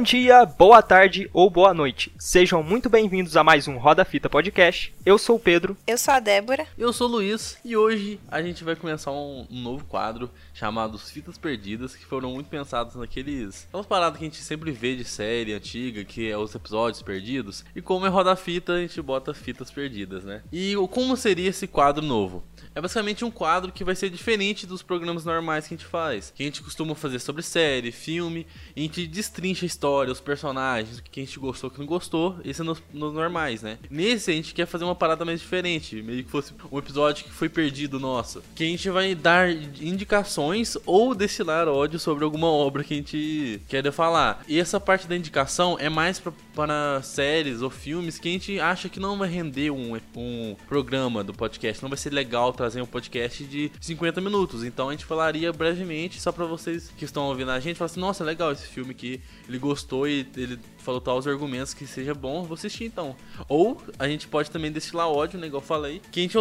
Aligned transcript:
Bom 0.00 0.04
dia, 0.04 0.46
boa 0.46 0.80
tarde 0.80 1.28
ou 1.30 1.50
boa 1.50 1.74
noite. 1.74 2.10
Sejam 2.18 2.62
muito 2.62 2.88
bem-vindos 2.88 3.36
a 3.36 3.44
mais 3.44 3.68
um 3.68 3.76
Roda 3.76 4.02
Fita 4.02 4.30
Podcast. 4.30 4.94
Eu 5.04 5.18
sou 5.18 5.36
o 5.36 5.38
Pedro. 5.38 5.76
Eu 5.86 5.98
sou 5.98 6.14
a 6.14 6.20
Débora. 6.20 6.66
Eu 6.78 6.90
sou 6.90 7.06
o 7.06 7.12
Luiz 7.12 7.58
e 7.62 7.76
hoje 7.76 8.18
a 8.30 8.40
gente 8.40 8.64
vai 8.64 8.74
começar 8.74 9.12
um, 9.12 9.46
novo 9.50 9.84
quadro 9.84 10.30
chamado 10.54 10.98
Fitas 10.98 11.36
Perdidas, 11.36 11.94
que 11.94 12.06
foram 12.06 12.30
muito 12.30 12.48
pensados 12.48 12.94
naqueles. 12.94 13.66
Aquelas 13.68 13.84
paradas 13.84 14.18
que 14.18 14.24
a 14.24 14.28
gente 14.28 14.40
sempre 14.40 14.72
vê 14.72 14.96
de 14.96 15.04
série 15.04 15.52
antiga, 15.52 16.02
que 16.02 16.30
é 16.30 16.38
os 16.38 16.54
episódios 16.54 17.02
perdidos. 17.02 17.62
E 17.76 17.82
como 17.82 18.06
é 18.06 18.08
Roda 18.08 18.34
Fita, 18.36 18.72
a 18.72 18.80
gente 18.80 19.02
bota 19.02 19.34
fitas 19.34 19.70
perdidas, 19.70 20.24
né? 20.24 20.42
E 20.50 20.74
como 20.90 21.14
seria 21.14 21.50
esse 21.50 21.66
quadro 21.66 22.02
novo? 22.02 22.42
É 22.74 22.80
basicamente 22.80 23.24
um 23.24 23.30
quadro 23.30 23.72
que 23.72 23.82
vai 23.82 23.94
ser 23.94 24.08
diferente 24.10 24.66
dos 24.66 24.82
programas 24.82 25.24
normais 25.24 25.66
que 25.66 25.74
a 25.74 25.76
gente 25.76 25.86
faz. 25.86 26.32
Que 26.34 26.42
a 26.42 26.46
gente 26.46 26.62
costuma 26.62 26.94
fazer 26.94 27.18
sobre 27.18 27.42
série, 27.42 27.92
filme, 27.92 28.46
e 28.74 28.80
a 28.80 28.82
gente 28.84 29.06
destrincha 29.06 29.64
a 29.64 29.66
história, 29.66 29.90
os 30.08 30.20
personagens, 30.20 30.98
o 30.98 31.02
que 31.02 31.20
a 31.20 31.24
gente 31.24 31.38
gostou, 31.38 31.68
o 31.68 31.72
que 31.72 31.78
não 31.78 31.86
gostou. 31.86 32.38
Esse 32.44 32.60
é 32.60 32.64
nos, 32.64 32.82
nos 32.92 33.12
normais, 33.12 33.62
né? 33.62 33.78
Nesse 33.90 34.30
a 34.30 34.34
gente 34.34 34.54
quer 34.54 34.66
fazer 34.66 34.84
uma 34.84 34.94
parada 34.94 35.24
mais 35.24 35.40
diferente, 35.40 36.00
meio 36.02 36.24
que 36.24 36.30
fosse 36.30 36.54
um 36.70 36.78
episódio 36.78 37.24
que 37.24 37.30
foi 37.30 37.48
perdido 37.48 37.98
nosso. 37.98 38.42
Que 38.54 38.64
a 38.64 38.66
gente 38.66 38.88
vai 38.90 39.14
dar 39.14 39.50
indicações 39.50 40.76
ou 40.86 41.14
destilar 41.14 41.68
ódio 41.68 41.98
sobre 41.98 42.24
alguma 42.24 42.46
obra 42.46 42.84
que 42.84 42.94
a 42.94 42.96
gente 42.96 43.60
quer 43.68 43.90
falar. 43.90 44.42
E 44.46 44.58
essa 44.58 44.78
parte 44.78 45.06
da 45.06 45.16
indicação 45.16 45.76
é 45.80 45.88
mais 45.88 46.18
pra, 46.18 46.32
para 46.54 47.02
séries 47.02 47.62
ou 47.62 47.70
filmes 47.70 48.18
que 48.18 48.28
a 48.28 48.32
gente 48.32 48.60
acha 48.60 48.88
que 48.88 49.00
não 49.00 49.18
vai 49.18 49.28
render 49.28 49.70
um, 49.70 49.98
um 50.16 50.56
programa 50.68 51.24
do 51.24 51.32
podcast, 51.32 51.82
não 51.82 51.88
vai 51.88 51.98
ser 51.98 52.12
legal 52.12 52.52
trazer 52.52 52.82
um 52.82 52.86
podcast 52.86 53.44
de 53.44 53.72
50 53.80 54.20
minutos. 54.20 54.62
Então 54.64 54.88
a 54.88 54.92
gente 54.92 55.04
falaria 55.04 55.52
brevemente, 55.52 56.20
só 56.20 56.30
para 56.30 56.44
vocês 56.44 56.92
que 56.96 57.04
estão 57.04 57.24
ouvindo 57.24 57.50
a 57.50 57.58
gente, 57.58 57.76
falar 57.76 57.86
assim: 57.86 58.00
nossa, 58.00 58.22
legal 58.22 58.52
esse 58.52 58.66
filme 58.66 58.94
que 58.94 59.20
ele 59.48 59.58
gostou 59.58 59.79
e 60.06 60.26
ele 60.36 60.58
falou 60.78 61.00
tal 61.00 61.18
os 61.18 61.26
argumentos 61.26 61.74
que 61.74 61.86
seja 61.86 62.14
bom, 62.14 62.44
vou 62.44 62.54
assistir 62.54 62.84
então. 62.84 63.16
Ou 63.48 63.80
a 63.98 64.08
gente 64.08 64.28
pode 64.28 64.50
também 64.50 64.72
destilar 64.72 65.08
ódio, 65.08 65.38
né, 65.38 65.46
igual 65.46 65.62
eu 65.62 65.66
falei, 65.66 66.00
que 66.10 66.20
a 66.20 66.22
gente 66.22 66.36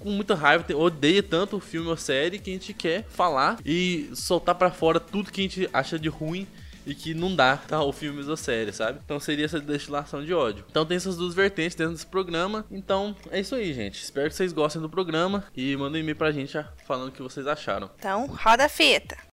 com 0.00 0.10
muita 0.10 0.34
raiva, 0.34 0.64
odeia 0.76 1.22
tanto 1.22 1.56
o 1.56 1.60
filme 1.60 1.88
ou 1.88 1.96
série 1.96 2.38
que 2.38 2.50
a 2.50 2.52
gente 2.54 2.72
quer 2.72 3.04
falar 3.08 3.58
e 3.64 4.10
soltar 4.14 4.54
para 4.54 4.70
fora 4.70 4.98
tudo 4.98 5.30
que 5.30 5.40
a 5.40 5.44
gente 5.44 5.68
acha 5.72 5.98
de 5.98 6.08
ruim 6.08 6.46
e 6.86 6.94
que 6.94 7.14
não 7.14 7.34
dá 7.34 7.56
tá, 7.56 7.82
o 7.82 7.92
filmes 7.92 8.28
ou 8.28 8.36
série, 8.36 8.72
sabe? 8.72 9.00
Então 9.04 9.18
seria 9.18 9.44
essa 9.44 9.60
destilação 9.60 10.24
de 10.24 10.34
ódio. 10.34 10.64
Então 10.70 10.84
tem 10.84 10.96
essas 10.96 11.16
duas 11.16 11.34
vertentes 11.34 11.74
dentro 11.74 11.94
desse 11.94 12.06
programa. 12.06 12.64
Então 12.70 13.16
é 13.30 13.40
isso 13.40 13.54
aí, 13.54 13.72
gente. 13.72 14.02
Espero 14.02 14.28
que 14.28 14.36
vocês 14.36 14.52
gostem 14.52 14.82
do 14.82 14.88
programa 14.88 15.44
e 15.56 15.76
mandem 15.76 16.00
um 16.00 16.04
e-mail 16.04 16.16
pra 16.16 16.32
gente 16.32 16.52
falando 16.86 17.08
o 17.08 17.12
que 17.12 17.22
vocês 17.22 17.46
acharam. 17.46 17.90
Então, 17.98 18.26
roda 18.26 18.66
a 18.66 18.68
fita. 18.68 19.33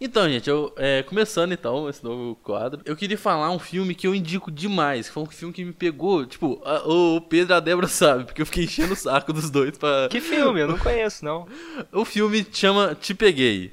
Então, 0.00 0.28
gente, 0.28 0.48
eu 0.48 0.72
é, 0.76 1.02
começando 1.02 1.52
então 1.52 1.88
esse 1.88 2.04
novo 2.04 2.36
quadro, 2.36 2.82
eu 2.84 2.94
queria 2.94 3.16
falar 3.16 3.50
um 3.50 3.58
filme 3.58 3.94
que 3.94 4.06
eu 4.06 4.14
indico 4.14 4.50
demais, 4.50 5.08
que 5.08 5.14
foi 5.14 5.22
um 5.22 5.26
filme 5.26 5.54
que 5.54 5.64
me 5.64 5.72
pegou, 5.72 6.26
tipo, 6.26 6.60
a, 6.64 6.86
o 6.86 7.20
Pedro 7.20 7.54
e 7.54 7.56
a 7.56 7.60
Débora 7.60 7.88
sabe, 7.88 8.24
porque 8.24 8.42
eu 8.42 8.46
fiquei 8.46 8.64
enchendo 8.64 8.92
o 8.92 8.96
saco 8.96 9.32
dos 9.32 9.50
dois 9.50 9.76
pra... 9.78 10.08
Que 10.10 10.20
filme? 10.20 10.60
Eu 10.60 10.68
não 10.68 10.78
conheço, 10.78 11.24
não. 11.24 11.46
o 11.92 12.04
filme 12.04 12.46
chama 12.52 12.94
Te 12.94 13.14
Peguei. 13.14 13.72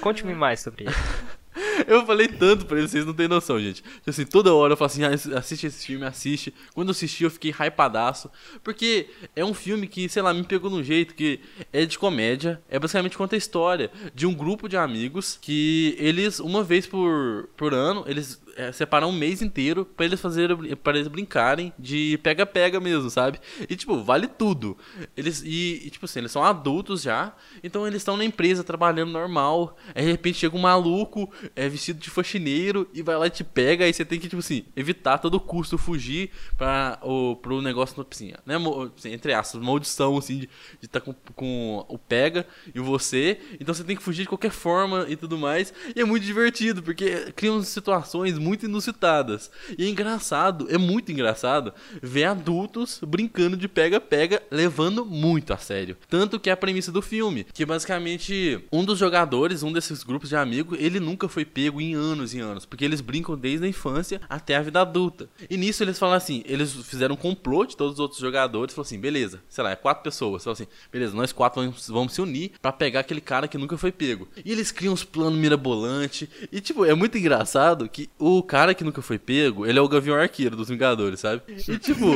Conte-me 0.00 0.34
mais 0.34 0.60
sobre 0.60 0.84
ele. 0.84 0.94
Eu 1.86 2.04
falei 2.06 2.28
tanto 2.28 2.66
pra 2.66 2.78
eles, 2.78 2.90
vocês 2.90 3.04
não 3.04 3.14
têm 3.14 3.28
noção, 3.28 3.58
gente. 3.60 3.82
Assim, 4.06 4.24
toda 4.24 4.54
hora 4.54 4.72
eu 4.72 4.76
falo 4.76 4.86
assim, 4.86 5.04
ah, 5.04 5.38
assiste 5.38 5.66
esse 5.66 5.86
filme, 5.86 6.04
assiste. 6.04 6.52
Quando 6.74 6.88
eu 6.88 6.92
assisti, 6.92 7.24
eu 7.24 7.30
fiquei 7.30 7.50
hypadaço. 7.50 8.30
Porque 8.62 9.08
é 9.34 9.44
um 9.44 9.54
filme 9.54 9.86
que, 9.86 10.08
sei 10.08 10.22
lá, 10.22 10.32
me 10.32 10.44
pegou 10.44 10.70
num 10.70 10.82
jeito 10.82 11.14
que 11.14 11.40
é 11.72 11.84
de 11.84 11.98
comédia. 11.98 12.60
É 12.68 12.78
basicamente 12.78 13.16
conta 13.16 13.36
a 13.36 13.38
história 13.38 13.90
de 14.14 14.26
um 14.26 14.34
grupo 14.34 14.68
de 14.68 14.76
amigos 14.76 15.38
que 15.40 15.96
eles, 15.98 16.38
uma 16.40 16.62
vez 16.62 16.86
por, 16.86 17.48
por 17.56 17.74
ano, 17.74 18.04
eles 18.06 18.40
é, 18.58 18.72
separar 18.72 19.06
um 19.06 19.12
mês 19.12 19.40
inteiro 19.40 19.84
para 19.84 20.04
eles 20.04 20.20
fazerem 20.20 20.74
para 20.74 20.96
eles 20.96 21.06
brincarem 21.06 21.72
de 21.78 22.18
pega-pega 22.24 22.80
mesmo, 22.80 23.08
sabe? 23.08 23.38
E 23.70 23.76
tipo, 23.76 24.02
vale 24.02 24.26
tudo. 24.26 24.76
Eles 25.16 25.42
e, 25.44 25.82
e 25.86 25.90
tipo 25.90 26.06
assim, 26.06 26.18
eles 26.18 26.32
são 26.32 26.42
adultos 26.42 27.02
já, 27.02 27.32
então 27.62 27.86
eles 27.86 28.00
estão 28.00 28.16
na 28.16 28.24
empresa 28.24 28.64
trabalhando 28.64 29.12
normal. 29.12 29.76
Aí, 29.94 30.04
de 30.04 30.10
repente 30.10 30.38
chega 30.38 30.56
um 30.56 30.60
maluco, 30.60 31.32
é 31.54 31.68
vestido 31.68 32.00
de 32.00 32.10
faxineiro 32.10 32.88
e 32.92 33.00
vai 33.00 33.16
lá 33.16 33.28
e 33.28 33.30
te 33.30 33.44
pega, 33.44 33.84
aí 33.84 33.92
você 33.92 34.04
tem 34.04 34.18
que 34.18 34.28
tipo 34.28 34.40
assim, 34.40 34.64
evitar 34.74 35.14
a 35.14 35.18
todo 35.18 35.38
custo 35.38 35.78
fugir 35.78 36.30
para 36.56 36.98
o 37.02 37.36
pro 37.36 37.62
negócio 37.62 38.04
assim, 38.10 38.32
né, 38.44 38.56
assim, 38.96 39.12
entre 39.12 39.32
aspas, 39.32 39.62
maldição 39.62 40.18
assim 40.18 40.38
de 40.38 40.48
estar 40.82 40.98
tá 40.98 41.06
com, 41.06 41.14
com 41.32 41.86
o 41.88 41.96
pega 41.96 42.44
e 42.74 42.80
você. 42.80 43.38
Então 43.60 43.72
você 43.72 43.84
tem 43.84 43.94
que 43.94 44.02
fugir 44.02 44.22
de 44.22 44.28
qualquer 44.28 44.50
forma 44.50 45.06
e 45.08 45.14
tudo 45.14 45.38
mais. 45.38 45.72
E 45.94 46.00
é 46.00 46.04
muito 46.04 46.24
divertido, 46.24 46.82
porque 46.82 47.30
criam 47.36 47.62
situações 47.62 48.36
muito 48.36 48.47
muito 48.48 48.64
inusitadas. 48.64 49.50
E 49.76 49.84
é 49.84 49.88
engraçado, 49.88 50.66
é 50.70 50.78
muito 50.78 51.12
engraçado 51.12 51.74
ver 52.02 52.24
adultos 52.24 53.00
brincando 53.06 53.56
de 53.56 53.68
pega-pega, 53.68 54.42
levando 54.50 55.04
muito 55.04 55.52
a 55.52 55.58
sério. 55.58 55.96
Tanto 56.08 56.40
que 56.40 56.48
é 56.48 56.52
a 56.52 56.56
premissa 56.56 56.90
do 56.90 57.02
filme, 57.02 57.44
que 57.52 57.66
basicamente 57.66 58.58
um 58.72 58.84
dos 58.84 58.98
jogadores, 58.98 59.62
um 59.62 59.72
desses 59.72 60.02
grupos 60.02 60.30
de 60.30 60.36
amigos, 60.36 60.78
ele 60.80 60.98
nunca 60.98 61.28
foi 61.28 61.44
pego 61.44 61.80
em 61.80 61.94
anos 61.94 62.32
e 62.32 62.40
anos, 62.40 62.64
porque 62.64 62.84
eles 62.84 63.02
brincam 63.02 63.36
desde 63.36 63.66
a 63.66 63.68
infância 63.68 64.20
até 64.28 64.56
a 64.56 64.62
vida 64.62 64.80
adulta. 64.80 65.28
E 65.50 65.56
nisso 65.56 65.82
eles 65.82 65.98
falam 65.98 66.16
assim, 66.16 66.42
eles 66.46 66.72
fizeram 66.72 67.14
um 67.14 67.18
complô 67.18 67.66
de 67.66 67.76
todos 67.76 67.94
os 67.94 68.00
outros 68.00 68.20
jogadores, 68.20 68.74
falaram 68.74 68.88
assim, 68.88 68.98
beleza, 69.00 69.42
sei 69.48 69.62
lá, 69.62 69.72
é 69.72 69.76
quatro 69.76 70.02
pessoas, 70.02 70.42
falaram 70.42 70.62
assim, 70.62 70.72
beleza, 70.90 71.14
nós 71.14 71.32
quatro 71.32 71.60
vamos, 71.60 71.88
vamos 71.88 72.14
se 72.14 72.22
unir 72.22 72.52
para 72.62 72.72
pegar 72.72 73.00
aquele 73.00 73.20
cara 73.20 73.46
que 73.46 73.58
nunca 73.58 73.76
foi 73.76 73.92
pego. 73.92 74.26
E 74.42 74.52
eles 74.52 74.72
criam 74.72 74.94
uns 74.94 75.04
planos 75.04 75.38
mirabolantes, 75.38 76.28
e 76.50 76.60
tipo, 76.60 76.84
é 76.86 76.94
muito 76.94 77.18
engraçado 77.18 77.88
que 77.88 78.08
o 78.18 78.37
o 78.38 78.42
cara 78.42 78.74
que 78.74 78.84
nunca 78.84 79.02
foi 79.02 79.18
pego, 79.18 79.66
ele 79.66 79.78
é 79.78 79.82
o 79.82 79.88
Gavião 79.88 80.16
Arqueiro 80.16 80.56
dos 80.56 80.68
Vingadores, 80.68 81.20
sabe? 81.20 81.42
E 81.48 81.78
tipo, 81.78 82.06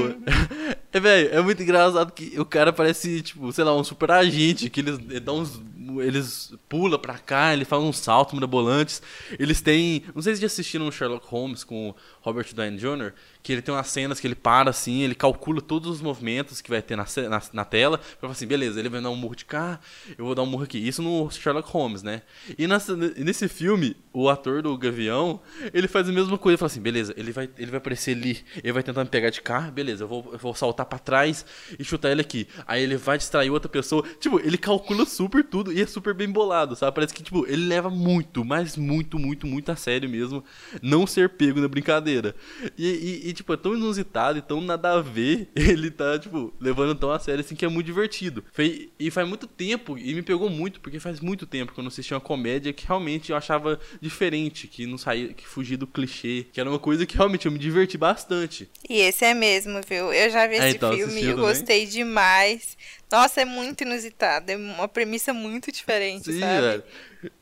é, 0.92 1.00
velho, 1.00 1.34
é 1.34 1.40
muito 1.40 1.62
engraçado 1.62 2.12
que 2.12 2.38
o 2.38 2.44
cara 2.44 2.72
parece, 2.72 3.22
tipo, 3.22 3.52
sei 3.52 3.64
lá, 3.64 3.76
um 3.76 3.84
super 3.84 4.10
agente, 4.10 4.70
que 4.70 4.80
eles 4.80 4.98
dão 5.22 5.38
uns. 5.40 5.60
Eles 5.98 6.54
pula 6.68 6.98
pra 6.98 7.18
cá, 7.18 7.52
ele 7.52 7.64
faz 7.64 7.82
uns 7.82 7.98
saltos 7.98 8.34
mirabolantes. 8.34 9.02
Eles 9.38 9.60
têm. 9.60 10.04
Não 10.14 10.22
sei 10.22 10.34
se 10.34 10.40
já 10.40 10.46
assistiram 10.46 10.90
Sherlock 10.90 11.26
Holmes 11.26 11.64
com 11.64 11.94
Robert 12.22 12.46
Downey 12.54 12.78
Jr., 12.78 13.12
que 13.42 13.52
ele 13.52 13.62
tem 13.62 13.74
umas 13.74 13.88
cenas 13.88 14.20
que 14.20 14.26
ele 14.26 14.34
para 14.34 14.70
assim, 14.70 15.02
ele 15.02 15.14
calcula 15.14 15.60
todos 15.60 15.90
os 15.90 16.00
movimentos 16.00 16.60
que 16.60 16.70
vai 16.70 16.80
ter 16.80 16.96
na, 16.96 17.04
na, 17.28 17.42
na 17.52 17.64
tela, 17.64 17.98
pra 17.98 18.20
falar 18.20 18.32
assim, 18.32 18.46
beleza, 18.46 18.78
ele 18.78 18.88
vai 18.88 19.00
dar 19.00 19.10
um 19.10 19.16
murro 19.16 19.34
de 19.34 19.44
cá, 19.44 19.80
eu 20.16 20.24
vou 20.24 20.34
dar 20.34 20.42
um 20.42 20.46
murro 20.46 20.64
aqui. 20.64 20.78
Isso 20.78 21.02
no 21.02 21.30
Sherlock 21.30 21.70
Holmes, 21.70 22.02
né? 22.02 22.22
E 22.56 22.66
nessa, 22.66 22.96
nesse 22.96 23.48
filme, 23.48 23.96
o 24.12 24.28
ator 24.28 24.62
do 24.62 24.76
Gavião, 24.78 25.40
ele 25.74 25.88
faz 25.88 26.08
a 26.08 26.12
mesma 26.12 26.38
coisa, 26.38 26.54
ele 26.54 26.58
fala 26.58 26.70
assim, 26.70 26.80
beleza, 26.80 27.14
ele 27.16 27.32
vai, 27.32 27.48
ele 27.58 27.70
vai 27.70 27.78
aparecer 27.78 28.16
ali, 28.16 28.44
ele 28.62 28.72
vai 28.72 28.82
tentar 28.82 29.02
me 29.02 29.10
pegar 29.10 29.30
de 29.30 29.40
cá, 29.40 29.62
beleza, 29.62 30.04
eu 30.04 30.08
vou, 30.08 30.28
eu 30.32 30.38
vou 30.38 30.54
saltar 30.54 30.86
para 30.86 30.98
trás 30.98 31.44
e 31.78 31.84
chutar 31.84 32.10
ele 32.10 32.20
aqui. 32.20 32.46
Aí 32.66 32.82
ele 32.82 32.96
vai 32.96 33.18
distrair 33.18 33.50
outra 33.50 33.68
pessoa. 33.68 34.04
Tipo, 34.20 34.38
ele 34.40 34.58
calcula 34.58 35.04
super 35.04 35.44
tudo 35.44 35.72
e 35.72 35.80
é 35.80 35.86
super 35.86 36.14
bem 36.14 36.30
bolado, 36.30 36.76
sabe? 36.76 36.94
Parece 36.94 37.12
que, 37.12 37.22
tipo, 37.22 37.46
ele 37.46 37.66
leva 37.66 37.90
muito, 37.90 38.44
mas 38.44 38.76
muito, 38.76 39.18
muito, 39.18 39.46
muito 39.46 39.72
a 39.72 39.76
sério 39.76 40.08
mesmo 40.08 40.44
não 40.80 41.06
ser 41.06 41.30
pego 41.30 41.60
na 41.60 41.68
brincadeira. 41.68 42.34
E, 42.76 42.86
e, 42.86 43.31
e, 43.32 43.34
tipo, 43.34 43.52
é 43.52 43.56
tão 43.56 43.74
inusitado 43.74 44.38
e 44.38 44.42
tão 44.42 44.60
nada 44.60 44.92
a 44.92 45.00
ver 45.00 45.48
ele 45.56 45.90
tá, 45.90 46.18
tipo, 46.18 46.54
levando 46.60 46.94
tão 46.94 47.10
a 47.10 47.18
sério 47.18 47.40
assim 47.40 47.56
que 47.56 47.64
é 47.64 47.68
muito 47.68 47.86
divertido. 47.86 48.44
Foi, 48.52 48.90
e 48.98 49.10
faz 49.10 49.28
muito 49.28 49.46
tempo, 49.46 49.98
e 49.98 50.14
me 50.14 50.22
pegou 50.22 50.48
muito, 50.48 50.80
porque 50.80 51.00
faz 51.00 51.20
muito 51.20 51.46
tempo 51.46 51.72
que 51.72 51.80
eu 51.80 51.82
não 51.82 51.88
assisti 51.88 52.14
uma 52.14 52.20
comédia 52.20 52.72
que 52.72 52.86
realmente 52.86 53.30
eu 53.30 53.36
achava 53.36 53.80
diferente, 54.00 54.68
que 54.68 54.86
não 54.86 54.98
saía, 54.98 55.32
que 55.32 55.46
fugia 55.46 55.76
do 55.76 55.86
clichê, 55.86 56.46
que 56.52 56.60
era 56.60 56.68
uma 56.68 56.78
coisa 56.78 57.04
que 57.06 57.16
realmente 57.16 57.46
eu 57.46 57.52
me 57.52 57.58
diverti 57.58 57.98
bastante. 57.98 58.68
E 58.88 59.00
esse 59.00 59.24
é 59.24 59.34
mesmo, 59.34 59.80
viu? 59.88 60.12
Eu 60.12 60.30
já 60.30 60.46
vi 60.46 60.56
é, 60.56 60.68
esse 60.68 60.76
então, 60.76 60.92
filme 60.94 61.22
e 61.22 61.26
eu 61.26 61.36
gostei 61.36 61.86
demais. 61.86 62.76
Nossa, 63.12 63.42
é 63.42 63.44
muito 63.44 63.82
inusitado. 63.82 64.50
É 64.50 64.56
uma 64.56 64.88
premissa 64.88 65.32
muito 65.34 65.70
diferente, 65.70 66.32
Sim, 66.32 66.40
sabe? 66.40 66.60
Velho. 66.60 66.82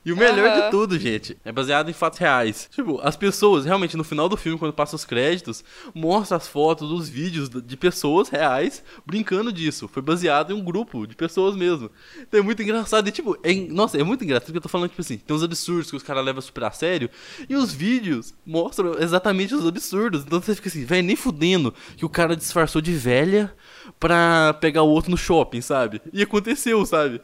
E 0.05 0.12
o 0.12 0.17
melhor 0.17 0.50
uhum. 0.50 0.64
de 0.64 0.70
tudo, 0.70 0.99
gente, 0.99 1.38
é 1.44 1.50
baseado 1.50 1.88
em 1.88 1.93
fatos 1.93 2.19
reais. 2.19 2.69
Tipo, 2.70 3.00
as 3.02 3.17
pessoas, 3.17 3.64
realmente, 3.64 3.96
no 3.96 4.05
final 4.05 4.28
do 4.28 4.37
filme, 4.37 4.58
quando 4.58 4.72
passa 4.72 4.96
os 4.96 5.05
créditos, 5.05 5.64
mostra 5.94 6.37
as 6.37 6.46
fotos 6.46 6.88
dos 6.88 7.08
vídeos 7.08 7.49
de 7.49 7.76
pessoas 7.76 8.28
reais 8.28 8.82
brincando 9.06 9.52
disso. 9.52 9.88
Foi 9.88 10.02
baseado 10.02 10.52
em 10.52 10.55
um 10.55 10.62
grupo 10.62 11.06
de 11.06 11.14
pessoas 11.14 11.56
mesmo. 11.56 11.90
Então 12.20 12.40
é 12.40 12.43
muito 12.43 12.62
engraçado. 12.62 13.08
E, 13.08 13.12
tipo, 13.12 13.38
é, 13.43 13.55
nossa, 13.55 13.99
é 13.99 14.02
muito 14.02 14.22
engraçado 14.25 14.46
porque 14.46 14.58
eu 14.58 14.62
tô 14.62 14.69
falando, 14.69 14.90
tipo 14.90 15.00
assim, 15.00 15.17
tem 15.17 15.34
uns 15.34 15.43
absurdos 15.43 15.90
que 15.90 15.96
os 15.96 16.02
caras 16.02 16.25
levam 16.25 16.43
super 16.43 16.64
a 16.64 16.70
sério. 16.70 17.08
E 17.49 17.56
os 17.56 17.72
vídeos 17.72 18.34
mostram 18.44 18.99
exatamente 18.99 19.55
os 19.55 19.67
absurdos. 19.67 20.22
Então 20.22 20.43
você 20.43 20.55
fica 20.55 20.69
assim, 20.69 20.84
velho, 20.84 21.06
nem 21.06 21.17
fudendo 21.17 21.72
que 21.96 22.05
o 22.05 22.08
cara 22.08 22.37
disfarçou 22.37 22.82
de 22.82 22.93
velha 22.93 23.55
pra 24.00 24.55
pegar 24.55 24.82
o 24.82 24.88
outro 24.88 25.11
no 25.11 25.17
shopping, 25.17 25.61
sabe? 25.61 26.00
E 26.11 26.23
aconteceu, 26.23 26.85
sabe? 26.87 27.20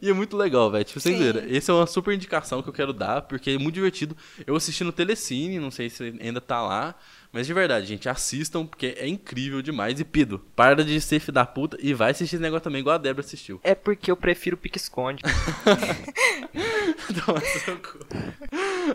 E 0.00 0.10
é 0.10 0.12
muito 0.12 0.36
legal, 0.36 0.70
velho. 0.70 0.84
Tipo, 0.84 1.00
vocês 1.00 1.18
viram, 1.18 1.42
essa 1.48 1.72
é 1.72 1.74
uma 1.74 1.86
super 1.86 2.12
indicação 2.14 2.62
que 2.62 2.68
eu 2.68 2.72
quero 2.72 2.92
dar, 2.92 3.22
porque 3.22 3.52
é 3.52 3.58
muito 3.58 3.74
divertido. 3.74 4.14
Eu 4.46 4.54
assisti 4.54 4.84
no 4.84 4.92
Telecine, 4.92 5.58
não 5.58 5.70
sei 5.70 5.88
se 5.88 6.14
ainda 6.20 6.40
tá 6.40 6.60
lá. 6.60 6.94
Mas 7.32 7.46
de 7.46 7.54
verdade, 7.54 7.86
gente, 7.86 8.08
assistam, 8.08 8.66
porque 8.66 8.96
é 8.98 9.06
incrível 9.06 9.62
demais. 9.62 10.00
E 10.00 10.04
Pido, 10.04 10.40
para 10.56 10.84
de 10.84 11.00
ser 11.00 11.20
filho 11.20 11.32
da 11.32 11.44
puta 11.44 11.76
e 11.80 11.92
vai 11.92 12.10
assistir 12.10 12.36
esse 12.36 12.42
negócio 12.42 12.64
também, 12.64 12.80
igual 12.80 12.94
a 12.94 12.98
Débora 12.98 13.24
assistiu. 13.24 13.60
É 13.62 13.74
porque 13.74 14.10
eu 14.10 14.16
prefiro 14.16 14.56
pique-esconde. 14.56 15.22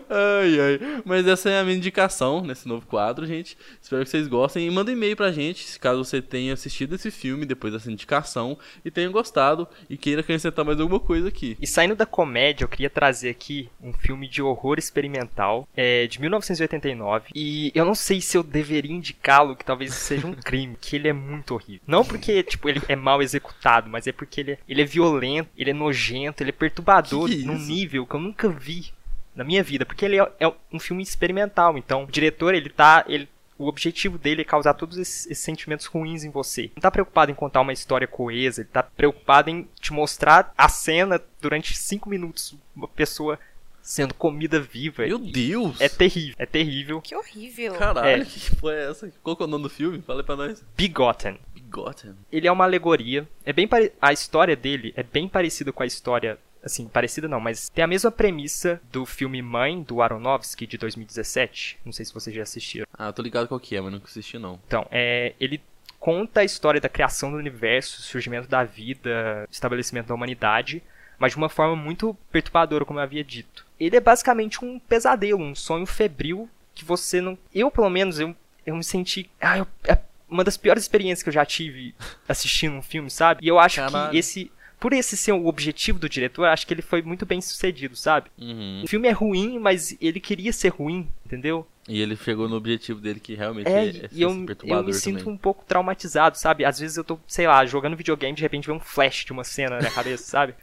ai, 0.09 0.59
ai. 0.59 1.01
Mas 1.05 1.27
essa 1.27 1.49
é 1.49 1.59
a 1.59 1.63
minha 1.63 1.75
indicação 1.75 2.41
nesse 2.41 2.67
novo 2.67 2.85
quadro, 2.85 3.25
gente. 3.25 3.57
Espero 3.81 4.03
que 4.03 4.09
vocês 4.09 4.27
gostem. 4.27 4.67
E 4.67 4.71
manda 4.71 4.91
um 4.91 4.93
e-mail 4.93 5.15
pra 5.15 5.31
gente, 5.31 5.79
caso 5.79 6.03
você 6.03 6.21
tenha 6.21 6.53
assistido 6.53 6.95
esse 6.95 7.11
filme 7.11 7.45
depois 7.45 7.73
dessa 7.73 7.91
indicação 7.91 8.57
e 8.83 8.91
tenha 8.91 9.09
gostado 9.09 9.67
e 9.89 9.97
queira 9.97 10.21
acrescentar 10.21 10.65
mais 10.65 10.79
alguma 10.79 10.99
coisa 10.99 11.27
aqui. 11.27 11.57
E 11.61 11.67
saindo 11.67 11.95
da 11.95 12.05
comédia, 12.05 12.63
eu 12.63 12.69
queria 12.69 12.89
trazer 12.89 13.29
aqui 13.29 13.69
um 13.81 13.93
filme 13.93 14.27
de 14.27 14.41
horror 14.41 14.77
experimental 14.77 15.67
é, 15.75 16.07
de 16.07 16.19
1989. 16.19 17.29
E 17.35 17.71
eu 17.73 17.85
não 17.85 17.95
sei 17.95 18.21
se 18.23 18.37
eu 18.37 18.43
deveria 18.43 18.91
indicá-lo, 18.91 19.55
que 19.55 19.65
talvez 19.65 19.93
seja 19.93 20.25
um 20.25 20.33
crime, 20.33 20.77
que 20.79 20.95
ele 20.95 21.07
é 21.07 21.13
muito 21.13 21.53
horrível. 21.53 21.81
Não 21.85 22.03
porque, 22.03 22.41
tipo, 22.43 22.69
ele 22.69 22.81
é 22.87 22.95
mal 22.95 23.21
executado, 23.21 23.89
mas 23.89 24.07
é 24.07 24.11
porque 24.11 24.41
ele 24.41 24.51
é, 24.53 24.57
ele 24.67 24.81
é 24.81 24.85
violento, 24.85 25.49
ele 25.57 25.71
é 25.71 25.73
nojento, 25.73 26.41
ele 26.41 26.49
é 26.49 26.53
perturbador 26.53 27.27
que 27.27 27.37
que 27.37 27.43
é 27.43 27.45
num 27.45 27.57
nível 27.57 28.05
que 28.05 28.15
eu 28.15 28.19
nunca 28.19 28.49
vi 28.49 28.91
na 29.35 29.43
minha 29.43 29.63
vida, 29.63 29.85
porque 29.85 30.05
ele 30.05 30.19
é, 30.19 30.31
é, 30.39 30.53
um 30.71 30.79
filme 30.79 31.01
experimental, 31.01 31.77
então 31.77 32.03
o 32.03 32.07
diretor, 32.07 32.53
ele 32.53 32.69
tá, 32.69 33.03
ele, 33.07 33.27
o 33.57 33.67
objetivo 33.67 34.17
dele 34.17 34.41
é 34.41 34.45
causar 34.45 34.73
todos 34.73 34.97
esses, 34.97 35.25
esses, 35.25 35.43
sentimentos 35.43 35.85
ruins 35.85 36.23
em 36.23 36.29
você. 36.29 36.71
Não 36.75 36.81
tá 36.81 36.91
preocupado 36.91 37.31
em 37.31 37.35
contar 37.35 37.61
uma 37.61 37.73
história 37.73 38.07
coesa, 38.07 38.61
ele 38.61 38.69
tá 38.71 38.83
preocupado 38.83 39.49
em 39.49 39.67
te 39.79 39.91
mostrar 39.91 40.53
a 40.57 40.69
cena 40.69 41.21
durante 41.41 41.75
cinco 41.75 42.09
minutos, 42.09 42.55
uma 42.75 42.87
pessoa 42.87 43.39
sendo 43.83 44.13
comida 44.13 44.59
viva. 44.59 45.05
Meu 45.05 45.19
Deus! 45.19 45.79
É 45.79 45.89
terrível, 45.89 46.35
é 46.39 46.45
terrível. 46.45 47.01
Que 47.01 47.15
horrível. 47.15 47.73
Caralho, 47.75 48.23
é. 48.23 48.25
que 48.25 48.55
foi 48.55 48.75
essa? 48.75 49.11
Qual 49.21 49.35
que 49.35 49.43
é 49.43 49.45
o 49.45 49.49
nome 49.49 49.63
do 49.63 49.69
filme? 49.69 50.01
Fala 50.01 50.23
pra 50.23 50.37
nós. 50.37 50.65
Bigotten. 50.75 51.37
Bigotten. 51.53 52.15
Ele 52.31 52.47
é 52.47 52.51
uma 52.51 52.63
alegoria. 52.63 53.27
É 53.45 53.51
bem 53.51 53.67
pare... 53.67 53.91
A 54.01 54.13
história 54.13 54.55
dele 54.55 54.93
é 54.95 55.03
bem 55.03 55.27
parecida 55.27 55.71
com 55.71 55.83
a 55.83 55.85
história 55.85 56.39
assim, 56.63 56.87
parecida 56.87 57.27
não, 57.27 57.41
mas 57.41 57.67
tem 57.67 57.83
a 57.83 57.87
mesma 57.87 58.09
premissa 58.09 58.81
do 58.89 59.05
filme 59.05 59.41
Mãe, 59.41 59.83
do 59.83 60.01
Aronofsky, 60.01 60.65
de 60.65 60.77
2017. 60.77 61.77
Não 61.83 61.91
sei 61.91 62.05
se 62.05 62.13
vocês 62.13 62.33
já 62.33 62.43
assistiram. 62.43 62.87
Ah, 62.97 63.07
eu 63.07 63.13
tô 63.13 63.21
ligado 63.21 63.49
qual 63.49 63.59
que 63.59 63.75
é, 63.75 63.81
mas 63.81 63.91
nunca 63.91 64.07
assisti 64.07 64.39
não. 64.39 64.57
Então, 64.65 64.87
é, 64.89 65.33
ele 65.41 65.61
conta 65.99 66.39
a 66.39 66.43
história 66.43 66.79
da 66.79 66.89
criação 66.89 67.31
do 67.31 67.37
universo, 67.37 68.01
surgimento 68.01 68.47
da 68.47 68.63
vida, 68.63 69.47
estabelecimento 69.51 70.07
da 70.07 70.13
humanidade, 70.13 70.81
mas 71.17 71.33
de 71.33 71.37
uma 71.37 71.49
forma 71.49 71.75
muito 71.75 72.15
perturbadora, 72.31 72.85
como 72.85 72.99
eu 72.99 73.03
havia 73.03 73.23
dito. 73.23 73.65
Ele 73.79 73.95
é 73.95 73.99
basicamente 73.99 74.63
um 74.63 74.79
pesadelo, 74.79 75.41
um 75.41 75.55
sonho 75.55 75.85
febril 75.85 76.49
que 76.73 76.83
você 76.85 77.21
não... 77.21 77.37
Eu, 77.53 77.69
pelo 77.69 77.89
menos, 77.89 78.19
eu, 78.19 78.35
eu 78.65 78.75
me 78.75 78.83
senti... 78.83 79.29
Ah, 79.39 79.59
eu, 79.59 79.67
é 79.85 79.97
uma 80.29 80.43
das 80.43 80.57
piores 80.57 80.83
experiências 80.83 81.21
que 81.21 81.29
eu 81.29 81.33
já 81.33 81.45
tive 81.45 81.93
assistindo 82.27 82.75
um 82.75 82.81
filme, 82.81 83.09
sabe? 83.09 83.43
E 83.43 83.47
eu 83.47 83.59
acho 83.59 83.77
Caralho. 83.77 84.11
que 84.11 84.17
esse 84.17 84.51
por 84.83 84.91
esse 84.91 85.15
ser 85.15 85.31
o 85.31 85.45
objetivo 85.45 85.97
do 85.97 86.09
diretor, 86.09 86.43
acho 86.43 86.67
que 86.67 86.73
ele 86.73 86.81
foi 86.81 87.01
muito 87.01 87.25
bem 87.25 87.39
sucedido, 87.39 87.95
sabe? 87.95 88.29
Uhum. 88.37 88.81
O 88.83 88.87
filme 88.87 89.07
é 89.07 89.11
ruim, 89.11 89.57
mas 89.57 89.95
ele 90.01 90.19
queria 90.19 90.51
ser 90.51 90.73
ruim, 90.73 91.07
entendeu? 91.25 91.65
E 91.87 92.01
ele 92.01 92.17
chegou 92.17 92.49
no 92.49 92.57
objetivo 92.57 92.99
dele, 92.99 93.21
que 93.21 93.33
realmente 93.33 93.65
é, 93.65 93.87
é 93.87 94.09
e 94.11 94.21
eu, 94.21 94.45
eu 94.65 94.83
me 94.83 94.93
sinto 94.93 95.29
um 95.29 95.37
pouco 95.37 95.63
traumatizado, 95.65 96.37
sabe? 96.37 96.65
Às 96.65 96.79
vezes 96.79 96.97
eu 96.97 97.03
tô, 97.05 97.17
sei 97.25 97.47
lá, 97.47 97.65
jogando 97.65 97.95
videogame, 97.95 98.35
de 98.35 98.41
repente 98.41 98.67
vem 98.67 98.75
um 98.75 98.79
flash 98.81 99.23
de 99.23 99.31
uma 99.31 99.45
cena 99.45 99.75
na 99.75 99.83
minha 99.83 99.91
cabeça, 99.91 100.25
sabe? 100.25 100.53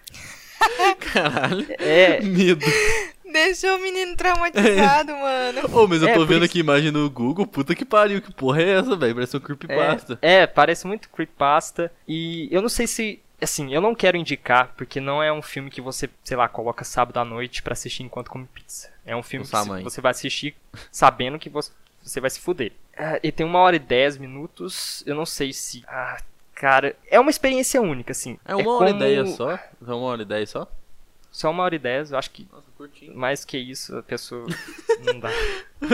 Caralho. 1.12 1.66
É. 1.78 2.20
Medo. 2.20 2.64
Deixou 3.32 3.76
o 3.76 3.80
menino 3.80 4.16
traumatizado, 4.16 5.12
mano. 5.12 5.60
Ô, 5.72 5.84
oh, 5.84 5.88
mas 5.88 6.02
eu 6.02 6.08
é, 6.08 6.14
tô 6.14 6.26
vendo 6.26 6.44
isso... 6.44 6.50
aqui 6.50 6.58
imagem 6.58 6.90
no 6.90 7.08
Google, 7.08 7.46
puta 7.46 7.74
que 7.74 7.84
pariu, 7.84 8.20
que 8.20 8.32
porra 8.32 8.62
é 8.62 8.78
essa, 8.78 8.96
velho? 8.96 9.14
Parece 9.14 9.36
um 9.36 9.40
creepypasta. 9.40 10.18
É, 10.20 10.34
é, 10.34 10.46
parece 10.46 10.86
muito 10.86 11.08
creepypasta. 11.08 11.92
E 12.08 12.48
eu 12.50 12.60
não 12.60 12.68
sei 12.68 12.86
se 12.86 13.20
assim, 13.40 13.72
eu 13.72 13.80
não 13.80 13.94
quero 13.94 14.16
indicar, 14.16 14.74
porque 14.76 15.00
não 15.00 15.22
é 15.22 15.32
um 15.32 15.40
filme 15.40 15.70
que 15.70 15.80
você, 15.80 16.10
sei 16.22 16.36
lá, 16.36 16.48
coloca 16.48 16.84
sábado 16.84 17.18
à 17.18 17.24
noite 17.24 17.62
para 17.62 17.72
assistir 17.72 18.02
enquanto 18.02 18.30
come 18.30 18.46
pizza. 18.52 18.90
É 19.04 19.16
um 19.16 19.22
filme 19.22 19.46
que 19.46 19.82
você 19.82 20.00
vai 20.00 20.10
assistir 20.10 20.54
sabendo 20.90 21.38
que 21.38 21.48
você, 21.48 21.72
você 22.02 22.20
vai 22.20 22.30
se 22.30 22.40
fuder. 22.40 22.72
Uh, 22.98 23.18
e 23.22 23.32
tem 23.32 23.46
uma 23.46 23.58
hora 23.60 23.76
e 23.76 23.78
dez 23.78 24.18
minutos, 24.18 25.02
eu 25.06 25.14
não 25.14 25.24
sei 25.24 25.52
se... 25.52 25.82
Ah, 25.88 26.18
cara, 26.60 26.94
é 27.10 27.18
uma 27.18 27.30
experiência 27.30 27.80
única, 27.80 28.12
assim. 28.12 28.36
É 28.44 28.54
uma 28.54 28.64
é 28.64 28.68
hora 28.68 28.92
como... 28.92 29.02
e 29.02 29.06
dez 29.14 29.30
só? 29.30 29.52
É 29.52 29.58
uma 29.86 29.96
hora 29.96 30.20
e 30.20 30.24
dez 30.26 30.50
só? 30.50 30.70
Só 31.30 31.50
uma 31.50 31.62
hora 31.62 31.74
e 31.74 31.78
dez, 31.78 32.10
eu 32.10 32.18
acho 32.18 32.30
que. 32.30 32.46
Nossa, 32.52 32.70
curtinho. 32.76 33.16
Mais 33.16 33.44
que 33.44 33.56
isso, 33.56 33.96
a 33.96 34.02
pessoa 34.02 34.46
não 35.04 35.20
dá. 35.20 35.30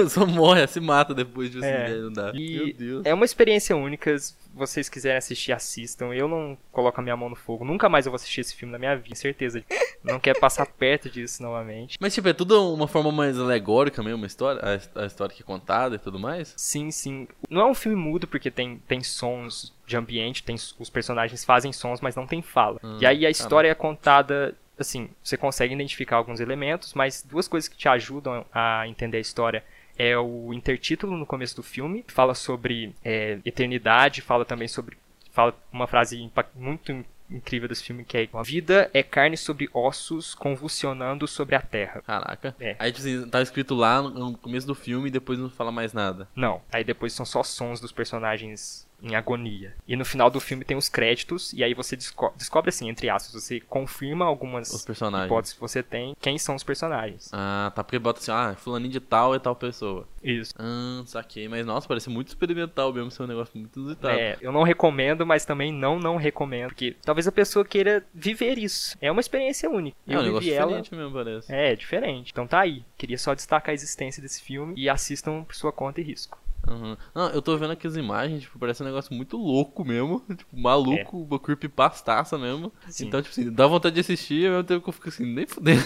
Só 0.08 0.26
morre, 0.26 0.66
se 0.66 0.80
mata 0.80 1.14
depois 1.14 1.50
de 1.50 1.62
é. 1.62 1.94
não 1.98 2.12
dá. 2.12 2.32
E 2.34 2.56
Meu 2.56 2.72
Deus. 2.72 3.06
É 3.06 3.12
uma 3.12 3.24
experiência 3.24 3.76
única. 3.76 4.18
Se 4.18 4.34
vocês 4.54 4.88
quiserem 4.88 5.18
assistir, 5.18 5.52
assistam. 5.52 6.14
Eu 6.14 6.26
não 6.26 6.56
coloco 6.72 6.98
a 6.98 7.02
minha 7.02 7.16
mão 7.16 7.28
no 7.28 7.36
fogo. 7.36 7.64
Nunca 7.64 7.88
mais 7.88 8.06
eu 8.06 8.10
vou 8.10 8.16
assistir 8.16 8.40
esse 8.40 8.54
filme 8.54 8.72
na 8.72 8.78
minha 8.78 8.96
vida, 8.96 9.14
certeza. 9.14 9.62
Não 10.02 10.18
quero 10.18 10.40
passar 10.40 10.64
perto 10.78 11.10
disso 11.10 11.42
novamente. 11.42 11.98
Mas, 12.00 12.14
tipo, 12.14 12.28
é 12.28 12.32
tudo 12.32 12.72
uma 12.72 12.88
forma 12.88 13.12
mais 13.12 13.38
alegórica 13.38 14.02
mesmo, 14.02 14.16
uma 14.16 14.26
história? 14.26 14.62
A, 14.62 15.02
a 15.02 15.06
história 15.06 15.34
que 15.34 15.42
é 15.42 15.44
contada 15.44 15.96
e 15.96 15.98
tudo 15.98 16.18
mais? 16.18 16.54
Sim, 16.56 16.90
sim. 16.90 17.28
Não 17.50 17.60
é 17.60 17.66
um 17.66 17.74
filme 17.74 17.96
mudo, 17.96 18.26
porque 18.26 18.50
tem, 18.50 18.78
tem 18.88 19.02
sons 19.02 19.74
de 19.86 19.96
ambiente, 19.96 20.42
tem, 20.42 20.56
os 20.56 20.90
personagens 20.90 21.44
fazem 21.44 21.72
sons, 21.72 22.00
mas 22.00 22.16
não 22.16 22.26
tem 22.26 22.40
fala. 22.40 22.80
Hum, 22.82 22.98
e 23.00 23.06
aí 23.06 23.26
a 23.26 23.30
história 23.30 23.68
é 23.68 23.74
contada 23.74 24.56
assim, 24.78 25.08
você 25.22 25.36
consegue 25.36 25.74
identificar 25.74 26.16
alguns 26.16 26.40
elementos, 26.40 26.94
mas 26.94 27.22
duas 27.22 27.48
coisas 27.48 27.68
que 27.68 27.76
te 27.76 27.88
ajudam 27.88 28.44
a 28.52 28.86
entender 28.86 29.18
a 29.18 29.20
história 29.20 29.64
é 29.98 30.16
o 30.18 30.52
intertítulo 30.52 31.16
no 31.16 31.24
começo 31.26 31.56
do 31.56 31.62
filme, 31.62 32.04
fala 32.08 32.34
sobre 32.34 32.94
é, 33.04 33.38
eternidade, 33.44 34.20
fala 34.20 34.44
também 34.44 34.68
sobre 34.68 34.98
fala 35.32 35.54
uma 35.72 35.86
frase 35.86 36.30
muito 36.54 37.04
incrível 37.30 37.68
desse 37.68 37.82
filme 37.82 38.04
que 38.04 38.16
é 38.16 38.28
a 38.32 38.42
vida 38.42 38.90
é 38.94 39.02
carne 39.02 39.36
sobre 39.36 39.68
ossos 39.74 40.34
convulsionando 40.34 41.26
sobre 41.26 41.54
a 41.54 41.60
terra. 41.60 42.00
Caraca. 42.02 42.54
É. 42.60 42.76
Aí 42.78 42.92
tipo 42.92 43.06
assim, 43.06 43.28
tá 43.28 43.42
escrito 43.42 43.74
lá 43.74 44.00
no 44.00 44.36
começo 44.38 44.66
do 44.66 44.74
filme 44.74 45.08
e 45.08 45.10
depois 45.10 45.38
não 45.38 45.50
fala 45.50 45.72
mais 45.72 45.92
nada. 45.92 46.28
Não. 46.34 46.62
Aí 46.72 46.84
depois 46.84 47.12
são 47.12 47.26
só 47.26 47.42
sons 47.42 47.80
dos 47.80 47.92
personagens 47.92 48.85
em 49.02 49.14
agonia. 49.14 49.74
E 49.86 49.96
no 49.96 50.04
final 50.04 50.30
do 50.30 50.40
filme 50.40 50.64
tem 50.64 50.76
os 50.76 50.88
créditos, 50.88 51.52
e 51.52 51.62
aí 51.62 51.74
você 51.74 51.96
desco 51.96 52.32
descobre 52.36 52.70
assim, 52.70 52.88
entre 52.88 53.08
aspas, 53.08 53.42
você 53.42 53.60
confirma 53.60 54.24
algumas 54.24 54.72
hipóteses 54.72 55.54
que 55.54 55.60
você 55.60 55.82
tem, 55.82 56.14
quem 56.20 56.38
são 56.38 56.54
os 56.54 56.62
personagens. 56.62 57.30
Ah, 57.32 57.72
tá, 57.74 57.84
porque 57.84 57.98
bota 57.98 58.20
assim, 58.20 58.30
ah, 58.30 58.54
fulaninho 58.56 58.92
de 58.92 59.00
tal 59.00 59.34
é 59.34 59.38
tal 59.38 59.54
pessoa. 59.54 60.06
Isso. 60.22 60.54
Ah, 60.58 61.02
saquei, 61.06 61.48
mas 61.48 61.64
nossa, 61.64 61.86
parece 61.86 62.10
muito 62.10 62.28
experimental 62.28 62.92
mesmo, 62.92 63.10
ser 63.10 63.22
um 63.22 63.26
negócio 63.26 63.56
muito 63.56 63.78
inusitado. 63.78 64.18
É, 64.18 64.36
eu 64.40 64.50
não 64.50 64.62
recomendo, 64.62 65.26
mas 65.26 65.44
também 65.44 65.72
não 65.72 65.98
não 65.98 66.16
recomendo, 66.16 66.68
porque 66.68 66.96
talvez 67.04 67.26
a 67.28 67.32
pessoa 67.32 67.64
queira 67.64 68.04
viver 68.12 68.58
isso. 68.58 68.96
É 69.00 69.10
uma 69.10 69.20
experiência 69.20 69.70
única. 69.70 69.96
É 70.06 70.18
um 70.18 70.22
negócio 70.22 70.50
diferente 70.50 70.94
ela... 70.94 71.02
mesmo, 71.02 71.12
parece. 71.12 71.52
É, 71.52 71.76
diferente. 71.76 72.30
Então 72.32 72.46
tá 72.46 72.60
aí. 72.60 72.82
Queria 72.96 73.18
só 73.18 73.34
destacar 73.34 73.70
a 73.70 73.74
existência 73.74 74.22
desse 74.22 74.42
filme 74.42 74.74
e 74.76 74.88
assistam 74.88 75.44
por 75.44 75.54
sua 75.54 75.72
conta 75.72 76.00
e 76.00 76.04
risco. 76.04 76.38
Uhum. 76.68 76.96
Não, 77.14 77.28
eu 77.30 77.40
tô 77.40 77.56
vendo 77.56 77.72
aqui 77.72 77.86
as 77.86 77.96
imagens, 77.96 78.42
tipo, 78.42 78.58
parece 78.58 78.82
um 78.82 78.86
negócio 78.86 79.14
muito 79.14 79.36
louco 79.36 79.84
mesmo. 79.84 80.22
Tipo, 80.36 80.58
maluco, 80.58 81.16
é. 81.16 81.34
uma 81.34 81.38
creepypastaça 81.38 82.36
mesmo. 82.36 82.72
Sim. 82.88 83.06
Então, 83.06 83.22
tipo 83.22 83.32
assim, 83.32 83.50
dá 83.50 83.66
vontade 83.66 83.94
de 83.94 84.00
assistir, 84.00 84.46
ao 84.46 84.52
mesmo 84.52 84.64
tempo 84.64 84.82
que 84.82 84.88
eu 84.88 84.92
fico 84.92 85.08
assim, 85.08 85.24
nem 85.24 85.46
fudendo. 85.46 85.82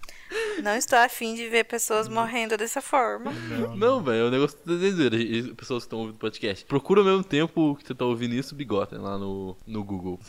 Não 0.61 0.75
estou 0.75 0.99
afim 0.99 1.35
de 1.35 1.47
ver 1.47 1.63
pessoas 1.65 2.09
morrendo 2.09 2.57
dessa 2.57 2.81
forma. 2.81 3.31
Não, 3.75 4.01
velho, 4.01 4.25
é 4.25 4.27
um 4.27 4.31
negócio 4.31 4.57
de 4.65 5.53
Pessoas 5.53 5.83
que 5.83 5.87
estão 5.87 5.99
ouvindo 5.99 6.15
o 6.15 6.19
podcast. 6.19 6.65
Procura 6.65 7.01
ao 7.01 7.05
mesmo 7.05 7.23
tempo 7.23 7.75
que 7.75 7.87
você 7.87 7.95
tá 7.95 8.05
ouvindo 8.05 8.33
isso, 8.33 8.55
Bigotten, 8.55 8.99
lá 8.99 9.17
no, 9.17 9.55
no 9.65 9.83
Google. 9.83 10.19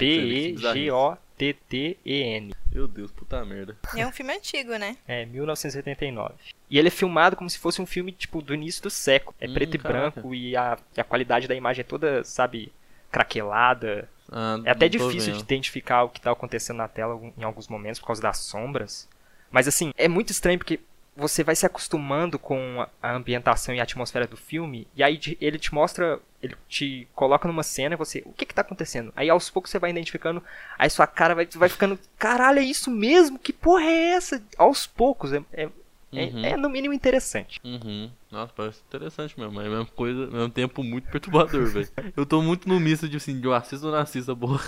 B-E-G-O-T-T-E-N. 1.38 2.54
Meu 2.73 2.88
Deus, 2.88 3.11
puta 3.11 3.45
merda. 3.45 3.76
É 3.97 4.07
um 4.07 4.12
filme 4.12 4.35
antigo, 4.35 4.76
né? 4.76 4.97
É, 5.07 5.25
1979. 5.25 6.35
E 6.71 6.78
ele 6.78 6.88
é 6.88 6.90
filmado 6.90 7.37
como 7.37 7.49
se 7.49 7.59
fosse 7.59 7.80
um 7.80 7.87
filme, 7.87 8.12
tipo, 8.12 8.42
do 8.42 8.54
início 8.54 8.83
do 8.83 8.90
século. 8.90 9.35
É 9.40 9.49
hum, 9.49 9.54
preto 9.54 9.75
e 9.75 9.78
branco 9.78 10.35
e 10.35 10.57
a, 10.57 10.78
e 10.97 11.00
a 11.00 11.04
qualidade 11.04 11.49
da 11.49 11.54
imagem 11.54 11.80
é 11.80 11.85
toda, 11.85 12.23
sabe, 12.25 12.73
craquelada. 13.11 14.09
Ah, 14.30 14.61
é 14.64 14.71
até 14.71 14.88
difícil 14.88 15.33
vendo. 15.33 15.37
de 15.37 15.42
identificar 15.42 16.02
o 16.02 16.11
que 16.11 16.21
tá 16.21 16.30
acontecendo 16.30 16.76
na 16.76 16.88
tela 16.88 17.18
em 17.37 17.42
alguns 17.42 17.68
momentos 17.68 18.00
por 18.00 18.07
causa 18.07 18.21
das 18.21 18.38
sombras. 18.38 19.09
Mas 19.50 19.66
assim, 19.66 19.92
é 19.97 20.09
muito 20.09 20.30
estranho 20.30 20.59
porque 20.59 20.80
você 21.19 21.43
vai 21.43 21.57
se 21.57 21.67
acostumando 21.67 22.39
com 22.39 22.87
a 23.03 23.13
ambientação 23.13 23.75
e 23.75 23.81
a 23.81 23.83
atmosfera 23.83 24.25
do 24.25 24.37
filme, 24.37 24.87
e 24.95 25.03
aí 25.03 25.21
ele 25.41 25.59
te 25.59 25.75
mostra, 25.75 26.21
ele 26.41 26.55
te 26.69 27.09
coloca 27.13 27.49
numa 27.49 27.65
cena 27.65 27.97
e 27.97 27.99
você, 27.99 28.23
o 28.25 28.33
que 28.33 28.47
que 28.47 28.55
tá 28.55 28.63
acontecendo? 28.63 29.13
Aí 29.17 29.29
aos 29.29 29.51
poucos 29.51 29.73
você 29.73 29.81
vai 29.81 29.91
identificando, 29.91 30.41
aí 30.79 30.89
sua 30.89 31.09
cara 31.09 31.35
vai, 31.35 31.45
vai 31.45 31.69
ficando, 31.69 31.99
caralho, 32.17 32.61
é 32.61 32.63
isso 32.63 32.89
mesmo? 32.89 33.37
Que 33.37 33.53
porra 33.53 33.83
é 33.83 34.11
essa? 34.11 34.41
Aos 34.57 34.87
poucos, 34.87 35.33
é, 35.33 35.43
é, 35.53 35.69
é 36.13 36.25
uhum. 36.27 36.45
é, 36.45 36.51
é 36.51 36.57
no 36.57 36.71
mínimo 36.71 36.95
interessante. 36.95 37.61
Uhum. 37.65 38.13
Nossa, 38.31 38.53
parece 38.55 38.81
interessante 38.87 39.39
mesmo, 39.39 39.61
é 39.61 39.67
a 39.67 39.69
mesma 39.69 39.87
coisa, 39.87 40.25
ao 40.25 40.31
mesmo 40.31 40.51
tempo 40.51 40.85
muito 40.85 41.11
perturbador, 41.11 41.67
velho. 41.67 41.89
Eu 42.17 42.25
tô 42.25 42.41
muito 42.41 42.69
no 42.69 42.79
misto 42.79 43.09
de 43.09 43.17
assim, 43.17 43.41
de 43.41 43.45
eu 43.45 43.53
assisto 43.53 43.87
ou 43.87 43.93
não 43.93 43.99
assisto, 43.99 44.37
boa. 44.37 44.61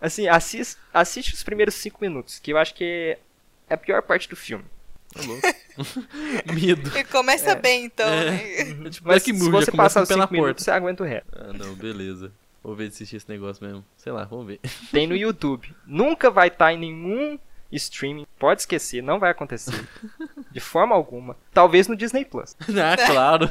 Assim, 0.00 0.28
assist, 0.28 0.78
assiste 0.94 1.34
os 1.34 1.42
primeiros 1.42 1.74
cinco 1.74 1.98
minutos, 2.00 2.38
que 2.38 2.52
eu 2.52 2.58
acho 2.58 2.74
que 2.74 3.18
é 3.68 3.74
a 3.74 3.78
pior 3.78 4.02
parte 4.02 4.28
do 4.28 4.36
filme. 4.36 4.64
Tá 5.16 6.52
Medo. 6.52 6.98
E 6.98 7.04
começa 7.04 7.50
é. 7.50 7.54
bem, 7.54 7.84
então. 7.84 8.08
É. 8.08 8.30
Né? 8.64 8.90
tipo, 8.90 9.08
Mas 9.08 9.22
se 9.22 9.32
você 9.32 9.72
passar 9.72 10.02
os 10.02 10.08
5 10.08 10.32
minutos, 10.32 10.64
você 10.64 10.70
aguenta 10.70 11.02
o 11.02 11.06
resto. 11.06 11.28
Ah, 11.32 11.52
não, 11.52 11.74
beleza. 11.74 12.32
Vou 12.62 12.74
ver 12.74 12.90
se 12.90 12.96
assistir 12.96 13.16
esse 13.16 13.28
negócio 13.28 13.64
mesmo. 13.64 13.84
Sei 13.96 14.10
lá, 14.10 14.24
vamos 14.24 14.46
ver. 14.46 14.60
Tem 14.90 15.06
no 15.06 15.14
YouTube. 15.14 15.74
Nunca 15.86 16.30
vai 16.30 16.48
estar 16.48 16.66
tá 16.66 16.72
em 16.72 16.78
nenhum 16.78 17.38
streaming. 17.70 18.26
Pode 18.38 18.62
esquecer, 18.62 19.02
não 19.02 19.18
vai 19.18 19.30
acontecer. 19.30 19.72
De 20.50 20.60
forma 20.60 20.94
alguma. 20.94 21.36
Talvez 21.52 21.86
no 21.86 21.96
Disney 21.96 22.24
Plus. 22.24 22.56
ah, 22.60 22.96
claro. 23.06 23.50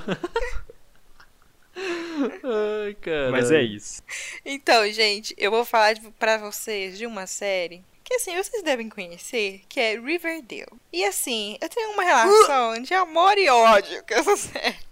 Ai, 1.78 2.94
cara. 2.96 3.32
Mas 3.32 3.52
é 3.52 3.62
isso. 3.62 4.02
Então, 4.44 4.90
gente, 4.92 5.34
eu 5.38 5.52
vou 5.52 5.64
falar 5.64 5.96
para 6.18 6.38
vocês 6.38 6.98
de 6.98 7.06
uma 7.06 7.28
série 7.28 7.84
que 8.06 8.14
assim, 8.14 8.38
vocês 8.38 8.62
devem 8.62 8.88
conhecer, 8.88 9.64
que 9.68 9.80
é 9.80 10.00
Riverdale. 10.00 10.68
E 10.94 11.04
assim, 11.04 11.58
eu 11.60 11.68
tenho 11.68 11.90
uma 11.92 12.04
relação 12.04 12.80
de 12.80 12.94
amor 12.94 13.36
e 13.36 13.50
ódio 13.50 14.04
com 14.08 14.14
essa 14.14 14.38
série. 14.38 14.86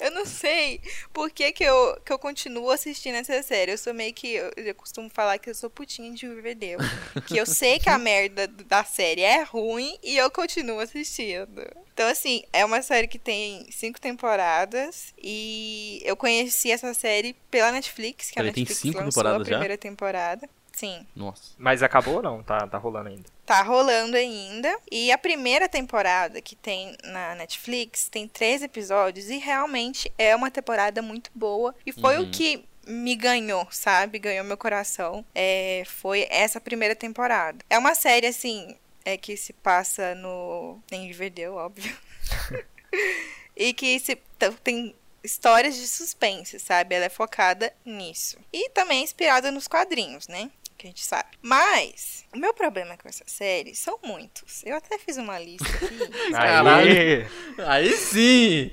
eu 0.00 0.12
não 0.12 0.24
sei 0.24 0.80
por 1.12 1.30
que, 1.30 1.52
que, 1.52 1.62
eu, 1.62 2.00
que 2.04 2.10
eu 2.10 2.18
continuo 2.18 2.70
assistindo 2.70 3.16
essa 3.16 3.42
série. 3.42 3.72
Eu 3.72 3.78
sou 3.78 3.92
meio 3.92 4.14
que. 4.14 4.32
Eu, 4.32 4.50
eu 4.56 4.74
costumo 4.74 5.10
falar 5.10 5.38
que 5.38 5.50
eu 5.50 5.54
sou 5.54 5.68
putinha 5.68 6.10
de 6.12 6.26
Riverdale. 6.26 6.78
que 7.26 7.36
eu 7.36 7.44
sei 7.44 7.78
que 7.78 7.90
a 7.90 7.98
merda 7.98 8.46
da 8.46 8.82
série 8.82 9.20
é 9.22 9.42
ruim 9.42 9.98
e 10.02 10.16
eu 10.16 10.30
continuo 10.30 10.80
assistindo. 10.80 11.62
Então, 11.92 12.08
assim, 12.08 12.44
é 12.50 12.64
uma 12.64 12.80
série 12.80 13.08
que 13.08 13.18
tem 13.18 13.66
cinco 13.70 14.00
temporadas. 14.00 15.12
E 15.22 16.00
eu 16.02 16.16
conheci 16.16 16.70
essa 16.70 16.94
série 16.94 17.34
pela 17.50 17.70
Netflix, 17.72 18.30
que 18.30 18.40
a 18.40 18.42
Netflix 18.42 18.80
tem 18.80 18.92
cinco 18.92 19.04
lançou 19.04 19.22
temporadas 19.22 19.46
a 19.46 19.50
primeira 19.50 19.74
já? 19.74 19.78
temporada. 19.78 20.48
Sim. 20.76 21.06
Nossa. 21.16 21.54
Mas 21.56 21.82
acabou 21.82 22.16
ou 22.16 22.22
não? 22.22 22.42
Tá, 22.42 22.66
tá 22.68 22.76
rolando 22.76 23.08
ainda? 23.08 23.24
Tá 23.46 23.62
rolando 23.62 24.14
ainda. 24.14 24.78
E 24.92 25.10
a 25.10 25.16
primeira 25.16 25.70
temporada 25.70 26.42
que 26.42 26.54
tem 26.54 26.94
na 27.02 27.34
Netflix 27.34 28.10
tem 28.10 28.28
três 28.28 28.62
episódios 28.62 29.30
e 29.30 29.38
realmente 29.38 30.12
é 30.18 30.36
uma 30.36 30.50
temporada 30.50 31.00
muito 31.00 31.30
boa. 31.34 31.74
E 31.86 31.92
foi 31.92 32.18
Uhum. 32.18 32.24
o 32.24 32.30
que 32.30 32.62
me 32.86 33.16
ganhou, 33.16 33.66
sabe? 33.70 34.18
Ganhou 34.18 34.44
meu 34.44 34.58
coração. 34.58 35.24
É, 35.34 35.82
foi 35.86 36.26
essa 36.28 36.60
primeira 36.60 36.94
temporada. 36.94 37.64
É 37.70 37.78
uma 37.78 37.94
série, 37.94 38.26
assim, 38.26 38.76
é 39.02 39.16
que 39.16 39.34
se 39.34 39.54
passa 39.54 40.14
no. 40.14 40.78
Em 40.92 41.06
Riverdale, 41.06 41.48
óbvio. 41.48 41.96
e 43.56 43.72
que 43.72 43.98
se 43.98 44.14
tem 44.62 44.94
histórias 45.24 45.74
de 45.74 45.88
suspense, 45.88 46.60
sabe? 46.60 46.94
Ela 46.94 47.06
é 47.06 47.08
focada 47.08 47.72
nisso. 47.84 48.36
E 48.52 48.68
também 48.70 49.00
é 49.00 49.02
inspirada 49.02 49.50
nos 49.50 49.66
quadrinhos, 49.66 50.28
né? 50.28 50.50
Que 50.76 50.86
a 50.86 50.90
gente 50.90 51.04
sabe. 51.04 51.30
Mas, 51.40 52.24
o 52.34 52.38
meu 52.38 52.52
problema 52.52 52.96
com 52.96 53.08
essa 53.08 53.24
série 53.26 53.74
são 53.74 53.98
muitos. 54.04 54.62
Eu 54.64 54.76
até 54.76 54.98
fiz 54.98 55.16
uma 55.16 55.38
lista 55.38 55.66
aqui. 55.66 56.08
Caralho. 56.32 57.30
Aí 57.66 57.92
sim! 57.96 58.70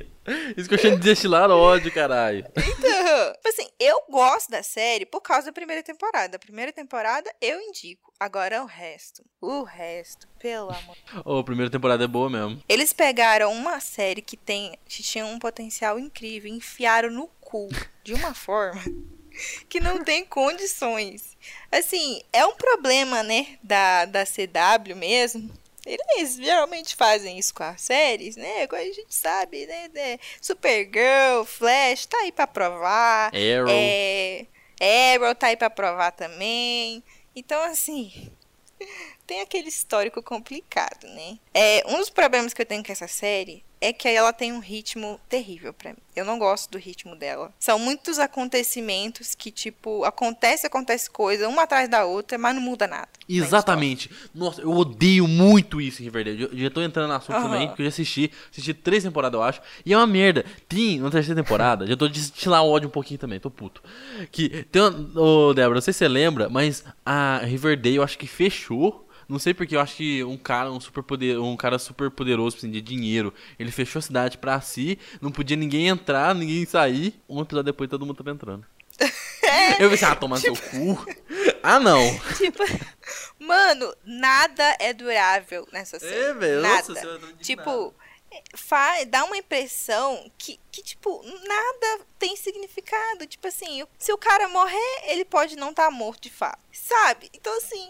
Isso 0.56 0.70
que 0.70 0.76
eu 0.76 0.80
chamo 0.80 0.98
de 0.98 1.04
destilar 1.04 1.50
ódio, 1.50 1.92
caralho. 1.92 2.46
Então, 2.56 3.34
tipo 3.34 3.48
assim, 3.50 3.68
eu 3.80 4.04
gosto 4.10 4.50
da 4.50 4.64
série 4.64 5.06
por 5.06 5.22
causa 5.22 5.48
da 5.48 5.52
primeira 5.52 5.84
temporada. 5.84 6.38
A 6.38 6.40
primeira 6.40 6.72
temporada 6.72 7.30
eu 7.42 7.60
indico. 7.60 8.14
Agora 8.20 8.64
o 8.64 8.66
resto. 8.66 9.22
O 9.42 9.64
resto, 9.64 10.28
pelo 10.40 10.70
amor. 10.70 10.98
Ô, 11.26 11.40
a 11.40 11.44
primeira 11.44 11.70
temporada 11.70 12.06
é 12.06 12.08
boa 12.08 12.30
mesmo. 12.30 12.62
Eles 12.70 12.94
pegaram 12.94 13.52
uma 13.52 13.82
série 13.82 14.22
que 14.22 14.38
tem 14.38 14.78
que 14.86 15.04
tinha 15.04 15.26
um 15.26 15.38
potencial 15.38 16.00
incrível 16.00 16.50
e 16.50 16.56
enfiaram 16.56 17.10
no 17.10 17.28
cu 17.42 17.68
de 18.04 18.14
uma 18.14 18.34
forma 18.34 18.82
que 19.70 19.80
não 19.80 20.04
tem 20.04 20.26
condições. 20.26 21.38
Assim, 21.72 22.22
é 22.32 22.46
um 22.46 22.56
problema, 22.56 23.24
né, 23.24 23.58
da, 23.62 24.06
da 24.06 24.26
CW 24.26 24.96
mesmo. 24.96 25.52
Eles 25.86 26.36
geralmente 26.36 26.96
fazem 26.96 27.38
isso 27.38 27.54
com 27.54 27.64
as 27.64 27.82
séries, 27.82 28.38
né? 28.38 28.64
Agora 28.64 28.82
a 28.82 28.86
gente 28.86 29.14
sabe, 29.14 29.66
né? 29.66 29.90
né? 29.94 30.20
Supergirl, 30.42 31.44
Flash, 31.46 32.06
tá 32.06 32.18
aí 32.20 32.32
pra 32.32 32.48
provar. 32.48 33.32
Arrow. 33.36 33.68
É, 33.70 34.46
Arrow 35.16 35.36
tá 35.36 35.48
aí 35.48 35.58
pra 35.58 35.70
provar 35.70 36.12
também. 36.12 37.04
Então, 37.36 37.62
assim, 37.64 38.32
tem 39.34 39.42
aquele 39.42 39.68
histórico 39.68 40.22
complicado, 40.22 41.08
né? 41.08 41.40
É, 41.56 41.84
um 41.88 41.98
dos 41.98 42.10
problemas 42.12 42.54
que 42.54 42.62
eu 42.62 42.66
tenho 42.68 42.84
com 42.84 42.92
essa 42.92 43.08
série 43.08 43.64
é 43.82 43.92
que 43.92 44.08
ela 44.08 44.32
tem 44.32 44.54
um 44.54 44.60
ritmo 44.60 45.20
terrível 45.28 45.74
pra 45.74 45.90
mim. 45.90 45.98
Eu 46.16 46.24
não 46.24 46.40
gosto 46.40 46.72
do 46.72 46.78
ritmo 46.78 47.18
dela. 47.18 47.52
São 47.60 47.78
muitos 47.78 48.18
acontecimentos 48.18 49.36
que, 49.36 49.52
tipo, 49.52 50.06
acontece, 50.06 50.66
acontece 50.66 51.10
coisa, 51.10 51.50
uma 51.50 51.64
atrás 51.64 51.90
da 51.90 52.06
outra, 52.06 52.38
mas 52.38 52.56
não 52.56 52.62
muda 52.62 52.88
nada. 52.88 53.10
na 53.28 53.36
Exatamente. 53.36 54.10
Nossa, 54.34 54.62
eu 54.62 54.70
odeio 54.70 55.28
muito 55.28 55.82
isso 55.82 56.02
em 56.02 56.06
Riverdale. 56.06 56.44
Eu 56.44 56.58
já 56.58 56.70
tô 56.70 56.82
entrando 56.82 57.10
no 57.10 57.16
assunto 57.16 57.36
Aham. 57.36 57.50
também, 57.50 57.68
porque 57.68 57.82
eu 57.82 57.86
já 57.86 57.90
assisti. 57.90 58.32
Assisti 58.52 58.74
três 58.74 59.04
temporadas, 59.04 59.38
eu 59.38 59.44
acho. 59.44 59.62
E 59.86 59.92
é 59.92 59.98
uma 59.98 60.08
merda. 60.08 60.46
Tem, 60.70 61.00
na 61.00 61.10
terceira 61.10 61.44
temporada, 61.44 61.86
já 61.86 61.98
tô 61.98 62.08
de 62.08 62.22
destilar 62.22 62.64
ódio 62.64 62.88
um 62.88 62.92
pouquinho 62.92 63.20
também, 63.20 63.38
tô 63.38 63.50
puto. 63.50 63.84
Que 64.32 64.64
tem 64.72 64.82
uma, 64.82 65.20
Ô, 65.20 65.54
Débora, 65.54 65.76
não 65.76 65.82
sei 65.82 65.92
se 65.92 65.98
você 65.98 66.08
lembra, 66.08 66.48
mas 66.48 66.86
a 67.06 67.40
Riverdale 67.40 67.96
eu 67.96 68.04
acho 68.04 68.18
que 68.18 68.28
fechou. 68.28 69.04
Não 69.28 69.40
sei 69.40 69.54
porque 69.54 69.76
eu 69.76 69.80
acho 69.82 69.96
que 69.96 70.24
um 70.24 70.38
cara, 70.38 70.72
um 70.72 70.80
super 70.80 71.04
poder, 71.04 71.38
um 71.40 71.56
cara 71.56 71.80
super 71.80 72.10
poderoso, 72.12 72.58
assim, 72.58 72.70
de 72.70 72.82
dinheiro, 72.82 73.34
ele 73.58 73.72
fechou 73.72 74.00
a 74.00 74.04
cidade 74.04 74.38
pra 74.38 74.60
si, 74.62 74.98
não 75.22 75.32
podia 75.32 75.58
ninguém 75.58 75.88
entrar, 75.88 76.34
ninguém 76.36 76.66
sair. 76.66 77.20
Um 77.28 77.42
episódio 77.42 77.66
depois 77.72 77.90
todo 77.90 78.06
mundo 78.06 78.18
tava 78.18 78.32
entrando. 78.32 78.66
eu 79.80 79.90
pensei, 79.90 80.08
ah, 80.08 80.16
tomar 80.16 80.38
seu 80.38 80.56
cu. 80.56 81.06
Ah, 81.62 81.80
não. 81.80 82.00
Tipo, 82.38 82.64
mano, 83.40 83.94
nada 84.06 84.76
é 84.80 84.94
durável 84.94 85.68
nessa 85.72 86.00
série. 86.00 86.14
É, 86.14 86.34
velho, 86.34 86.62
Nada. 86.62 86.88
nossa. 86.88 87.20
Tipo, 87.40 87.94
fa- 88.56 89.04
dá 89.08 89.24
uma 89.26 89.38
impressão 89.38 90.30
que, 90.38 90.60
que, 90.72 90.84
tipo, 90.84 91.24
nada 91.24 92.06
tem 92.20 92.36
significado. 92.36 93.26
Tipo 93.26 93.48
assim, 93.48 93.84
se 93.98 94.12
o 94.12 94.18
cara 94.18 94.48
morrer, 94.48 95.02
ele 95.06 95.26
pode 95.26 95.56
não 95.56 95.70
estar 95.72 95.90
morto 95.90 96.24
de 96.24 96.30
fato. 96.30 96.60
Sabe? 96.72 97.30
Então, 97.34 97.56
assim. 97.58 97.90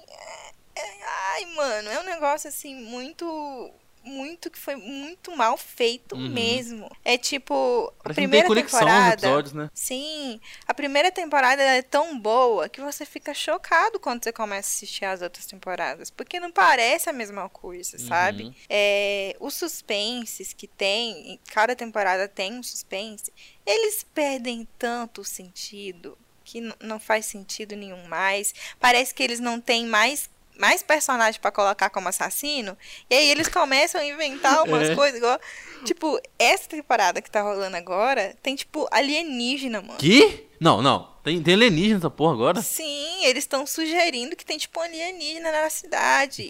É- 0.75 1.03
ai, 1.33 1.45
mano, 1.55 1.89
é 1.89 1.99
um 1.99 2.03
negócio 2.03 2.47
assim 2.49 2.75
muito. 2.75 3.71
Muito 4.05 4.51
que 4.51 4.59
foi 4.59 4.75
muito 4.75 5.33
mal 5.33 5.55
feito 5.55 6.13
Uhum. 6.13 6.27
mesmo. 6.29 6.91
É 7.05 7.17
tipo, 7.17 7.89
a 8.03 8.13
primeira 8.13 8.49
temporada. 8.53 9.13
episódios, 9.13 9.53
né? 9.53 9.71
Sim, 9.73 10.41
a 10.67 10.73
primeira 10.73 11.09
temporada 11.09 11.61
é 11.63 11.81
tão 11.81 12.19
boa 12.19 12.67
que 12.67 12.81
você 12.81 13.05
fica 13.05 13.33
chocado 13.33 14.01
quando 14.01 14.21
você 14.21 14.33
começa 14.33 14.67
a 14.67 14.71
assistir 14.75 15.05
as 15.05 15.21
outras 15.21 15.45
temporadas, 15.45 16.09
porque 16.11 16.37
não 16.37 16.51
parece 16.51 17.09
a 17.09 17.13
mesma 17.13 17.47
coisa, 17.47 17.97
sabe? 17.97 18.43
Uhum. 18.43 18.53
É, 18.67 19.37
os 19.39 19.53
suspenses 19.53 20.51
que 20.51 20.67
tem, 20.67 21.31
em 21.35 21.39
cada 21.53 21.73
temporada 21.73 22.27
tem 22.27 22.55
um 22.55 22.61
suspense, 22.61 23.31
eles 23.65 24.05
perdem 24.13 24.67
tanto 24.77 25.21
o 25.21 25.23
sentido 25.23 26.17
que 26.43 26.59
não 26.81 26.99
faz 26.99 27.25
sentido 27.25 27.73
nenhum 27.73 28.05
mais. 28.09 28.53
Parece 28.81 29.13
que 29.15 29.23
eles 29.23 29.39
não 29.39 29.61
têm 29.61 29.85
mais 29.85 30.29
mais 30.59 30.83
personagem 30.83 31.39
pra 31.41 31.51
colocar 31.51 31.89
como 31.89 32.07
assassino, 32.09 32.77
e 33.09 33.15
aí 33.15 33.29
eles 33.29 33.47
começam 33.47 33.99
a 34.01 34.05
inventar 34.05 34.63
umas 34.63 34.89
É. 34.89 34.95
coisas 34.95 35.17
igual, 35.17 35.39
tipo, 35.85 36.19
essa 36.37 36.69
temporada 36.69 37.21
que 37.21 37.29
tá 37.31 37.41
rolando 37.41 37.75
agora, 37.77 38.35
tem 38.41 38.55
tipo 38.55 38.87
alienígena, 38.91 39.81
mano. 39.81 39.97
Que? 39.97 40.47
Não, 40.59 40.81
não. 40.81 41.11
Tem, 41.23 41.41
tem 41.41 41.53
alienígena 41.53 41.95
nessa 41.95 42.09
porra 42.09 42.33
agora? 42.33 42.61
Sim, 42.61 43.23
eles 43.25 43.43
estão 43.45 43.65
sugerindo 43.65 44.35
que 44.35 44.45
tem 44.45 44.57
tipo 44.57 44.79
alienígena 44.79 45.51
na 45.51 45.69
cidade. 45.69 46.49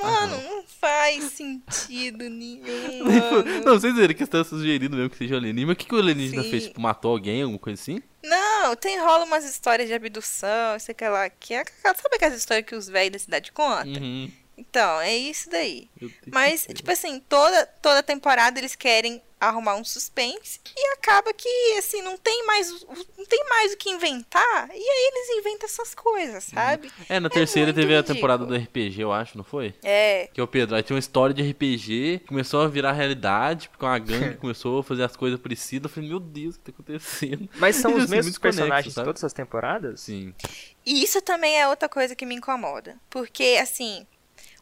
Mano, 0.00 0.36
não 0.42 0.64
faz 0.80 1.24
sentido 1.32 2.28
nenhum, 2.28 3.04
mano. 3.04 3.60
não, 3.64 3.74
vocês 3.78 3.94
viram 3.94 4.14
que 4.14 4.24
estão 4.24 4.42
sugerindo 4.44 4.96
mesmo 4.96 5.10
que 5.10 5.16
seja 5.16 5.36
alienígena. 5.36 5.68
Mas 5.68 5.74
o 5.74 5.78
que, 5.78 5.86
que 5.86 5.94
o 5.94 5.98
alienígena 5.98 6.42
Sim. 6.42 6.50
fez? 6.50 6.64
Tipo, 6.64 6.80
matou 6.80 7.12
alguém, 7.12 7.42
alguma 7.42 7.58
coisa 7.58 7.80
assim? 7.80 8.02
Não, 8.62 8.76
tem 8.76 8.98
rola 8.98 9.24
umas 9.24 9.44
histórias 9.44 9.88
de 9.88 9.94
abdução, 9.94 10.78
sei 10.78 10.94
que 10.94 11.08
lá, 11.08 11.30
que 11.30 11.54
é, 11.54 11.64
sabe 11.82 12.16
aquelas 12.16 12.38
histórias 12.38 12.66
que 12.66 12.74
os 12.74 12.88
velhos 12.88 13.12
da 13.12 13.18
cidade 13.18 13.52
contam? 13.52 14.02
Uhum. 14.02 14.30
Então, 14.56 15.00
é 15.00 15.16
isso 15.16 15.48
daí. 15.48 15.88
Mas, 16.26 16.66
tipo 16.74 16.90
assim, 16.92 17.20
toda, 17.20 17.64
toda 17.80 18.02
temporada 18.02 18.58
eles 18.58 18.76
querem 18.76 19.22
arrumar 19.40 19.74
um 19.76 19.84
suspense 19.84 20.60
e 20.76 20.92
acaba 20.92 21.32
que, 21.32 21.48
assim, 21.78 22.02
não 22.02 22.16
tem 22.18 22.44
mais, 22.46 22.70
o- 22.70 22.86
não 23.16 23.24
tem 23.24 23.42
mais 23.48 23.72
o 23.72 23.76
que 23.76 23.88
inventar 23.90 24.68
e 24.68 24.72
aí 24.78 25.10
eles 25.12 25.38
inventam 25.38 25.66
essas 25.66 25.94
coisas, 25.94 26.44
sabe? 26.44 26.92
É, 27.08 27.18
na 27.18 27.30
terceira 27.30 27.68
muito 27.68 27.76
teve 27.80 27.94
a 27.94 27.96
ridículo. 27.98 28.14
temporada 28.16 28.44
do 28.46 28.54
RPG, 28.54 29.00
eu 29.02 29.12
acho, 29.12 29.36
não 29.38 29.44
foi? 29.44 29.74
É, 29.82 30.28
Que 30.32 30.40
é 30.40 30.44
o 30.44 30.46
Pedro, 30.46 30.76
aí 30.76 30.82
tinha 30.82 30.94
uma 30.94 31.00
história 31.00 31.34
de 31.34 31.42
RPG, 31.42 32.20
começou 32.28 32.60
a 32.60 32.68
virar 32.68 32.92
realidade, 32.92 33.68
porque 33.70 33.84
uma 33.84 33.98
gangue 33.98 34.36
começou 34.38 34.80
a 34.80 34.84
fazer 34.84 35.04
as 35.04 35.16
coisas 35.16 35.40
parecidas. 35.40 35.90
Eu 35.90 35.94
falei, 35.94 36.08
meu 36.10 36.20
Deus, 36.20 36.56
o 36.56 36.58
que 36.60 36.64
tá 36.70 36.72
acontecendo? 36.72 37.48
Mas 37.56 37.76
são 37.76 37.92
Eles 37.92 38.04
os 38.04 38.10
assim, 38.10 38.16
mesmos 38.16 38.38
personagens 38.38 38.94
de 38.94 39.02
todas 39.02 39.24
as 39.24 39.32
temporadas? 39.32 40.00
Sim. 40.00 40.34
E 40.84 41.02
isso 41.02 41.20
também 41.22 41.58
é 41.58 41.66
outra 41.68 41.88
coisa 41.88 42.14
que 42.14 42.26
me 42.26 42.34
incomoda. 42.34 42.96
Porque, 43.08 43.58
assim, 43.60 44.06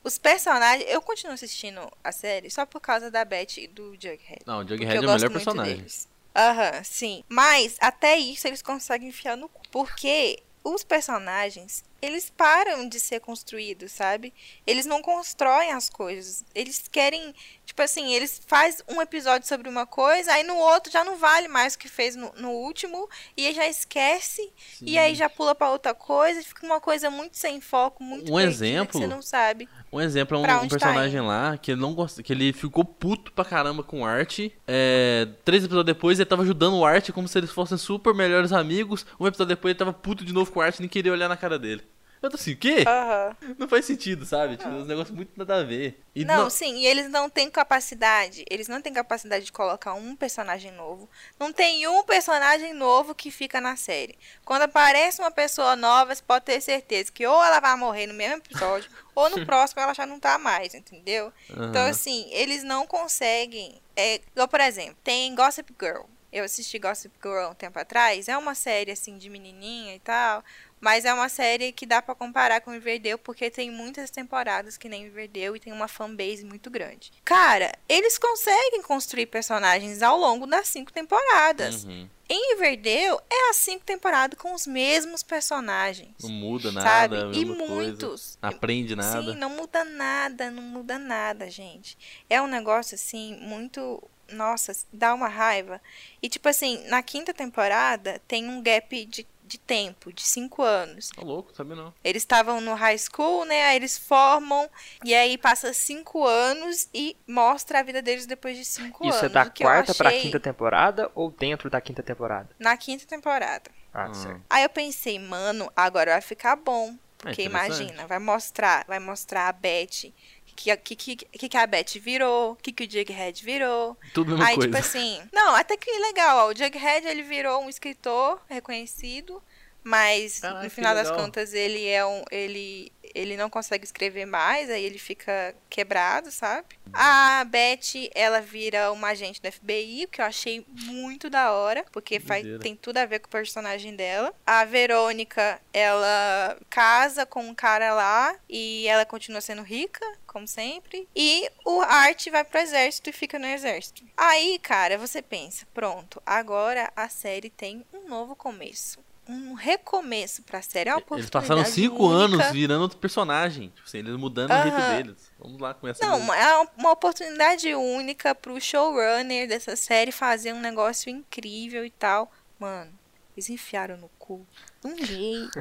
os 0.02 0.18
personagens. 0.18 0.88
Eu 0.88 1.00
continuo 1.02 1.34
assistindo 1.34 1.80
a 2.02 2.12
série 2.12 2.50
só 2.50 2.64
por 2.64 2.80
causa 2.80 3.10
da 3.10 3.24
Beth 3.24 3.58
e 3.58 3.66
do 3.66 3.94
Jughead. 3.94 4.42
Não, 4.46 4.60
o 4.60 4.62
Jughead 4.68 4.96
é 4.96 5.00
o 5.00 5.02
melhor 5.02 5.30
personagem. 5.30 5.86
Aham, 6.34 6.84
sim. 6.84 7.24
Mas 7.28 7.76
até 7.80 8.16
isso 8.16 8.46
eles 8.46 8.62
conseguem 8.62 9.08
enfiar 9.08 9.36
no 9.36 9.48
cu. 9.48 9.62
Porque 9.70 10.42
os 10.62 10.84
personagens, 10.84 11.84
eles 12.00 12.30
param 12.30 12.88
de 12.88 13.00
ser 13.00 13.20
construídos, 13.20 13.92
sabe? 13.92 14.32
Eles 14.66 14.86
não 14.86 15.02
constroem 15.02 15.72
as 15.72 15.88
coisas. 15.90 16.44
Eles 16.54 16.84
querem, 16.90 17.34
tipo 17.66 17.82
assim, 17.82 18.12
eles 18.14 18.40
fazem 18.46 18.82
um 18.88 19.02
episódio 19.02 19.48
sobre 19.48 19.68
uma 19.68 19.86
coisa, 19.86 20.32
aí 20.32 20.44
no 20.44 20.56
outro 20.56 20.92
já 20.92 21.02
não 21.02 21.16
vale 21.16 21.48
mais 21.48 21.74
o 21.74 21.78
que 21.78 21.88
fez 21.88 22.14
no, 22.14 22.32
no 22.36 22.50
último, 22.50 23.08
e 23.36 23.46
aí 23.46 23.54
já 23.54 23.66
esquece, 23.66 24.42
Sim. 24.78 24.84
e 24.86 24.98
aí 24.98 25.14
já 25.14 25.28
pula 25.28 25.54
pra 25.54 25.70
outra 25.70 25.92
coisa, 25.94 26.42
fica 26.42 26.64
uma 26.64 26.80
coisa 26.80 27.10
muito 27.10 27.36
sem 27.36 27.60
foco, 27.60 28.02
muito 28.02 28.32
Um 28.32 28.38
exemplo- 28.38 28.86
que 28.92 28.98
você 28.98 29.06
não 29.06 29.20
sabe. 29.22 29.68
Um 29.92 30.00
exemplo 30.00 30.36
é 30.36 30.40
um, 30.40 30.42
um 30.42 30.68
tá 30.68 30.68
personagem 30.68 31.20
lá 31.20 31.56
que 31.56 31.72
ele 31.72 31.80
não 31.80 31.94
gosta, 31.94 32.22
que 32.22 32.32
ele 32.32 32.52
ficou 32.52 32.84
puto 32.84 33.32
pra 33.32 33.44
caramba 33.44 33.82
com 33.82 34.02
o 34.02 34.04
Art. 34.04 34.38
É, 34.66 35.26
três 35.44 35.64
episódios 35.64 35.86
depois 35.86 36.18
ele 36.18 36.26
tava 36.28 36.42
ajudando 36.42 36.76
o 36.76 36.84
Art 36.84 37.10
como 37.10 37.26
se 37.26 37.38
eles 37.38 37.50
fossem 37.50 37.78
super 37.78 38.12
melhores 38.14 38.52
amigos. 38.52 39.06
Um 39.18 39.26
episódio 39.26 39.56
depois 39.56 39.70
ele 39.70 39.78
tava 39.78 39.92
puto 39.92 40.24
de 40.24 40.32
novo 40.32 40.52
com 40.52 40.60
o 40.60 40.62
Art 40.62 40.76
e 40.76 40.80
nem 40.80 40.88
queria 40.88 41.10
olhar 41.10 41.26
na 41.28 41.36
cara 41.38 41.58
dele. 41.58 41.82
Eu 42.22 42.30
tô 42.30 42.36
assim, 42.36 42.52
o 42.52 42.56
quê? 42.56 42.84
Aham. 42.86 43.36
Não 43.56 43.68
faz 43.68 43.84
sentido, 43.84 44.26
sabe? 44.26 44.56
Tipo, 44.56 44.70
uns 44.70 44.88
negócios 44.88 45.14
muito 45.14 45.30
nada 45.36 45.60
a 45.60 45.62
ver. 45.62 46.02
E 46.14 46.24
Não, 46.24 46.50
sim, 46.50 46.78
e 46.78 46.86
eles 46.86 47.08
não 47.08 47.30
têm 47.30 47.48
capacidade, 47.48 48.44
eles 48.50 48.66
não 48.66 48.82
têm 48.82 48.92
capacidade 48.92 49.44
de 49.44 49.52
colocar 49.52 49.94
um 49.94 50.16
personagem 50.16 50.72
novo. 50.72 51.08
Não 51.38 51.52
tem 51.52 51.86
um 51.86 52.02
personagem 52.02 52.74
novo 52.74 53.14
que 53.14 53.30
fica 53.30 53.60
na 53.60 53.76
série. 53.76 54.18
Quando 54.44 54.62
aparece 54.62 55.20
uma 55.20 55.30
pessoa 55.30 55.76
nova, 55.76 56.12
você 56.14 56.22
pode 56.22 56.44
ter 56.44 56.60
certeza 56.60 57.12
que 57.12 57.24
ou 57.26 57.44
ela 57.44 57.60
vai 57.60 57.76
morrer 57.76 58.06
no 58.08 58.14
mesmo 58.14 58.38
episódio, 58.38 58.90
ou 59.14 59.30
no 59.30 59.38
próximo 59.46 59.80
ela 59.80 59.94
já 59.94 60.04
não 60.06 60.18
tá 60.18 60.38
mais, 60.38 60.74
entendeu? 60.74 61.32
Então, 61.50 61.82
Aham. 61.82 61.90
assim, 61.90 62.28
eles 62.32 62.64
não 62.64 62.84
conseguem. 62.86 63.80
É, 63.94 64.20
por 64.50 64.60
exemplo, 64.60 64.96
tem 65.04 65.34
Gossip 65.34 65.72
Girl. 65.80 66.02
Eu 66.30 66.44
assisti 66.44 66.78
Gossip 66.78 67.14
Girl 67.22 67.50
um 67.50 67.54
tempo 67.54 67.78
atrás. 67.78 68.28
É 68.28 68.36
uma 68.36 68.54
série, 68.54 68.90
assim, 68.90 69.16
de 69.16 69.30
menininha 69.30 69.94
e 69.94 70.00
tal. 70.00 70.44
Mas 70.80 71.04
é 71.04 71.12
uma 71.12 71.28
série 71.28 71.72
que 71.72 71.86
dá 71.86 72.00
pra 72.00 72.14
comparar 72.14 72.60
com 72.60 72.70
Riverdale, 72.70 73.18
porque 73.18 73.50
tem 73.50 73.70
muitas 73.70 74.10
temporadas 74.10 74.76
que 74.76 74.88
nem 74.88 75.04
Riverdale 75.04 75.56
e 75.56 75.60
tem 75.60 75.72
uma 75.72 75.88
fanbase 75.88 76.44
muito 76.44 76.70
grande. 76.70 77.12
Cara, 77.24 77.72
eles 77.88 78.18
conseguem 78.18 78.82
construir 78.82 79.26
personagens 79.26 80.02
ao 80.02 80.18
longo 80.18 80.46
das 80.46 80.68
cinco 80.68 80.92
temporadas. 80.92 81.84
Uhum. 81.84 82.08
Em 82.30 82.54
Riverdale, 82.54 83.18
é 83.30 83.50
as 83.50 83.56
cinco 83.56 83.86
temporadas 83.86 84.38
com 84.38 84.52
os 84.52 84.66
mesmos 84.66 85.22
personagens. 85.22 86.14
Não 86.22 86.28
muda 86.30 86.70
sabe? 86.70 87.16
nada. 87.16 87.30
E 87.34 87.44
mesma 87.44 87.56
coisa. 87.56 87.74
muitos. 87.74 88.38
Não 88.42 88.50
aprende 88.50 88.94
nada. 88.94 89.22
Sim, 89.22 89.34
não 89.36 89.50
muda 89.50 89.82
nada, 89.84 90.50
não 90.50 90.62
muda 90.62 90.98
nada, 90.98 91.50
gente. 91.50 91.96
É 92.28 92.40
um 92.42 92.46
negócio 92.46 92.94
assim, 92.94 93.34
muito. 93.40 94.02
Nossa, 94.30 94.76
dá 94.92 95.14
uma 95.14 95.26
raiva. 95.26 95.80
E 96.22 96.28
tipo 96.28 96.46
assim, 96.50 96.86
na 96.88 97.02
quinta 97.02 97.32
temporada 97.32 98.20
tem 98.28 98.46
um 98.46 98.62
gap 98.62 99.06
de, 99.06 99.26
de 99.48 99.58
tempo, 99.58 100.12
de 100.12 100.22
cinco 100.22 100.62
anos. 100.62 101.08
Tá 101.08 101.22
louco, 101.22 101.52
sabe 101.54 101.74
não. 101.74 101.92
Eles 102.04 102.22
estavam 102.22 102.60
no 102.60 102.74
high 102.74 102.98
school, 102.98 103.44
né? 103.44 103.64
Aí 103.66 103.76
eles 103.76 103.96
formam, 103.98 104.68
e 105.04 105.14
aí 105.14 105.36
passa 105.38 105.72
cinco 105.72 106.24
anos 106.26 106.88
e 106.94 107.16
mostra 107.26 107.80
a 107.80 107.82
vida 107.82 108.00
deles 108.02 108.26
depois 108.26 108.56
de 108.56 108.64
cinco 108.64 109.04
Isso 109.08 109.18
anos. 109.18 109.30
é 109.30 109.34
da 109.34 109.42
o 109.44 109.50
que 109.50 109.64
eu 109.64 109.66
quarta 109.66 109.94
pra 109.94 110.10
achei 110.10 110.20
quinta 110.22 110.38
temporada 110.38 111.10
ou 111.14 111.30
dentro 111.30 111.68
da 111.70 111.80
quinta 111.80 112.02
temporada? 112.02 112.50
Na 112.58 112.76
quinta 112.76 113.04
temporada. 113.06 113.70
Ah, 113.92 114.04
Ah. 114.10 114.14
certo. 114.14 114.42
Aí 114.50 114.62
eu 114.62 114.68
pensei, 114.68 115.18
mano, 115.18 115.72
agora 115.74 116.12
vai 116.12 116.20
ficar 116.20 116.54
bom. 116.54 116.94
Porque 117.16 117.42
É 117.42 117.44
imagina, 117.46 118.06
vai 118.06 118.20
mostrar, 118.20 118.84
vai 118.86 119.00
mostrar 119.00 119.48
a 119.48 119.52
Beth, 119.52 120.12
que 120.58 120.96
que, 120.96 121.16
que, 121.16 121.48
que, 121.48 121.56
a 121.56 121.66
Beth 121.66 121.98
virou, 122.00 122.52
o 122.52 122.56
que, 122.56 122.72
que 122.72 122.84
o 122.84 122.90
Jughead 122.90 123.44
virou. 123.44 123.96
Tudo 124.12 124.32
mesma 124.32 124.46
Aí, 124.46 124.56
coisa. 124.56 124.68
tipo 124.68 124.78
assim. 124.78 125.20
Não, 125.32 125.54
até 125.54 125.76
que 125.76 125.90
legal, 125.90 126.46
ó, 126.48 126.50
o 126.50 126.56
Jughead 126.56 127.06
ele 127.06 127.22
virou 127.22 127.62
um 127.62 127.68
escritor 127.68 128.40
reconhecido, 128.48 129.42
mas 129.84 130.40
Caraca, 130.40 130.64
no 130.64 130.70
final 130.70 130.94
das 130.94 131.08
legal. 131.08 131.24
contas 131.24 131.54
ele 131.54 131.86
é 131.86 132.04
um. 132.04 132.24
ele 132.30 132.90
ele 133.18 133.36
não 133.36 133.50
consegue 133.50 133.84
escrever 133.84 134.26
mais, 134.26 134.70
aí 134.70 134.84
ele 134.84 134.98
fica 134.98 135.54
quebrado, 135.68 136.30
sabe? 136.30 136.78
A 136.92 137.44
Beth, 137.44 138.10
ela 138.14 138.40
vira 138.40 138.92
uma 138.92 139.08
agente 139.08 139.42
do 139.42 139.50
FBI, 139.50 140.04
o 140.04 140.08
que 140.08 140.20
eu 140.20 140.24
achei 140.24 140.64
muito 140.68 141.28
da 141.28 141.52
hora, 141.52 141.84
porque 141.92 142.20
faz, 142.20 142.46
tem 142.60 142.74
tudo 142.74 142.98
a 142.98 143.06
ver 143.06 143.18
com 143.18 143.26
o 143.26 143.30
personagem 143.30 143.94
dela. 143.94 144.34
A 144.46 144.64
Verônica, 144.64 145.60
ela 145.72 146.56
casa 146.70 147.26
com 147.26 147.42
um 147.42 147.54
cara 147.54 147.92
lá 147.92 148.34
e 148.48 148.86
ela 148.86 149.04
continua 149.04 149.40
sendo 149.40 149.62
rica, 149.62 150.04
como 150.26 150.46
sempre. 150.46 151.08
E 151.14 151.50
o 151.64 151.80
Art 151.80 152.28
vai 152.30 152.44
pro 152.44 152.60
exército 152.60 153.10
e 153.10 153.12
fica 153.12 153.38
no 153.38 153.46
exército. 153.46 154.04
Aí, 154.16 154.58
cara, 154.60 154.96
você 154.96 155.20
pensa, 155.20 155.66
pronto, 155.74 156.22
agora 156.24 156.90
a 156.94 157.08
série 157.08 157.50
tem 157.50 157.84
um 157.92 158.08
novo 158.08 158.34
começo. 158.34 158.98
Um 159.28 159.52
recomeço 159.52 160.42
pra 160.42 160.62
série. 160.62 160.88
É 160.88 160.92
uma 160.92 160.98
Eles 160.98 161.04
oportunidade 161.04 161.32
passaram 161.32 161.64
cinco 161.64 162.06
única. 162.06 162.24
anos 162.24 162.52
virando 162.52 162.82
outro 162.82 162.98
personagem. 162.98 163.68
Tipo 163.68 163.86
assim, 163.86 163.98
eles 163.98 164.16
mudando 164.16 164.50
o 164.50 164.62
jeito 164.62 164.76
deles. 164.96 165.30
Vamos 165.38 165.60
lá, 165.60 165.74
começa 165.74 166.04
Não, 166.04 166.32
é 166.32 166.68
uma 166.76 166.92
oportunidade 166.92 167.74
única 167.74 168.34
pro 168.34 168.58
showrunner 168.60 169.46
dessa 169.46 169.76
série 169.76 170.10
fazer 170.10 170.52
um 170.54 170.60
negócio 170.60 171.10
incrível 171.10 171.84
e 171.84 171.90
tal. 171.90 172.32
Mano, 172.58 172.90
eles 173.36 173.50
enfiaram 173.50 173.96
no 173.98 174.08
cu 174.18 174.46
de 174.82 174.88
um 174.88 175.04
jeito. 175.04 175.60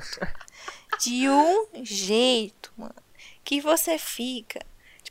de 1.04 1.30
um 1.30 1.68
jeito, 1.84 2.72
mano. 2.78 2.96
Que 3.44 3.60
você 3.62 3.98
fica. 3.98 4.60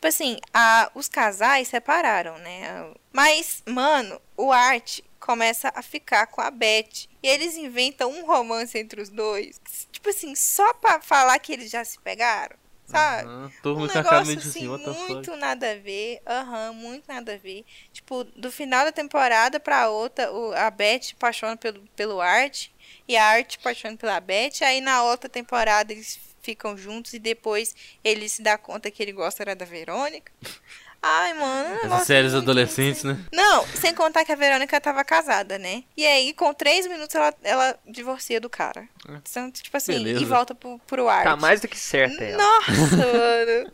Tipo 0.06 0.08
assim, 0.08 0.38
a, 0.54 0.88
os 0.94 1.08
casais 1.08 1.66
separaram, 1.66 2.38
né? 2.38 2.92
Mas, 3.12 3.60
mano, 3.66 4.20
o 4.36 4.52
Art 4.52 5.00
começa 5.18 5.72
a 5.74 5.82
ficar 5.82 6.28
com 6.28 6.40
a 6.40 6.48
Beth. 6.48 7.08
E 7.20 7.26
eles 7.28 7.56
inventam 7.56 8.12
um 8.12 8.24
romance 8.24 8.78
entre 8.78 9.02
os 9.02 9.08
dois. 9.08 9.60
Tipo 9.90 10.10
assim, 10.10 10.36
só 10.36 10.72
pra 10.74 11.00
falar 11.00 11.36
que 11.40 11.52
eles 11.52 11.72
já 11.72 11.84
se 11.84 11.98
pegaram. 11.98 12.56
Sabe? 12.84 13.52
Todo 13.64 13.82
um 13.82 13.88
cara 13.88 14.02
negócio 14.04 14.38
assim, 14.38 14.72
assim, 14.72 15.08
muito 15.08 15.34
nada 15.34 15.72
a 15.72 15.74
ver. 15.74 16.22
Aham, 16.24 16.72
muito 16.74 17.04
nada 17.08 17.34
a 17.34 17.36
ver. 17.36 17.64
Tipo, 17.92 18.22
do 18.22 18.52
final 18.52 18.84
da 18.84 18.92
temporada 18.92 19.58
pra 19.58 19.88
outra, 19.88 20.30
o, 20.30 20.52
a 20.52 20.70
Beth 20.70 21.14
apaixona 21.16 21.56
pelo, 21.56 21.80
pelo 21.96 22.20
Art 22.20 22.68
e 23.08 23.16
a 23.16 23.24
Art 23.24 23.56
apaixona 23.58 23.96
pela 23.96 24.20
Beth. 24.20 24.62
Aí 24.62 24.80
na 24.80 25.02
outra 25.02 25.28
temporada 25.28 25.92
eles 25.92 26.16
ficam 26.46 26.76
juntos 26.76 27.12
e 27.12 27.18
depois 27.18 27.74
ele 28.04 28.28
se 28.28 28.40
dá 28.40 28.56
conta 28.56 28.88
que 28.90 29.02
ele 29.02 29.12
gosta 29.12 29.42
era 29.42 29.56
da 29.56 29.64
Verônica. 29.64 30.30
Ai, 31.02 31.34
mano. 31.34 31.68
é 31.68 31.72
Essas 31.72 31.82
negócio 31.82 32.06
séries 32.06 32.34
adolescentes, 32.34 33.04
assim. 33.04 33.08
né? 33.08 33.24
Não, 33.32 33.64
sem 33.68 33.94
contar 33.94 34.24
que 34.24 34.32
a 34.32 34.36
Verônica 34.36 34.80
tava 34.80 35.04
casada, 35.04 35.56
né? 35.58 35.84
E 35.96 36.04
aí, 36.04 36.32
com 36.32 36.52
três 36.54 36.86
minutos, 36.86 37.14
ela, 37.14 37.34
ela 37.44 37.78
divorcia 37.86 38.40
do 38.40 38.48
cara. 38.50 38.88
É. 39.08 39.12
Então, 39.30 39.50
tipo 39.50 39.76
assim, 39.76 39.92
Beleza. 39.92 40.20
e 40.22 40.24
volta 40.24 40.54
pro, 40.54 40.80
pro 40.86 41.08
Art. 41.08 41.24
Tá 41.24 41.36
mais 41.36 41.60
do 41.60 41.68
que 41.68 41.78
certa 41.78 42.24
ela. 42.24 42.42
Nossa, 42.42 42.96
mano. 42.96 43.72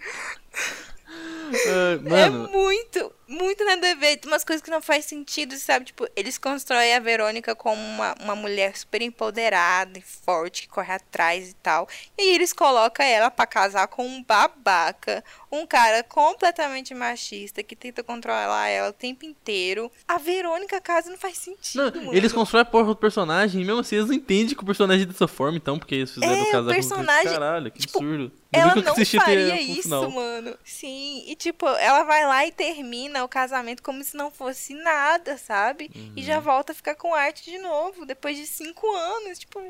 É 2.04 2.28
mano, 2.30 2.50
muito, 2.50 3.12
muito 3.32 3.64
nada 3.64 3.90
a 3.90 3.94
ver. 3.94 4.16
Tem 4.18 4.30
umas 4.30 4.44
coisas 4.44 4.62
que 4.62 4.70
não 4.70 4.80
faz 4.82 5.04
sentido, 5.04 5.56
sabe? 5.56 5.86
Tipo, 5.86 6.06
eles 6.14 6.38
constroem 6.38 6.94
a 6.94 7.00
Verônica 7.00 7.54
como 7.54 7.80
uma, 7.80 8.14
uma 8.20 8.36
mulher 8.36 8.76
super 8.76 9.02
empoderada 9.02 9.98
e 9.98 10.02
forte, 10.02 10.62
que 10.62 10.68
corre 10.68 10.92
atrás 10.92 11.48
e 11.50 11.54
tal. 11.54 11.88
E 12.18 12.22
aí 12.22 12.28
eles 12.34 12.52
colocam 12.52 13.04
ela 13.04 13.30
pra 13.30 13.46
casar 13.46 13.86
com 13.88 14.06
um 14.06 14.22
babaca, 14.22 15.24
um 15.50 15.66
cara 15.66 16.02
completamente 16.02 16.94
machista, 16.94 17.62
que 17.62 17.74
tenta 17.74 18.02
controlar 18.02 18.68
ela 18.68 18.90
o 18.90 18.92
tempo 18.92 19.24
inteiro. 19.24 19.90
A 20.06 20.18
Verônica 20.18 20.80
casa 20.80 21.10
não 21.10 21.18
faz 21.18 21.38
sentido, 21.38 22.00
não, 22.00 22.12
eles 22.14 22.32
constroem 22.32 22.62
a 22.62 22.64
porra 22.64 22.88
do 22.88 22.96
personagem 22.96 23.62
e 23.62 23.64
mesmo 23.64 23.80
assim 23.80 23.96
eles 23.96 24.08
não 24.08 24.14
entendem 24.14 24.54
que 24.54 24.62
o 24.62 24.66
personagem 24.66 25.02
é 25.04 25.06
dessa 25.06 25.26
forma, 25.28 25.56
então, 25.56 25.78
porque 25.78 25.94
eles 25.94 26.10
fizeram 26.12 26.34
É, 26.34 26.42
o 26.42 26.50
casar 26.50 26.62
com 26.62 26.72
personagem- 26.74 27.32
Caralho, 27.32 27.70
que 27.70 27.78
tipo, 27.80 27.98
absurdo. 27.98 28.32
Ela 28.54 28.74
não 28.74 28.94
faria 28.94 29.54
o 29.54 29.56
isso, 29.56 30.10
mano. 30.10 30.58
Sim, 30.62 31.24
e 31.26 31.34
tipo, 31.34 31.66
ela 31.66 32.02
vai 32.04 32.26
lá 32.26 32.46
e 32.46 32.52
termina 32.52 33.21
o 33.24 33.28
casamento 33.28 33.82
como 33.82 34.02
se 34.04 34.16
não 34.16 34.30
fosse 34.30 34.74
nada, 34.74 35.36
sabe? 35.38 35.90
E 36.16 36.22
já 36.22 36.36
Uhum. 36.38 36.42
volta 36.44 36.72
a 36.72 36.74
ficar 36.74 36.94
com 36.94 37.14
arte 37.14 37.50
de 37.50 37.58
novo, 37.58 38.04
depois 38.06 38.36
de 38.36 38.46
cinco 38.46 38.86
anos. 38.94 39.38
Tipo, 39.38 39.60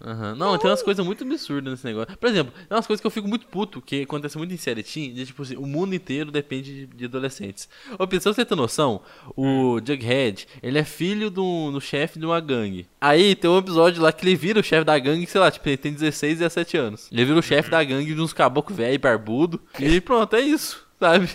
Aham. 0.00 0.34
Não, 0.36 0.56
tem 0.58 0.70
umas 0.70 0.82
coisas 0.82 1.04
muito 1.04 1.24
absurdas 1.24 1.72
nesse 1.72 1.84
negócio. 1.86 2.16
Por 2.18 2.28
exemplo, 2.28 2.52
tem 2.52 2.76
umas 2.76 2.86
coisas 2.86 3.00
que 3.00 3.06
eu 3.06 3.10
fico 3.10 3.26
muito 3.26 3.46
puto, 3.46 3.80
que 3.80 4.02
acontece 4.02 4.36
muito 4.38 4.52
em 4.52 4.56
série 4.56 4.82
teen, 4.82 5.12
de 5.12 5.26
tipo 5.26 5.42
assim, 5.42 5.56
o 5.56 5.66
mundo 5.66 5.94
inteiro 5.94 6.30
depende 6.30 6.86
de, 6.86 6.86
de 6.86 7.04
adolescentes. 7.06 7.68
Ô, 7.98 8.06
pra 8.06 8.20
você 8.20 8.44
ter 8.44 8.54
noção, 8.54 9.00
o 9.36 9.80
Jughead, 9.84 10.46
ele 10.62 10.78
é 10.78 10.84
filho 10.84 11.30
do, 11.30 11.70
do 11.72 11.80
chefe 11.80 12.18
de 12.18 12.26
uma 12.26 12.38
gangue. 12.40 12.86
Aí 13.00 13.34
tem 13.34 13.50
um 13.50 13.58
episódio 13.58 14.02
lá 14.02 14.12
que 14.12 14.24
ele 14.24 14.36
vira 14.36 14.60
o 14.60 14.64
chefe 14.64 14.84
da 14.84 14.98
gangue, 14.98 15.26
sei 15.26 15.40
lá, 15.40 15.50
tipo, 15.50 15.68
ele 15.68 15.76
tem 15.78 15.92
16, 15.92 16.38
17 16.38 16.76
anos. 16.76 17.08
Ele 17.10 17.24
vira 17.24 17.38
o 17.38 17.42
chefe 17.42 17.70
da 17.70 17.82
gangue 17.82 18.14
de 18.14 18.20
uns 18.20 18.32
caboclos 18.32 18.76
velho, 18.76 18.98
barbudo, 18.98 19.60
e 19.80 20.00
pronto, 20.00 20.36
é 20.36 20.40
isso. 20.40 20.83
Sabe? 21.04 21.28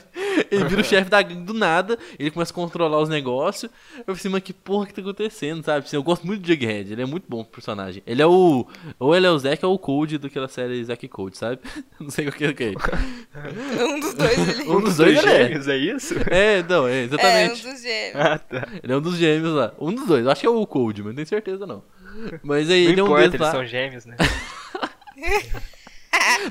Ele 0.49 0.65
vira 0.65 0.81
o 0.81 0.83
chefe 0.83 1.11
da 1.11 1.21
gangue 1.21 1.43
do 1.43 1.53
nada, 1.53 1.95
ele 2.17 2.31
começa 2.31 2.51
a 2.51 2.55
controlar 2.55 2.99
os 2.99 3.07
negócios. 3.07 3.71
Eu 3.99 4.03
falei 4.05 4.17
assim, 4.19 4.29
mas 4.29 4.41
que 4.41 4.51
porra 4.51 4.87
que 4.87 4.93
tá 4.95 5.01
acontecendo, 5.01 5.63
sabe? 5.63 5.85
Assim, 5.85 5.95
eu 5.95 6.01
gosto 6.01 6.25
muito 6.25 6.41
do 6.41 6.47
Jughead, 6.47 6.91
ele 6.91 7.03
é 7.03 7.05
muito 7.05 7.25
bom 7.29 7.43
pro 7.43 7.51
personagem. 7.53 8.01
Ele 8.07 8.19
é 8.19 8.25
o. 8.25 8.65
Ou 8.97 9.15
ele 9.15 9.27
é 9.27 9.29
o 9.29 9.37
Zack 9.37 9.63
ou 9.63 9.75
o 9.75 9.77
Cold 9.79 10.17
daquela 10.17 10.47
série 10.47 10.83
Zack 10.83 11.05
e 11.05 11.09
Cold, 11.09 11.37
sabe? 11.37 11.59
Não 11.99 12.09
sei 12.09 12.25
qual 12.25 12.35
que 12.35 12.45
é. 12.45 12.53
que 12.53 12.63
é. 12.63 12.73
um 13.85 13.99
dos 13.99 14.13
dois 14.15 14.49
ele. 14.59 14.63
Um 14.69 14.81
dos 14.81 14.97
dois 14.97 15.17
ele 15.19 15.29
é. 15.29 15.43
gêmeos, 15.43 15.67
é 15.67 15.77
isso? 15.77 16.15
É, 16.31 16.63
não, 16.63 16.87
é, 16.87 16.97
É, 16.97 17.01
um 17.01 17.05
exatamente. 17.05 17.67
dos 17.67 17.81
gêmeos. 17.83 18.15
Ah, 18.15 18.39
tá. 18.39 18.67
Ele 18.81 18.93
é 18.93 18.97
um 18.97 19.01
dos 19.01 19.17
gêmeos 19.17 19.53
lá. 19.53 19.73
Um 19.79 19.93
dos 19.93 20.07
dois, 20.07 20.25
eu 20.25 20.31
acho 20.31 20.41
que 20.41 20.47
é 20.47 20.49
o 20.49 20.65
Cold, 20.65 21.03
mas 21.03 21.09
não 21.09 21.15
tenho 21.15 21.27
certeza 21.27 21.67
não. 21.67 21.83
Mas 22.41 22.69
aí 22.71 22.85
Não 22.85 22.91
ele 22.91 22.99
é 22.99 23.03
um 23.03 23.05
importa, 23.07 23.21
deles 23.29 23.33
eles 23.35 23.45
lá. 23.47 23.51
são 23.51 23.65
gêmeos, 23.65 24.05
né? 24.05 24.15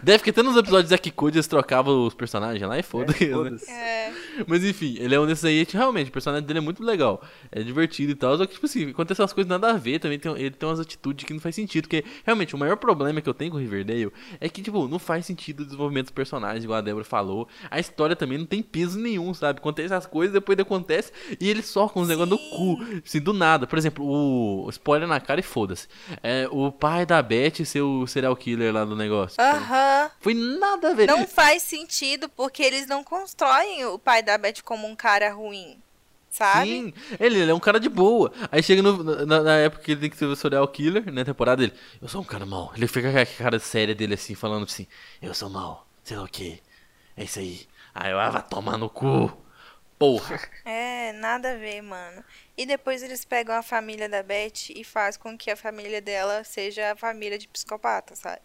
Deve 0.03 0.23
que 0.23 0.31
até 0.31 0.43
nos 0.43 0.57
episódios 0.57 0.91
da 0.91 0.99
Kikuchi 0.99 1.37
eles 1.37 1.47
trocavam 1.47 2.07
os 2.07 2.15
personagens 2.15 2.69
lá 2.69 2.79
e 2.79 2.83
foda-se. 2.83 3.27
né? 3.27 3.35
Foda-se. 3.35 3.71
É. 3.71 4.13
Mas 4.47 4.65
enfim, 4.65 4.97
ele 4.99 5.15
é 5.15 5.21
um 5.21 5.27
desses 5.27 5.45
aí, 5.45 5.67
realmente, 5.69 6.09
o 6.09 6.13
personagem 6.13 6.47
dele 6.47 6.59
é 6.59 6.63
muito 6.63 6.83
legal. 6.83 7.23
É 7.51 7.63
divertido 7.63 8.13
e 8.13 8.15
tal. 8.15 8.37
Só 8.37 8.47
que, 8.47 8.55
tipo 8.55 8.67
assim, 8.67 8.91
acontece 8.91 9.21
umas 9.21 9.33
coisas 9.33 9.49
nada 9.49 9.71
a 9.71 9.75
ver 9.75 9.99
também. 9.99 10.19
Tem, 10.19 10.33
ele 10.33 10.51
tem 10.51 10.69
umas 10.69 10.81
atitudes 10.81 11.25
que 11.25 11.33
não 11.33 11.41
faz 11.41 11.55
sentido. 11.55 11.85
Porque, 11.85 12.05
realmente, 12.25 12.55
o 12.55 12.59
maior 12.59 12.77
problema 12.77 13.21
que 13.21 13.29
eu 13.29 13.35
tenho 13.35 13.51
com 13.51 13.57
o 13.57 13.61
Riverdale 13.61 14.13
é 14.41 14.49
que, 14.49 14.63
tipo, 14.63 14.87
não 14.87 14.99
faz 14.99 15.27
sentido 15.27 15.61
o 15.61 15.65
desenvolvimento 15.65 16.07
dos 16.07 16.13
personagens, 16.13 16.65
igual 16.65 16.79
a 16.79 16.83
Débora 16.83 17.05
falou. 17.05 17.49
A 17.71 17.81
história 17.81 18.15
também 18.15 18.39
não 18.39 18.47
tem 18.47 18.63
peso 18.63 18.99
nenhum, 18.99 19.33
sabe? 19.35 19.59
Acontece 19.59 19.95
as 19.95 20.07
coisas, 20.07 20.33
depois 20.33 20.59
acontece 20.59 21.13
e 21.41 21.49
ele 21.49 21.63
só 21.63 21.89
com 21.89 22.01
os 22.01 22.09
negócios 22.09 22.19
no 22.29 22.39
cu. 22.39 22.79
Assim, 23.05 23.21
do 23.21 23.33
nada. 23.33 23.67
Por 23.67 23.79
exemplo, 23.79 24.05
o. 24.05 24.69
Spoiler 24.71 25.09
na 25.09 25.21
cara 25.21 25.41
e 25.41 25.43
foda-se. 25.43 25.89
É, 26.23 26.49
o 26.51 26.71
pai 26.71 27.07
da 27.07 27.23
Beth 27.23 27.65
ser 27.65 27.81
o 27.81 28.07
serial 28.07 28.37
killer 28.37 28.73
lá 28.73 28.85
do 28.85 28.97
negócio. 28.97 29.41
Aham. 29.41 30.11
Foi 30.21 30.35
nada 30.35 30.91
a 30.91 30.95
ver. 30.95 31.07
Não 31.07 31.27
faz 31.27 31.63
sentido 31.63 32.29
porque 32.29 32.63
eles 32.63 32.87
não 32.87 33.03
constroem 33.03 33.85
o 33.87 33.99
pai 33.99 34.23
da 34.23 34.28
Beth 34.37 34.63
como 34.63 34.87
um 34.87 34.97
cara 34.97 35.33
ruim. 35.33 35.81
Sabe? 36.31 36.87
Sim, 36.87 36.95
ele, 37.21 37.41
ele 37.41 37.51
é 37.51 37.55
um 37.55 37.61
cara 37.61 37.79
de 37.79 37.89
boa. 37.89 38.33
Aí 38.51 38.63
chega 38.63 38.81
no- 38.83 39.03
na, 39.27 39.43
na 39.43 39.57
época 39.59 39.83
que 39.83 39.93
ele 39.93 40.01
tem 40.03 40.11
que 40.11 40.17
ser 40.17 40.25
o 40.27 40.37
serial 40.37 40.67
killer, 40.69 41.13
na 41.13 41.25
temporada 41.25 41.61
dele, 41.67 41.79
eu 42.01 42.09
sou 42.09 42.23
um 42.23 42.25
cara 42.25 42.47
mau. 42.47 42.73
Ele 42.75 42.87
fica 42.87 43.13
com 43.13 43.19
a 43.19 43.27
cara 43.27 43.59
séria 43.59 43.95
dele 43.95 44.15
assim, 44.15 44.35
falando 44.35 44.65
assim, 44.65 44.87
eu 45.21 45.35
sou 45.35 45.51
mau, 45.51 45.87
sei 46.05 46.17
lá 46.17 46.25
o 46.25 46.29
que. 46.29 46.63
É 47.17 47.25
isso 47.25 47.39
aí. 47.41 47.67
Aí 47.95 48.13
eu, 48.13 48.21
ah, 48.21 48.31
vai 48.31 48.43
tomar 48.49 48.79
no 48.79 48.91
cu. 48.91 49.33
Porra. 49.99 50.41
É, 50.65 51.13
nada 51.15 51.53
a 51.53 51.57
ver, 51.57 51.81
mano. 51.83 52.25
E 52.57 52.67
depois 52.67 53.03
eles 53.03 53.25
pegam 53.25 53.55
a 53.55 53.63
família 53.63 54.09
da 54.09 54.23
Beth 54.23 54.71
e 54.71 54.85
fazem 54.85 55.21
com 55.21 55.37
que 55.37 55.51
a 55.51 55.57
família 55.57 56.01
dela 56.01 56.45
seja 56.45 56.93
a 56.93 56.97
família 56.97 57.39
de 57.39 57.49
psicopata, 57.49 58.15
sabe? 58.15 58.43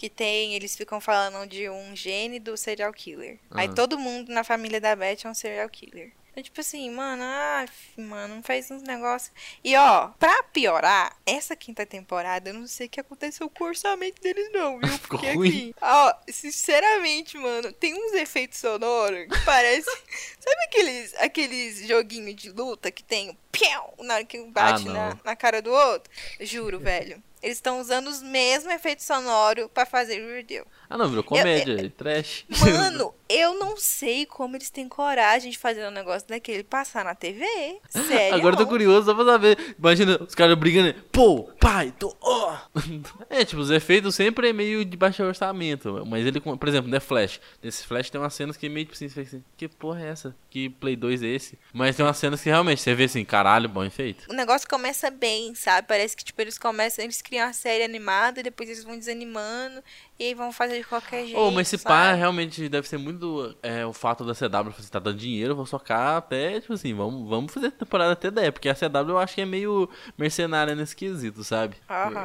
Que 0.00 0.08
tem, 0.08 0.54
eles 0.54 0.74
ficam 0.74 0.98
falando 0.98 1.46
de 1.46 1.68
um 1.68 1.94
gene 1.94 2.40
do 2.40 2.56
serial 2.56 2.90
killer. 2.90 3.38
Aí 3.50 3.66
Aham. 3.66 3.74
todo 3.74 3.98
mundo 3.98 4.32
na 4.32 4.42
família 4.42 4.80
da 4.80 4.96
Beth 4.96 5.26
é 5.26 5.28
um 5.28 5.34
serial 5.34 5.68
killer. 5.68 6.10
Então, 6.30 6.42
tipo 6.42 6.58
assim, 6.58 6.88
mano, 6.90 7.22
ah, 7.22 7.66
mano, 7.98 8.36
não 8.36 8.42
faz 8.42 8.70
uns 8.70 8.80
negócios. 8.82 9.30
E 9.62 9.76
ó, 9.76 10.08
pra 10.18 10.42
piorar, 10.44 11.14
essa 11.26 11.54
quinta 11.54 11.84
temporada, 11.84 12.48
eu 12.48 12.54
não 12.54 12.66
sei 12.66 12.86
o 12.86 12.88
que 12.88 12.98
aconteceu 12.98 13.50
com 13.50 13.64
o 13.64 13.66
orçamento 13.66 14.22
deles, 14.22 14.50
não, 14.52 14.78
viu? 14.78 14.98
Porque 15.06 15.26
aqui, 15.26 15.74
ó, 15.82 16.14
sinceramente, 16.28 17.36
mano, 17.36 17.70
tem 17.70 17.92
uns 17.92 18.14
efeitos 18.14 18.56
sonoros 18.58 19.26
que 19.28 19.44
parece. 19.44 19.90
Sabe 20.40 20.64
aqueles, 20.64 21.14
aqueles 21.16 21.86
joguinhos 21.86 22.36
de 22.36 22.50
luta 22.50 22.90
que 22.90 23.02
tem 23.02 23.28
o 23.28 23.36
piau 23.52 23.94
na 23.98 24.14
hora 24.14 24.24
que 24.24 24.42
bate 24.44 24.88
Ah, 24.88 24.92
na, 24.92 25.18
na 25.24 25.36
cara 25.36 25.60
do 25.60 25.70
outro? 25.70 26.10
Juro, 26.40 26.78
velho. 26.80 27.22
Eles 27.42 27.56
estão 27.56 27.80
usando 27.80 28.08
os 28.08 28.22
mesmos 28.22 28.72
efeitos 28.72 29.06
sonoros 29.06 29.68
pra 29.72 29.86
fazer 29.86 30.14
Riverdale. 30.14 30.66
Ah 30.88 30.98
não, 30.98 31.08
virou 31.08 31.24
comédia, 31.24 31.80
e 31.80 31.88
trash. 31.88 32.44
Mano, 32.48 33.14
eu 33.28 33.58
não 33.58 33.76
sei 33.76 34.26
como 34.26 34.56
eles 34.56 34.70
têm 34.70 34.88
coragem 34.88 35.50
de 35.50 35.56
fazer 35.56 35.86
um 35.86 35.90
negócio 35.90 36.28
daquele 36.28 36.64
passar 36.64 37.04
na 37.04 37.14
TV. 37.14 37.46
Sério. 37.88 38.34
Agora 38.34 38.54
eu 38.54 38.58
tô 38.58 38.66
curioso 38.66 39.06
só 39.06 39.14
pra 39.14 39.24
saber. 39.24 39.74
Imagina 39.78 40.22
os 40.22 40.34
caras 40.34 40.58
brigando. 40.58 40.92
Pô, 41.12 41.44
pai, 41.60 41.94
tô. 41.98 42.14
ó. 42.20 42.58
É, 43.30 43.44
tipo, 43.44 43.60
os 43.60 43.70
efeitos 43.70 44.14
sempre 44.14 44.48
é 44.48 44.52
meio 44.52 44.84
de 44.84 44.96
baixo 44.96 45.22
orçamento. 45.22 46.04
Mas 46.06 46.26
ele, 46.26 46.40
por 46.40 46.68
exemplo, 46.68 46.90
The 46.90 46.98
Flash. 47.00 47.40
Nesse 47.62 47.86
Flash 47.86 48.10
tem 48.10 48.20
umas 48.20 48.34
cenas 48.34 48.56
que 48.56 48.68
meio 48.68 48.86
tipo 48.86 48.96
assim, 48.96 49.20
assim, 49.20 49.44
que 49.56 49.68
porra 49.68 50.02
é 50.02 50.08
essa? 50.08 50.34
Que 50.50 50.68
Play 50.68 50.96
2 50.96 51.22
é 51.22 51.26
esse? 51.28 51.58
Mas 51.72 51.96
tem 51.96 52.04
umas 52.04 52.16
cenas 52.16 52.42
que 52.42 52.48
realmente 52.48 52.80
você 52.80 52.94
vê 52.94 53.04
assim, 53.04 53.24
caralho, 53.24 53.68
bom 53.68 53.84
efeito. 53.84 54.26
O 54.28 54.34
negócio 54.34 54.68
começa 54.68 55.10
bem, 55.10 55.54
sabe? 55.54 55.86
Parece 55.86 56.16
que, 56.16 56.24
tipo, 56.24 56.40
eles 56.42 56.58
começam, 56.58 57.04
eles 57.04 57.22
criam 57.30 57.48
a 57.48 57.52
série 57.52 57.84
animada 57.84 58.42
depois 58.42 58.68
eles 58.68 58.82
vão 58.82 58.98
desanimando 58.98 59.82
e 60.20 60.24
aí 60.26 60.34
vão 60.34 60.52
fazer 60.52 60.78
de 60.78 60.84
qualquer 60.84 61.24
jeito. 61.24 61.38
Ô, 61.40 61.50
mas 61.50 61.72
esse 61.72 61.82
pá 61.82 62.12
realmente 62.12 62.68
deve 62.68 62.86
ser 62.86 62.98
muito 62.98 63.56
é, 63.62 63.84
o 63.86 63.92
fato 63.92 64.24
da 64.24 64.34
CW 64.34 64.70
você 64.76 64.90
tá 64.90 64.98
dando 64.98 65.16
dinheiro, 65.16 65.56
vou 65.56 65.66
socar 65.66 66.16
até, 66.18 66.60
tipo 66.60 66.74
assim, 66.74 66.94
vamos, 66.94 67.28
vamos 67.28 67.52
fazer 67.52 67.70
temporada 67.72 68.12
até 68.12 68.30
10, 68.30 68.50
porque 68.50 68.68
a 68.68 68.74
CW 68.74 69.10
eu 69.10 69.18
acho 69.18 69.34
que 69.34 69.40
é 69.40 69.46
meio 69.46 69.88
mercenária 70.18 70.74
nesse 70.74 70.94
quesito, 70.94 71.42
sabe? 71.42 71.76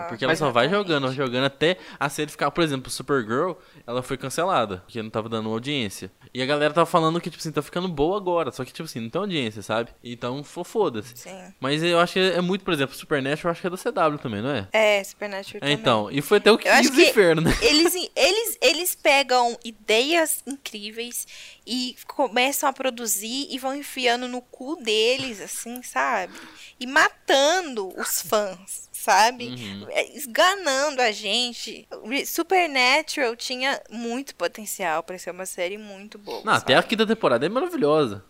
Porque 0.09 0.25
ela 0.25 0.35
só 0.35 0.51
vai 0.51 0.65
exatamente. 0.65 0.87
jogando, 0.87 1.07
vai 1.07 1.15
jogando 1.15 1.45
até 1.45 1.77
a 1.99 2.09
série 2.09 2.29
ficar, 2.29 2.51
por 2.51 2.63
exemplo, 2.63 2.89
Supergirl, 2.91 3.53
ela 3.87 4.01
foi 4.03 4.17
cancelada, 4.17 4.77
porque 4.85 5.01
não 5.01 5.09
tava 5.09 5.29
dando 5.29 5.49
audiência. 5.49 6.11
E 6.33 6.41
a 6.41 6.45
galera 6.45 6.73
tava 6.73 6.85
falando 6.85 7.19
que, 7.21 7.29
tipo 7.29 7.41
assim, 7.41 7.51
tá 7.51 7.61
ficando 7.61 7.87
boa 7.87 8.17
agora, 8.17 8.51
só 8.51 8.65
que, 8.65 8.73
tipo 8.73 8.83
assim, 8.85 8.99
não 8.99 9.09
tem 9.09 9.21
audiência, 9.21 9.61
sabe? 9.61 9.91
Então, 10.03 10.43
fo- 10.43 10.63
foda-se. 10.63 11.13
Sim. 11.15 11.53
Mas 11.59 11.81
eu 11.81 11.99
acho 11.99 12.13
que 12.13 12.19
é 12.19 12.41
muito, 12.41 12.63
por 12.65 12.73
exemplo, 12.73 12.95
Supernatural, 12.95 13.45
eu 13.45 13.51
acho 13.51 13.61
que 13.61 13.67
é 13.67 13.69
da 13.69 13.77
CW 13.77 14.17
também, 14.17 14.41
não 14.41 14.49
é? 14.49 14.67
É, 14.73 15.03
Supernatural 15.03 15.57
É, 15.57 15.59
também. 15.59 15.73
então, 15.75 16.09
e 16.11 16.21
foi 16.21 16.37
até 16.39 16.51
o 16.51 16.57
que 16.57 16.67
Eu 16.67 16.73
acho 16.73 16.81
quis 16.83 16.91
do 16.91 16.95
que 16.97 17.09
inferno, 17.09 17.41
né? 17.41 17.51
Eles, 17.61 17.84
eles, 18.15 18.57
eles 18.61 18.95
pegam 18.95 19.57
ideias 19.63 20.41
incríveis 20.47 21.27
e 21.67 21.95
começam 22.07 22.67
a 22.69 22.73
produzir 22.73 23.47
e 23.51 23.59
vão 23.59 23.75
enfiando 23.75 24.27
no 24.27 24.41
cu 24.41 24.77
deles, 24.77 25.39
assim, 25.41 25.83
sabe? 25.83 26.33
E 26.79 26.87
matando 26.87 27.89
os 27.99 28.21
fãs, 28.21 28.89
sabe? 28.91 29.47
Uhum. 29.49 29.87
É, 29.89 30.15
Esganando 30.17 31.01
a 31.01 31.11
gente. 31.11 31.87
Supernatural 32.25 33.35
tinha 33.35 33.81
muito 33.89 34.35
potencial 34.35 35.03
pra 35.03 35.17
ser 35.19 35.31
uma 35.31 35.45
série 35.45 35.77
muito 35.77 36.17
boa. 36.17 36.41
Não, 36.43 36.53
até 36.53 36.75
a 36.75 36.83
quinta 36.83 37.05
temporada 37.05 37.45
é 37.45 37.49
maravilhosa. 37.49 38.23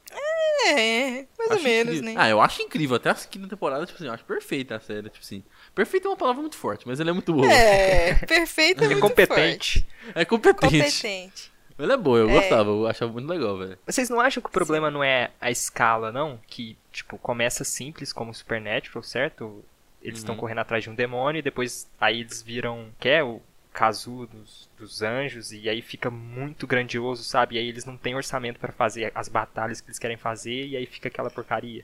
É, 0.67 1.27
mais 1.37 1.49
ou 1.51 1.55
Acho 1.57 1.63
menos, 1.63 1.93
incrível. 1.97 2.15
né? 2.15 2.15
Ah, 2.17 2.29
eu 2.29 2.41
acho 2.41 2.61
incrível. 2.61 2.95
Até 2.95 3.09
a 3.09 3.15
quinta 3.15 3.47
temporada, 3.47 3.85
tipo 3.85 3.97
assim, 3.97 4.07
eu 4.07 4.13
acho 4.13 4.23
perfeita 4.25 4.75
a 4.75 4.79
série, 4.79 5.09
tipo 5.09 5.23
assim. 5.23 5.43
Perfeita 5.75 6.07
é 6.07 6.09
uma 6.11 6.17
palavra 6.17 6.41
muito 6.41 6.55
forte, 6.57 6.87
mas 6.87 6.99
ela 6.99 7.09
é 7.09 7.13
muito 7.13 7.33
boa. 7.33 7.45
É, 7.51 8.09
É, 8.09 8.13
perfeito 8.25 8.81
é 8.81 8.85
Ele 8.85 8.93
é 8.93 8.95
muito 8.95 9.01
competente. 9.09 9.81
competente. 9.81 9.87
forte. 10.13 10.25
Competente. 10.55 11.51
Ela 11.77 11.93
é 11.95 11.97
boa, 11.97 12.17
eu 12.19 12.29
É. 12.29 12.33
gostava, 12.33 12.69
eu 12.69 12.87
achava 12.87 13.11
muito 13.11 13.27
legal, 13.27 13.57
velho. 13.57 13.77
Vocês 13.85 14.09
não 14.09 14.21
acham 14.21 14.41
que 14.41 14.47
o 14.47 14.51
problema 14.51 14.89
não 14.89 15.03
é 15.03 15.31
a 15.41 15.51
escala, 15.51 16.09
não? 16.11 16.39
Que, 16.47 16.77
tipo, 16.91 17.17
começa 17.17 17.65
simples 17.65 18.13
como 18.13 18.33
Supernatural, 18.33 19.03
certo? 19.03 19.63
Eles 20.01 20.19
estão 20.19 20.35
Uhum. 20.35 20.39
correndo 20.41 20.59
atrás 20.59 20.83
de 20.83 20.89
um 20.89 20.95
demônio 20.95 21.39
e 21.39 21.41
depois 21.41 21.89
aí 21.99 22.21
eles 22.21 22.41
viram, 22.41 22.87
que 22.97 23.09
é 23.09 23.21
o 23.23 23.41
Kazu 23.73 24.25
dos, 24.27 24.69
dos 24.79 25.01
anjos, 25.01 25.51
e 25.51 25.67
aí 25.67 25.81
fica 25.81 26.09
muito 26.09 26.65
grandioso, 26.65 27.23
sabe? 27.25 27.55
E 27.55 27.57
aí 27.59 27.67
eles 27.67 27.83
não 27.83 27.97
têm 27.97 28.15
orçamento 28.15 28.57
pra 28.57 28.71
fazer 28.71 29.11
as 29.13 29.27
batalhas 29.27 29.81
que 29.81 29.87
eles 29.87 29.99
querem 29.99 30.15
fazer, 30.15 30.67
e 30.67 30.77
aí 30.77 30.85
fica 30.85 31.09
aquela 31.09 31.29
porcaria. 31.29 31.83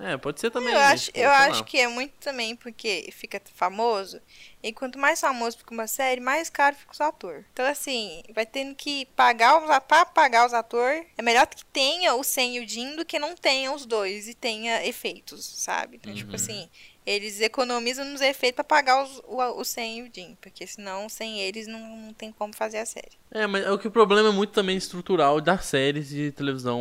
É, 0.00 0.16
pode 0.16 0.40
ser 0.40 0.50
também. 0.50 0.72
Eu 0.72 0.78
né, 0.78 0.86
acho, 0.86 1.06
tipo, 1.06 1.18
eu 1.18 1.30
acho 1.30 1.64
que 1.64 1.78
é 1.78 1.88
muito 1.88 2.12
também 2.20 2.54
porque 2.54 3.08
fica 3.12 3.40
famoso. 3.54 4.20
E 4.62 4.72
quanto 4.72 4.98
mais 4.98 5.20
famoso 5.20 5.58
fica 5.58 5.72
uma 5.72 5.86
série, 5.86 6.20
mais 6.20 6.48
caro 6.50 6.76
fica 6.76 6.92
os 6.92 7.00
atores. 7.00 7.44
Então, 7.52 7.64
assim, 7.66 8.22
vai 8.34 8.44
tendo 8.46 8.74
que 8.74 9.06
pagar 9.16 9.58
os, 9.62 9.84
pra 9.86 10.04
pagar 10.06 10.46
os 10.46 10.52
atores. 10.54 11.04
É 11.16 11.22
melhor 11.22 11.46
que 11.46 11.64
tenha 11.66 12.14
o 12.14 12.22
Sen 12.24 12.56
e 12.56 12.60
o 12.60 12.68
Jin 12.68 12.96
do 12.96 13.04
que 13.04 13.18
não 13.18 13.34
tenha 13.36 13.72
os 13.72 13.86
dois 13.86 14.28
e 14.28 14.34
tenha 14.34 14.84
efeitos, 14.86 15.44
sabe? 15.44 15.96
Então, 15.96 16.12
tipo 16.12 16.30
Uhum. 16.30 16.36
assim, 16.36 16.68
eles 17.06 17.40
economizam 17.40 18.04
nos 18.04 18.20
efeitos 18.20 18.56
pra 18.56 18.64
pagar 18.64 19.02
os, 19.02 19.18
o, 19.26 19.40
o 19.60 19.64
Sen 19.64 19.98
e 19.98 20.02
o 20.02 20.10
Jin. 20.14 20.36
Porque 20.40 20.66
senão, 20.66 21.08
sem 21.08 21.40
eles, 21.40 21.66
não, 21.66 21.80
não 21.96 22.12
tem 22.12 22.32
como 22.32 22.54
fazer 22.54 22.78
a 22.78 22.86
série. 22.86 23.16
É, 23.30 23.46
mas 23.46 23.64
é 23.64 23.70
o 23.70 23.78
que 23.78 23.88
o 23.88 23.90
problema 23.90 24.28
é 24.30 24.32
muito 24.32 24.52
também 24.52 24.76
estrutural 24.76 25.40
das 25.40 25.64
séries 25.66 26.08
de 26.08 26.32
televisão 26.32 26.80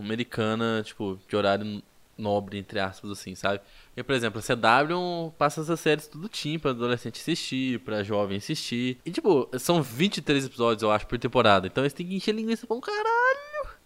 americana, 0.00 0.82
tipo, 0.84 1.18
de 1.28 1.36
horário 1.36 1.82
nobre, 2.16 2.58
entre 2.58 2.78
aspas, 2.80 3.10
assim, 3.10 3.34
sabe? 3.34 3.60
E, 3.96 4.02
por 4.02 4.14
exemplo, 4.14 4.40
a 4.40 4.42
CW 4.42 5.32
passa 5.38 5.60
essas 5.60 5.80
séries 5.80 6.06
tudo 6.06 6.28
tim 6.28 6.58
pra 6.58 6.70
adolescente 6.70 7.20
assistir, 7.20 7.80
pra 7.80 8.02
jovem 8.02 8.38
assistir. 8.38 8.98
E, 9.04 9.10
tipo, 9.10 9.48
são 9.58 9.82
23 9.82 10.46
episódios, 10.46 10.82
eu 10.82 10.90
acho, 10.90 11.06
por 11.06 11.18
temporada. 11.18 11.66
Então 11.66 11.82
eles 11.82 11.92
têm 11.92 12.06
que 12.06 12.14
encher 12.14 12.34
linguiça 12.34 12.66
pra 12.66 12.76
um 12.76 12.80
caralho. 12.80 13.76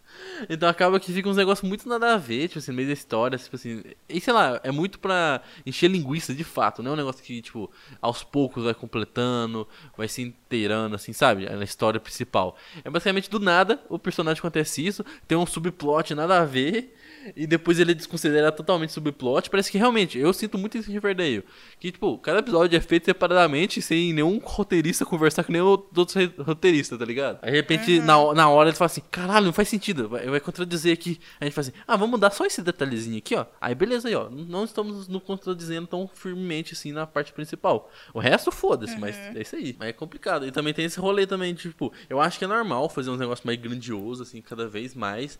Então 0.48 0.68
acaba 0.68 0.98
que 0.98 1.12
fica 1.12 1.28
uns 1.28 1.36
negócios 1.36 1.66
muito 1.68 1.88
nada 1.88 2.14
a 2.14 2.16
ver, 2.16 2.48
tipo 2.48 2.58
assim, 2.58 2.70
no 2.70 2.76
meio 2.76 2.88
da 2.88 2.94
história, 2.94 3.36
tipo 3.36 3.56
assim. 3.56 3.82
E 4.08 4.20
sei 4.20 4.32
lá, 4.32 4.60
é 4.62 4.70
muito 4.70 4.98
pra 4.98 5.42
encher 5.66 5.88
linguiça 5.88 6.34
de 6.34 6.44
fato, 6.44 6.82
não 6.82 6.92
é 6.92 6.94
um 6.94 6.96
negócio 6.96 7.22
que, 7.22 7.42
tipo, 7.42 7.70
aos 8.00 8.22
poucos 8.22 8.64
vai 8.64 8.74
completando, 8.74 9.66
vai 9.96 10.08
se 10.08 10.22
inteirando, 10.22 10.94
assim, 10.94 11.12
sabe? 11.12 11.48
Na 11.48 11.64
história 11.64 12.00
principal. 12.00 12.56
É 12.84 12.90
basicamente 12.90 13.30
do 13.30 13.38
nada, 13.38 13.82
o 13.88 13.98
personagem 13.98 14.38
acontece 14.38 14.86
isso, 14.86 15.04
tem 15.26 15.36
um 15.36 15.46
subplot 15.46 16.14
nada 16.14 16.40
a 16.40 16.44
ver, 16.44 16.96
e 17.36 17.46
depois 17.46 17.78
ele 17.78 17.94
desconsidera 17.94 18.50
totalmente 18.50 18.90
o 18.90 18.92
subplot. 18.92 19.50
Parece 19.50 19.70
que 19.70 19.78
realmente, 19.78 20.18
eu 20.18 20.32
sinto 20.32 20.58
muito 20.58 20.78
isso 20.78 20.90
em 20.90 20.94
Riverdale. 20.94 21.44
Que, 21.78 21.90
tipo, 21.92 22.18
cada 22.18 22.40
episódio 22.40 22.76
é 22.76 22.80
feito 22.80 23.06
separadamente, 23.06 23.82
sem 23.82 24.12
nenhum 24.12 24.38
roteirista 24.38 25.04
conversar 25.04 25.44
com 25.44 25.52
nenhum 25.52 25.66
outro 25.66 26.06
roteirista, 26.38 26.96
tá 26.96 27.04
ligado? 27.04 27.38
Aí, 27.42 27.50
de 27.50 27.56
repente, 27.56 28.00
na, 28.00 28.34
na 28.34 28.48
hora, 28.48 28.68
eles 28.68 28.78
falam 28.78 28.86
assim: 28.86 29.02
caralho, 29.10 29.46
não 29.46 29.52
faz 29.52 29.68
sentido, 29.68 30.08
vai, 30.08 30.26
vai 30.26 30.40
contradizer 30.40 30.92
aqui. 30.92 31.20
A 31.40 31.44
gente 31.44 31.54
fala 31.54 31.68
assim: 31.68 31.78
ah, 31.86 31.96
vamos 31.96 32.10
mudar 32.12 32.30
só 32.30 32.46
esse 32.46 32.62
detalhezinho 32.62 33.18
aqui, 33.18 33.34
ó. 33.34 33.46
Aí, 33.60 33.74
beleza, 33.74 34.08
aí, 34.08 34.14
ó. 34.14 34.28
Não 34.30 34.64
estamos 34.64 35.08
nos 35.08 35.22
contradizendo 35.22 35.86
tão 35.86 36.08
firmemente 36.08 36.74
assim 36.74 36.92
na 36.92 37.06
parte 37.06 37.32
principal. 37.32 37.90
O 38.14 38.18
resto, 38.18 38.50
foda-se, 38.50 38.98
mas 38.98 39.16
é 39.16 39.40
isso 39.40 39.56
aí. 39.56 39.76
Mas 39.78 39.88
é 39.88 39.92
complicado. 39.92 40.46
E 40.46 40.52
também 40.52 40.72
tem 40.72 40.84
esse 40.84 40.98
rolê 40.98 41.26
também, 41.26 41.54
tipo, 41.54 41.92
eu 42.08 42.20
acho 42.20 42.38
que 42.38 42.44
é 42.44 42.48
normal 42.48 42.88
fazer 42.88 43.10
uns 43.10 43.18
negócios 43.18 43.44
mais 43.44 43.58
grandiosos, 43.60 44.28
assim, 44.28 44.40
cada 44.40 44.66
vez 44.68 44.94
mais. 44.94 45.38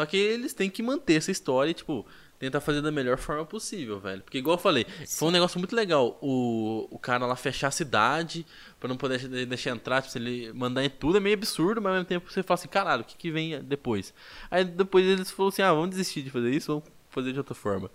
Só 0.00 0.06
que 0.06 0.16
eles 0.16 0.54
têm 0.54 0.70
que 0.70 0.82
manter 0.82 1.16
essa 1.16 1.30
história, 1.30 1.70
e, 1.70 1.74
tipo, 1.74 2.06
tentar 2.38 2.62
fazer 2.62 2.80
da 2.80 2.90
melhor 2.90 3.18
forma 3.18 3.44
possível, 3.44 4.00
velho. 4.00 4.22
Porque, 4.22 4.38
igual 4.38 4.56
eu 4.56 4.60
falei, 4.62 4.86
foi 5.06 5.28
um 5.28 5.30
negócio 5.30 5.58
muito 5.58 5.76
legal. 5.76 6.18
O, 6.22 6.88
o 6.90 6.98
cara 6.98 7.26
lá 7.26 7.36
fechar 7.36 7.68
a 7.68 7.70
cidade 7.70 8.46
pra 8.78 8.88
não 8.88 8.96
poder 8.96 9.18
deixar- 9.46 9.72
entrar, 9.72 10.00
tipo, 10.00 10.10
se 10.12 10.18
ele 10.18 10.50
mandar 10.54 10.82
em 10.82 10.88
tudo 10.88 11.18
é 11.18 11.20
meio 11.20 11.34
absurdo, 11.36 11.82
mas 11.82 11.90
ao 11.90 11.94
mesmo 11.96 12.08
tempo 12.08 12.32
você 12.32 12.42
fala 12.42 12.58
assim, 12.58 12.68
caralho, 12.68 13.02
o 13.02 13.04
que, 13.04 13.14
que 13.14 13.30
vem 13.30 13.62
depois? 13.62 14.14
Aí 14.50 14.64
depois 14.64 15.04
eles 15.06 15.30
falaram 15.30 15.48
assim, 15.52 15.60
ah, 15.62 15.72
vamos 15.74 15.90
desistir 15.90 16.22
de 16.22 16.30
fazer 16.30 16.50
isso, 16.50 16.68
vamos 16.68 16.84
fazer 17.10 17.32
de 17.32 17.38
outra 17.38 17.54
forma. 17.54 17.90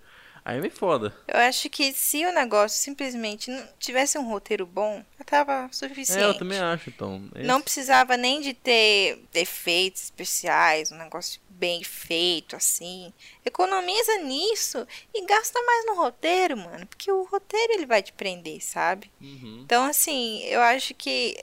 Aí 0.48 0.60
é 0.60 0.62
meio 0.62 0.72
foda. 0.72 1.12
Eu 1.28 1.40
acho 1.40 1.68
que 1.72 1.92
se 1.92 2.24
o 2.24 2.32
negócio 2.32 2.78
simplesmente 2.78 3.50
não 3.50 3.68
tivesse 3.80 4.16
um 4.20 4.30
roteiro 4.30 4.64
bom, 4.64 5.04
já 5.18 5.26
tava 5.26 5.68
suficiente. 5.72 6.22
É, 6.22 6.28
eu 6.28 6.38
também 6.38 6.60
acho, 6.60 6.88
então. 6.92 7.28
É 7.34 7.42
Não 7.42 7.60
precisava 7.60 8.16
nem 8.16 8.42
de 8.42 8.54
ter 8.54 9.24
efeitos 9.34 10.04
especiais, 10.04 10.92
um 10.92 10.98
negócio 11.00 11.42
bem 11.58 11.84
feito, 11.84 12.56
assim. 12.56 13.14
Economiza 13.46 14.18
nisso 14.20 14.86
e 15.14 15.26
gasta 15.26 15.62
mais 15.62 15.86
no 15.86 15.96
roteiro, 15.96 16.58
mano. 16.58 16.86
Porque 16.86 17.12
o 17.12 17.24
roteiro 17.24 17.74
ele 17.74 17.86
vai 17.86 18.04
te 18.04 18.14
prender, 18.14 18.62
sabe? 18.64 19.12
Uhum. 19.22 19.62
Então, 19.64 19.84
assim, 19.84 20.44
eu 20.44 20.62
acho 20.62 20.94
que 20.94 21.38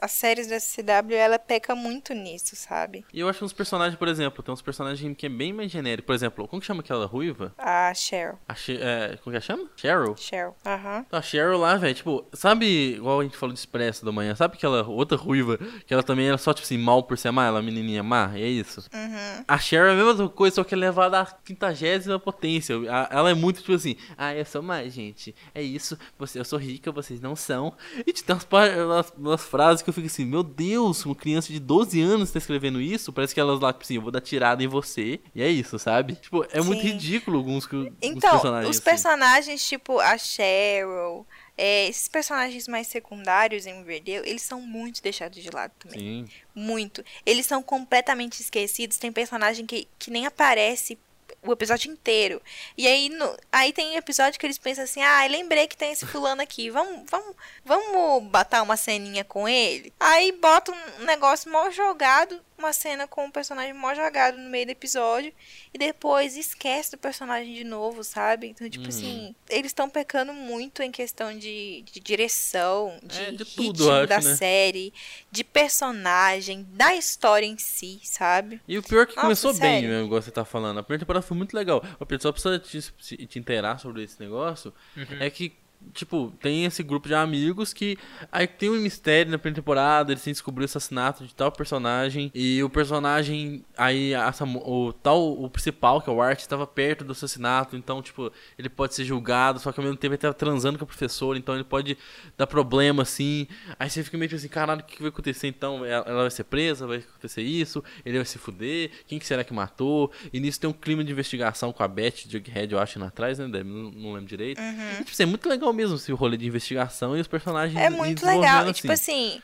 as 0.00 0.12
séries 0.12 0.46
da 0.46 0.58
CW, 0.58 1.14
ela 1.14 1.38
peca 1.38 1.74
muito 1.74 2.14
nisso, 2.14 2.54
sabe? 2.56 3.04
E 3.12 3.20
eu 3.20 3.28
acho 3.28 3.44
uns 3.44 3.52
personagens, 3.52 3.98
por 3.98 4.08
exemplo, 4.08 4.42
tem 4.42 4.52
uns 4.52 4.62
personagens 4.62 5.16
que 5.16 5.26
é 5.26 5.28
bem 5.28 5.52
mais 5.52 5.70
genérico. 5.70 6.06
Por 6.06 6.14
exemplo, 6.14 6.46
como 6.48 6.60
que 6.60 6.66
chama 6.66 6.80
aquela 6.80 7.06
ruiva? 7.06 7.52
A 7.58 7.92
Cheryl. 7.94 8.38
A 8.48 8.54
é, 8.80 9.16
como 9.22 9.34
que 9.34 9.40
chama? 9.40 9.68
Cheryl? 9.76 10.16
Cheryl. 10.16 10.54
Aham. 10.64 11.06
A 11.10 11.22
Cheryl 11.22 11.58
lá, 11.58 11.76
velho, 11.76 11.94
tipo, 11.94 12.26
sabe, 12.32 12.94
igual 12.96 13.20
a 13.20 13.22
gente 13.24 13.36
falou 13.36 13.52
de 13.52 13.58
Expresso 13.58 14.04
da 14.04 14.12
manhã, 14.12 14.34
sabe 14.34 14.54
aquela 14.56 14.86
outra 14.86 15.16
ruiva, 15.16 15.58
que 15.86 15.92
ela 15.92 16.02
também 16.02 16.28
era 16.28 16.38
só, 16.38 16.52
tipo 16.54 16.64
assim, 16.64 16.78
mal 16.78 17.02
por 17.02 17.18
ser 17.18 17.30
má, 17.30 17.46
ela 17.46 17.58
é 17.58 17.62
menininha 17.62 18.02
má, 18.02 18.32
e 18.36 18.42
é 18.42 18.48
isso. 18.48 18.80
Uhum. 18.94 19.44
A 19.46 19.58
Cheryl 19.58 19.88
é 19.88 19.92
a 19.92 20.04
mesma 20.04 20.28
coisa, 20.28 20.56
só 20.56 20.64
que 20.64 20.74
é 20.74 20.78
levada 20.78 21.20
à 21.20 21.26
quintagésima 21.26 22.18
potência. 22.18 22.76
A- 22.90 23.08
Ela 23.10 23.30
é 23.30 23.34
muito, 23.34 23.60
tipo 23.60 23.72
assim, 23.72 23.96
ah, 24.16 24.34
eu 24.34 24.44
sou 24.44 24.62
má, 24.62 24.82
gente, 24.84 25.34
é 25.54 25.62
isso, 25.62 25.98
você, 26.18 26.38
eu 26.38 26.44
sou 26.44 26.58
rica, 26.58 26.92
vocês 26.92 27.20
não 27.20 27.34
são. 27.34 27.74
E 28.06 28.12
par- 28.48 28.70
umas, 28.78 29.12
umas 29.16 29.47
frases 29.48 29.82
que 29.82 29.90
eu 29.90 29.94
fico 29.94 30.06
assim, 30.06 30.24
meu 30.24 30.42
Deus, 30.42 31.04
uma 31.04 31.14
criança 31.14 31.52
de 31.52 31.58
12 31.58 32.00
anos 32.00 32.30
tá 32.30 32.38
escrevendo 32.38 32.80
isso, 32.80 33.12
parece 33.12 33.34
que 33.34 33.40
elas 33.40 33.58
lá, 33.60 33.72
tipo 33.72 33.84
assim, 33.84 33.96
eu 33.96 34.02
vou 34.02 34.10
dar 34.10 34.20
tirada 34.20 34.62
em 34.62 34.68
você, 34.68 35.20
e 35.34 35.42
é 35.42 35.48
isso, 35.48 35.78
sabe? 35.78 36.14
Tipo, 36.16 36.46
é 36.52 36.60
muito 36.60 36.82
Sim. 36.82 36.88
ridículo 36.88 37.38
alguns, 37.38 37.64
alguns 37.64 37.92
Então, 38.00 38.30
personagens. 38.30 38.70
os 38.70 38.76
assim. 38.76 38.84
personagens, 38.84 39.68
tipo 39.68 39.98
a 39.98 40.16
Cheryl, 40.16 41.26
é, 41.56 41.88
esses 41.88 42.06
personagens 42.06 42.68
mais 42.68 42.86
secundários 42.86 43.66
em 43.66 43.76
Riverdale, 43.78 44.28
eles 44.28 44.42
são 44.42 44.60
muito 44.60 45.02
deixados 45.02 45.42
de 45.42 45.50
lado 45.50 45.72
também. 45.78 45.98
Sim. 45.98 46.28
Muito. 46.54 47.04
Eles 47.26 47.46
são 47.46 47.62
completamente 47.62 48.40
esquecidos. 48.40 48.96
Tem 48.96 49.10
personagem 49.10 49.66
que, 49.66 49.88
que 49.98 50.10
nem 50.10 50.24
aparece 50.24 50.96
o 51.42 51.52
episódio 51.52 51.90
inteiro. 51.90 52.42
E 52.76 52.86
aí, 52.86 53.08
no- 53.08 53.36
aí 53.52 53.72
tem 53.72 53.96
episódio 53.96 54.38
que 54.38 54.46
eles 54.46 54.58
pensam 54.58 54.84
assim, 54.84 55.02
ah, 55.02 55.26
lembrei 55.26 55.66
que 55.66 55.76
tem 55.76 55.92
esse 55.92 56.04
fulano 56.06 56.42
aqui, 56.42 56.70
vamos, 56.70 57.08
vamos, 57.10 57.34
vamos 57.64 58.24
botar 58.30 58.62
uma 58.62 58.76
ceninha 58.76 59.24
com 59.24 59.48
ele. 59.48 59.92
Aí 60.00 60.32
bota 60.32 60.72
um 60.72 61.04
negócio 61.04 61.50
mal 61.50 61.70
jogado, 61.70 62.40
uma 62.58 62.72
cena 62.72 63.06
com 63.06 63.24
um 63.26 63.30
personagem 63.30 63.72
mal 63.72 63.94
jogado 63.94 64.36
no 64.38 64.48
meio 64.50 64.66
do 64.66 64.70
episódio, 64.72 65.32
e 65.72 65.78
depois 65.78 66.36
esquece 66.36 66.90
do 66.92 66.98
personagem 66.98 67.54
de 67.54 67.64
novo, 67.64 68.02
sabe? 68.04 68.48
Então, 68.48 68.68
tipo 68.68 68.88
Uhum. 68.88 68.88
assim, 68.90 69.34
eles 69.48 69.70
estão 69.70 69.88
pecando 69.88 70.32
muito 70.34 70.82
em 70.82 70.90
questão 70.90 71.36
de, 71.36 71.82
de 71.82 72.00
direção, 72.00 72.98
de, 73.02 73.16
É, 73.16 73.32
de 73.32 73.44
ritmo 73.44 73.44
tudo, 73.44 73.90
acho, 73.92 74.06
da 74.08 74.20
né? 74.20 74.38
série, 74.38 74.92
de 75.30 75.44
personagem, 75.44 76.64
da 76.72 76.94
história 76.94 77.46
em 77.46 77.58
si, 77.58 78.00
sabe? 78.04 78.60
E 78.66 78.76
o 78.76 78.82
pior 78.82 79.02
é 79.02 79.06
que 79.06 79.16
Nossa, 79.16 79.18
começou 79.18 79.54
bem, 79.54 79.82
sério. 79.82 79.88
mesmo, 79.88 80.06
igual 80.06 80.20
você 80.20 80.30
tá 80.30 80.44
falando. 80.44 80.78
A 80.78 80.82
primeira 80.82 81.00
temporada 81.04 81.26
foi 81.26 81.36
muito 81.36 81.54
legal. 81.54 81.82
O 81.98 82.04
pessoal 82.04 82.32
precisa 82.34 82.58
te, 82.58 83.26
te 83.26 83.38
inteirar 83.38 83.78
sobre 83.78 84.02
esse 84.02 84.20
negócio. 84.20 84.74
É 85.18 85.30
que, 85.30 85.56
tipo, 85.92 86.32
tem 86.40 86.64
esse 86.64 86.82
grupo 86.82 87.08
de 87.08 87.14
amigos 87.14 87.72
que. 87.72 87.96
Aí 88.30 88.46
tem 88.46 88.70
um 88.70 88.80
mistério 88.80 89.30
na 89.30 89.38
primeira 89.38 89.60
temporada, 89.60 90.12
eles 90.12 90.22
têm 90.22 90.32
descobrir 90.32 90.62
o 90.62 90.66
assassinato 90.66 91.26
de 91.26 91.34
tal 91.34 91.50
personagem. 91.50 92.30
E 92.34 92.62
o 92.62 92.70
personagem. 92.70 93.64
Aí 93.76 94.12
essa 94.12 94.44
o 94.44 94.92
tal, 94.92 95.42
o 95.42 95.48
principal, 95.50 96.00
que 96.00 96.10
é 96.10 96.12
o 96.12 96.20
Art, 96.20 96.40
estava 96.40 96.66
perto 96.66 97.04
do 97.04 97.12
assassinato. 97.12 97.76
Então, 97.76 98.02
tipo, 98.02 98.32
ele 98.58 98.68
pode 98.68 98.94
ser 98.94 99.04
julgado, 99.04 99.58
só 99.58 99.72
que 99.72 99.80
ao 99.80 99.84
mesmo 99.84 99.96
tempo 99.96 100.14
ele 100.14 100.18
tava 100.18 100.34
transando 100.34 100.78
com 100.78 100.84
a 100.84 100.86
professora, 100.86 101.38
então 101.38 101.54
ele 101.54 101.64
pode 101.64 101.96
dar 102.36 102.46
problema 102.46 103.02
assim. 103.02 103.46
Aí 103.78 103.88
você 103.88 104.02
fica 104.02 104.16
meio 104.18 104.34
assim, 104.34 104.48
caralho, 104.48 104.80
o 104.80 104.84
que 104.84 105.00
vai 105.00 105.08
acontecer 105.08 105.48
então? 105.48 105.84
Ela 105.84 106.22
vai 106.22 106.30
ser 106.30 106.44
presa, 106.44 106.86
vai 106.86 106.98
acontecer 106.98 107.42
isso, 107.42 107.82
ele 108.04 108.18
vai 108.18 108.24
se 108.24 108.38
fuder, 108.38 108.90
quem 109.06 109.18
que 109.18 109.26
será 109.26 109.42
que 109.42 109.52
matou? 109.52 110.12
E 110.32 110.40
nisso 110.40 110.60
tem 110.60 110.68
um 110.68 110.72
clima 110.72 111.02
de 111.02 111.12
investigação 111.12 111.72
com 111.72 111.82
a 111.82 111.88
Beth, 111.88 112.26
Jughead, 112.28 112.72
eu 112.72 112.78
acho, 112.78 112.98
lá 112.98 113.06
atrás, 113.06 113.38
né? 113.38 113.46
Não, 113.46 113.90
não 113.90 114.12
lembro 114.12 114.26
direito. 114.26 114.60
E, 114.60 114.98
tipo, 114.98 115.10
assim, 115.10 115.22
é 115.22 115.26
muito 115.26 115.48
legal 115.48 115.67
mesmo 115.72 115.96
esse 115.96 116.10
rolê 116.12 116.36
de 116.36 116.46
investigação 116.46 117.16
e 117.16 117.20
os 117.20 117.26
personagens 117.26 117.80
É 117.80 117.90
muito 117.90 118.24
legal. 118.26 118.60
E, 118.66 118.70
assim. 118.70 118.72
tipo 118.72 118.92
assim, 118.92 119.42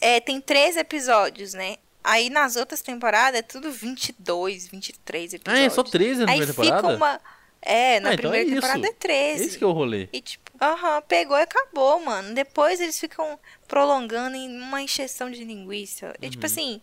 é, 0.00 0.20
tem 0.20 0.40
três 0.40 0.76
episódios, 0.76 1.54
né? 1.54 1.76
Aí 2.02 2.30
nas 2.30 2.56
outras 2.56 2.80
temporadas 2.80 3.38
é 3.40 3.42
tudo 3.42 3.70
22, 3.70 4.68
23 4.68 5.34
Ah, 5.34 5.36
episódios. 5.36 5.64
é 5.66 5.70
só 5.70 5.82
13 5.82 6.24
na 6.24 6.32
Aí 6.32 6.38
primeira 6.38 6.52
fica 6.54 6.64
temporada? 6.76 6.96
uma. 6.96 7.20
É, 7.62 8.00
na 8.00 8.08
Ah, 8.10 8.14
então 8.14 8.32
é 8.32 8.38
primeira 8.38 8.54
temporada 8.54 8.78
isso. 8.80 8.88
é 8.88 8.94
13. 8.94 9.44
Esse 9.44 9.58
que 9.58 9.64
é 9.64 9.66
o 9.66 9.72
rolê. 9.72 10.08
E 10.12 10.20
tipo, 10.22 10.50
aham, 10.60 11.02
pegou 11.02 11.36
e 11.36 11.42
acabou, 11.42 12.00
mano. 12.00 12.32
Depois 12.34 12.80
eles 12.80 12.98
ficam 12.98 13.38
prolongando 13.68 14.34
em 14.34 14.48
uma 14.62 14.80
encheção 14.80 15.30
de 15.30 15.44
linguiça. 15.44 16.14
E 16.22 16.24
Uhum. 16.24 16.30
tipo 16.30 16.46
assim, 16.46 16.80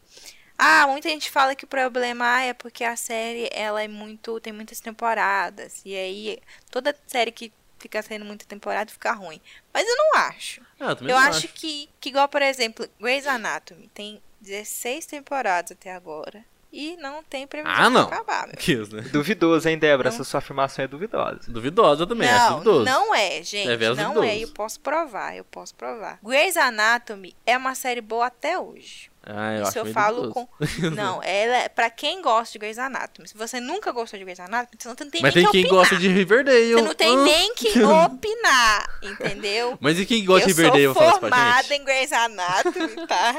ah, 0.56 0.86
muita 0.88 1.10
gente 1.10 1.32
fala 1.32 1.56
que 1.56 1.66
o 1.66 1.68
problema 1.68 2.24
ah, 2.36 2.42
é 2.44 2.54
porque 2.54 2.84
a 2.84 2.96
série 2.96 3.50
ela 3.52 3.82
é 3.82 3.88
muito, 3.88 4.40
tem 4.40 4.54
muitas 4.54 4.80
temporadas. 4.80 5.82
E 5.84 5.96
aí 5.96 6.38
toda 6.70 6.96
série 7.08 7.32
que 7.32 7.52
fica 7.80 8.02
sendo 8.02 8.26
muita 8.26 8.46
temporada 8.46 8.92
fica 8.92 9.12
ruim. 9.12 9.42
Mas 9.74 9.88
eu 9.88 9.96
não 9.96 10.22
acho. 10.22 10.62
Ah, 10.80 10.86
eu 10.86 11.08
Eu 11.08 11.08
não 11.08 11.18
acho 11.18 11.48
que, 11.50 11.90
que 12.00 12.10
igual, 12.10 12.28
por 12.28 12.42
exemplo, 12.42 12.88
Grey's 13.00 13.28
Anatomy 13.28 13.90
tem 13.94 14.22
16 14.42 15.06
temporadas 15.06 15.72
até 15.72 15.94
agora. 15.94 16.44
E 16.72 16.98
não 16.98 17.24
tem 17.24 17.48
previsão 17.48 17.74
Ah, 17.76 17.90
não. 17.90 18.08
de 18.08 18.14
acabar, 18.14 18.48
meu. 18.48 18.56
Que 18.60 18.74
isso, 18.74 18.96
né? 18.96 19.02
Duvidoso, 19.04 19.68
hein, 19.70 19.78
Débora? 19.80 20.10
Essa 20.10 20.24
sua 20.24 20.40
afirmação 20.40 20.84
é 20.84 20.88
duvidosa. 20.88 21.40
Duvidosa 21.48 22.06
também, 22.06 22.28
acho 22.30 22.50
Não, 22.52 22.60
duvidoso. 22.60 22.86
não 22.86 23.16
é, 23.16 23.42
gente. 23.42 23.70
É 23.70 23.78
não 23.78 23.96
duvidoso. 24.14 24.24
é, 24.24 24.38
eu 24.44 24.48
posso 24.50 24.80
provar, 24.82 25.36
eu 25.36 25.44
posso 25.46 25.74
provar. 25.76 26.20
Grey's 26.24 26.58
Anatomy 26.58 27.34
é 27.46 27.58
uma 27.58 27.74
série 27.74 28.02
boa 28.02 28.28
até 28.28 28.60
hoje. 28.60 29.10
Ah, 29.30 29.56
eu 29.56 29.62
Isso 29.64 29.70
acho 29.70 29.80
eu 29.80 29.86
falo 29.94 30.22
duvidoso. 30.28 30.48
com. 30.48 30.90
Não, 30.96 31.22
ela 31.24 31.58
é 31.58 31.70
pra 31.70 31.90
quem 31.90 32.22
gosta 32.22 32.54
de 32.54 32.60
Grey's 32.60 32.78
Anatomy. 32.78 33.28
Se 33.28 33.38
você 33.38 33.60
nunca 33.60 33.92
gostou 33.92 34.18
de 34.18 34.24
Grey's 34.26 34.40
Anatomy, 34.40 34.78
você 34.78 34.88
não 34.88 34.96
tem 34.96 35.22
Mas 35.22 35.34
nem 35.36 35.44
tem 35.44 35.46
que 35.46 35.52
quem 35.52 35.62
opinar. 35.66 35.80
gosta 35.80 35.96
de 35.98 36.08
Riverdale. 36.08 36.74
Você 36.74 36.82
não 36.82 36.96
tem 36.96 37.14
Ah. 37.18 37.24
nem 37.24 37.54
que 37.56 37.68
opinar, 37.84 39.00
entendeu? 39.04 39.78
Mas 39.82 40.00
e 40.00 40.06
quem 40.06 40.24
gosta 40.24 40.50
eu 40.50 40.54
de 40.56 40.62
Riverdale? 40.62 40.94
sou 40.94 41.10
isso 41.10 41.20
pra 41.20 41.30
formada 41.30 41.76
em 41.76 41.84
Grey's 41.84 42.12
Anatomy, 42.14 43.08
tá? 43.08 43.36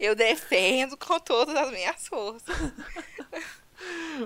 Eu 0.00 0.14
defendo 0.14 0.96
com 0.96 1.18
todas 1.20 1.54
as 1.54 1.70
minhas 1.70 2.06
forças. 2.08 2.56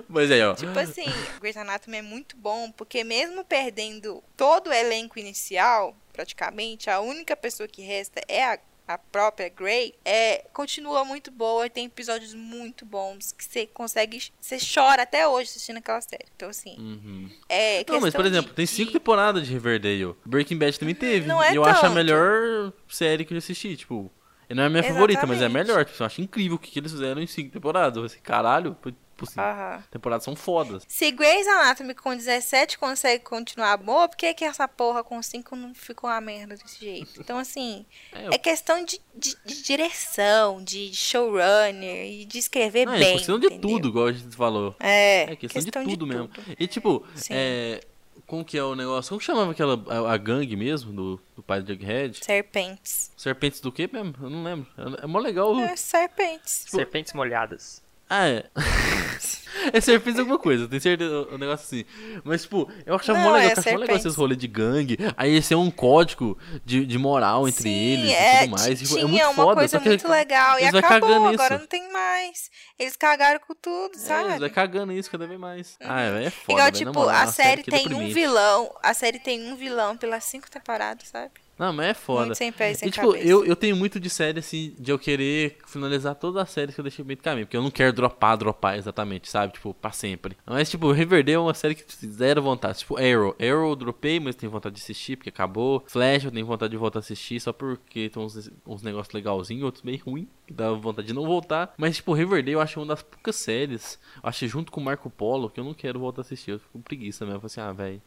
Mas 0.09 0.31
aí, 0.31 0.41
ó. 0.41 0.55
Tipo 0.55 0.77
assim, 0.79 1.05
Grey's 1.39 1.57
Anatomy 1.57 1.97
é 1.97 2.01
muito 2.01 2.35
bom, 2.35 2.71
porque 2.71 3.03
mesmo 3.03 3.43
perdendo 3.45 4.23
todo 4.35 4.67
o 4.69 4.73
elenco 4.73 5.19
inicial, 5.19 5.95
praticamente, 6.11 6.89
a 6.89 6.99
única 6.99 7.35
pessoa 7.35 7.67
que 7.67 7.81
resta 7.83 8.19
é 8.27 8.43
a, 8.43 8.59
a 8.87 8.97
própria 8.97 9.49
Grey, 9.49 9.93
é, 10.03 10.45
continua 10.51 11.05
muito 11.05 11.29
boa, 11.29 11.69
tem 11.69 11.85
episódios 11.85 12.33
muito 12.33 12.83
bons, 12.83 13.31
que 13.31 13.45
você 13.45 13.67
consegue, 13.67 14.23
você 14.41 14.57
chora 14.57 15.03
até 15.03 15.27
hoje 15.27 15.49
assistindo 15.51 15.77
aquela 15.77 16.01
série. 16.01 16.25
Então, 16.35 16.49
assim, 16.49 16.75
Uhum. 16.79 17.29
é 17.47 17.85
Não, 17.87 18.01
mas 18.01 18.13
por 18.15 18.25
exemplo, 18.25 18.49
de- 18.49 18.55
tem 18.55 18.65
cinco 18.65 18.87
de- 18.91 18.93
temporadas 18.99 19.45
de 19.45 19.53
Riverdale. 19.53 20.15
Breaking 20.25 20.57
Bad 20.57 20.79
também 20.79 20.95
teve. 20.95 21.27
Não 21.27 21.41
é 21.43 21.51
e 21.53 21.55
eu 21.55 21.63
acho 21.63 21.77
a 21.79 21.81
tanto. 21.83 21.93
melhor 21.95 22.73
série 22.89 23.23
que 23.23 23.33
eu 23.33 23.37
assisti, 23.37 23.77
tipo. 23.77 24.11
Não 24.53 24.63
é 24.63 24.65
a 24.67 24.69
minha 24.69 24.83
favorita, 24.83 25.25
mas 25.25 25.41
é 25.41 25.45
a 25.45 25.47
Exatamente. 25.47 25.67
melhor. 25.67 25.85
Tipo, 25.85 26.01
eu 26.03 26.05
acho 26.07 26.21
incrível 26.21 26.55
o 26.55 26.59
que, 26.59 26.71
que 26.71 26.79
eles 26.79 26.91
fizeram 26.91 27.21
em 27.21 27.27
cinco 27.27 27.51
temporadas. 27.51 28.01
Eu 28.01 28.07
falei, 28.09 28.21
caralho, 28.23 28.77
tipo 28.83 28.95
assim, 29.21 29.39
Aham. 29.39 29.83
temporadas 29.91 30.23
são 30.25 30.35
fodas. 30.35 30.83
Se 30.87 31.11
Grey's 31.11 31.47
Anatomy 31.47 31.93
com 31.93 32.15
17 32.15 32.77
consegue 32.77 33.23
continuar 33.23 33.77
boa, 33.77 34.07
por 34.09 34.17
que, 34.17 34.33
que 34.33 34.43
essa 34.43 34.67
porra 34.67 35.03
com 35.03 35.21
5 35.21 35.55
não 35.55 35.73
ficou 35.73 36.09
uma 36.09 36.19
merda 36.19 36.55
desse 36.55 36.79
jeito? 36.79 37.19
Então, 37.21 37.37
assim, 37.37 37.85
É, 38.11 38.35
é 38.35 38.37
questão 38.37 38.83
de, 38.83 38.99
de- 39.15 39.37
de 39.45 39.63
direção, 39.63 40.63
de 40.63 40.91
showrunner 40.93 42.05
e 42.11 42.25
de 42.25 42.37
escrever 42.39 42.85
não, 42.85 42.93
é 42.93 42.99
bem. 42.99 43.17
questão 43.17 43.39
de 43.39 43.47
entendeu? 43.47 43.69
tudo, 43.69 43.87
igual 43.89 44.07
a 44.07 44.11
gente 44.11 44.35
falou. 44.35 44.75
É, 44.79 45.31
É 45.31 45.35
questão, 45.35 45.61
de 45.63 45.71
tudo 45.71 46.05
mesmo. 46.07 46.27
tudo. 46.27 46.55
E 46.59 46.67
tipo, 46.67 47.05
Sim. 47.15 47.33
é. 47.33 47.81
Como 48.25 48.43
que 48.43 48.57
é 48.57 48.63
o 48.63 48.75
negócio? 48.75 49.09
Como 49.09 49.19
que 49.19 49.25
chamava 49.25 49.51
aquela. 49.51 49.83
A, 49.87 50.13
a 50.13 50.17
gangue 50.17 50.55
mesmo 50.55 50.91
do, 50.93 51.21
do 51.35 51.43
pai 51.43 51.61
do 51.61 51.73
Jughead? 51.73 52.23
Serpentes. 52.23 53.11
Serpentes 53.15 53.59
do 53.59 53.71
quê 53.71 53.89
mesmo? 53.91 54.13
Eu 54.21 54.29
não 54.29 54.43
lembro. 54.43 54.67
É, 54.77 55.03
é 55.03 55.07
mó 55.07 55.19
legal. 55.19 55.57
É, 55.59 55.75
serpentes. 55.75 56.65
Serpentes 56.67 57.13
molhadas. 57.13 57.83
Ah, 58.09 58.27
é. 58.27 58.49
É 59.73 59.79
Serpentes 59.81 60.19
alguma 60.19 60.37
coisa, 60.37 60.67
tem 60.67 60.79
certeza, 60.79 61.27
um 61.31 61.37
negócio 61.37 61.65
assim. 61.65 61.85
Mas, 62.23 62.43
tipo, 62.43 62.69
eu 62.85 62.95
achava 62.95 63.19
Não, 63.19 63.25
mó 63.25 63.31
legal, 63.33 63.49
é 63.49 63.53
eu 63.53 63.59
achava 63.59 63.77
legal 63.77 63.97
esses 63.97 64.15
rolês 64.15 64.37
de 64.39 64.47
gangue. 64.47 64.97
Aí 65.15 65.35
esse 65.35 65.53
é 65.53 65.57
um 65.57 65.71
código 65.71 66.37
de, 66.65 66.85
de 66.85 66.97
moral 66.97 67.47
entre 67.47 67.63
Sim, 67.63 67.69
eles 67.69 68.11
é, 68.11 68.35
e 68.35 68.39
tudo 68.39 68.51
mais. 68.51 68.79
Tipo, 68.79 68.93
tinha 68.93 69.01
é 69.01 69.05
muito 69.05 69.23
uma 69.25 69.33
foda. 69.33 69.55
coisa 69.55 69.79
muito 69.79 70.07
legal. 70.07 70.59
E 70.59 70.65
acabou, 70.65 71.27
agora 71.27 71.57
não 71.57 71.67
tem 71.67 71.91
mais. 71.91 72.49
Eles 72.77 72.95
cagaram 72.95 73.39
com 73.39 73.53
tudo, 73.55 73.95
É, 73.95 73.99
sabe? 73.99 74.29
eles 74.29 74.39
vai 74.39 74.49
cagando 74.49 74.91
isso 74.91 75.09
cada 75.09 75.25
vez 75.27 75.39
mais. 75.39 75.77
Ah, 75.81 76.01
é, 76.01 76.25
é 76.25 76.29
foda. 76.29 76.53
Igual, 76.53 76.71
tipo, 76.71 76.93
moral, 76.93 77.09
a 77.15 77.27
série 77.27 77.63
que 77.63 77.71
tem 77.71 77.93
um 77.93 78.09
vilão. 78.09 78.73
A 78.81 78.93
série 78.93 79.19
tem 79.19 79.51
um 79.51 79.55
vilão 79.55 79.95
pelas 79.97 80.23
cinco 80.25 80.49
temporadas, 80.49 81.07
sabe? 81.07 81.31
Não, 81.63 81.71
mas 81.71 81.87
é 81.87 81.93
foda. 81.93 82.25
Muito 82.25 82.37
sem 82.37 82.51
pé 82.51 82.71
e 82.71 82.75
sem 82.75 82.89
e, 82.89 82.91
tipo, 82.91 83.07
cabeça. 83.07 83.25
eu, 83.25 83.45
eu 83.45 83.55
tenho 83.55 83.73
muito 83.73 83.97
de 83.97 84.09
série, 84.09 84.39
assim, 84.39 84.75
de 84.77 84.91
eu 84.91 84.99
querer 84.99 85.57
finalizar 85.65 86.13
todas 86.13 86.43
as 86.43 86.49
séries 86.49 86.75
que 86.75 86.81
eu 86.81 86.83
deixei 86.83 87.05
meio 87.05 87.15
do 87.15 87.23
caminho. 87.23 87.45
Porque 87.45 87.55
eu 87.55 87.61
não 87.61 87.71
quero 87.71 87.93
dropar, 87.93 88.35
dropar 88.35 88.77
exatamente, 88.77 89.29
sabe? 89.29 89.53
Tipo, 89.53 89.73
pra 89.73 89.91
sempre. 89.91 90.35
Mas, 90.45 90.69
tipo, 90.69 90.91
Riverdale 90.91 91.35
é 91.35 91.39
uma 91.39 91.53
série 91.53 91.73
que 91.73 91.85
zero 92.05 92.41
vontade. 92.41 92.79
Tipo, 92.79 92.97
Arrow. 92.97 93.33
Arrow 93.39 93.69
eu 93.69 93.75
dropei, 93.77 94.19
mas 94.19 94.35
tenho 94.35 94.51
vontade 94.51 94.75
de 94.75 94.81
assistir, 94.81 95.15
porque 95.15 95.29
acabou. 95.29 95.81
Flash 95.87 96.25
eu 96.25 96.31
tenho 96.31 96.45
vontade 96.45 96.71
de 96.71 96.77
voltar 96.77 96.99
a 96.99 97.01
assistir, 97.01 97.39
só 97.39 97.53
porque 97.53 98.09
tem 98.09 98.21
uns, 98.21 98.51
uns 98.67 98.81
negócios 98.81 99.13
legalzinhos, 99.13 99.63
outros 99.63 99.83
meio 99.83 100.03
ruim, 100.03 100.27
que 100.45 100.53
dá 100.53 100.69
vontade 100.73 101.07
de 101.07 101.13
não 101.13 101.25
voltar. 101.25 101.73
Mas, 101.77 101.95
tipo, 101.95 102.11
Riverdale 102.11 102.51
eu 102.51 102.59
acho 102.61 102.77
uma 102.77 102.87
das 102.87 103.01
poucas 103.01 103.37
séries, 103.37 103.97
eu 104.21 104.29
acho 104.29 104.45
junto 104.49 104.69
com 104.69 104.81
Marco 104.81 105.09
Polo, 105.09 105.49
que 105.49 105.61
eu 105.61 105.63
não 105.63 105.73
quero 105.73 105.97
voltar 105.97 106.19
a 106.19 106.23
assistir. 106.23 106.51
Eu 106.51 106.59
fico 106.59 106.73
com 106.73 106.81
preguiça 106.81 107.23
mesmo. 107.23 107.37
Eu 107.37 107.39
falo 107.39 107.45
assim, 107.45 107.61
ah, 107.61 107.71
velho. 107.71 108.01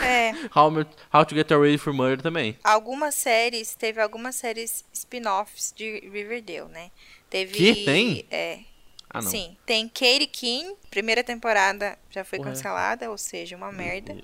É. 0.00 0.32
How, 0.56 0.70
How 1.12 1.24
to 1.24 1.34
Get 1.34 1.50
Away 1.50 1.76
for 1.76 1.92
Murder 1.92 2.22
também. 2.22 2.56
Algumas 2.68 3.14
séries, 3.14 3.74
teve 3.74 4.00
algumas 4.00 4.34
séries 4.36 4.84
spin-offs 4.92 5.72
de 5.76 6.00
Riverdale, 6.00 6.68
né? 6.70 6.90
Teve. 7.30 7.52
Que 7.56 7.84
tem? 7.84 8.26
É. 8.30 8.58
Ah. 9.10 9.22
Sim. 9.22 9.56
Tem 9.64 9.88
Katie 9.88 10.26
King, 10.26 10.74
primeira 10.90 11.24
temporada 11.24 11.98
já 12.10 12.24
foi 12.24 12.38
Porra. 12.38 12.50
cancelada, 12.50 13.10
ou 13.10 13.16
seja, 13.16 13.56
uma 13.56 13.72
merda. 13.72 14.14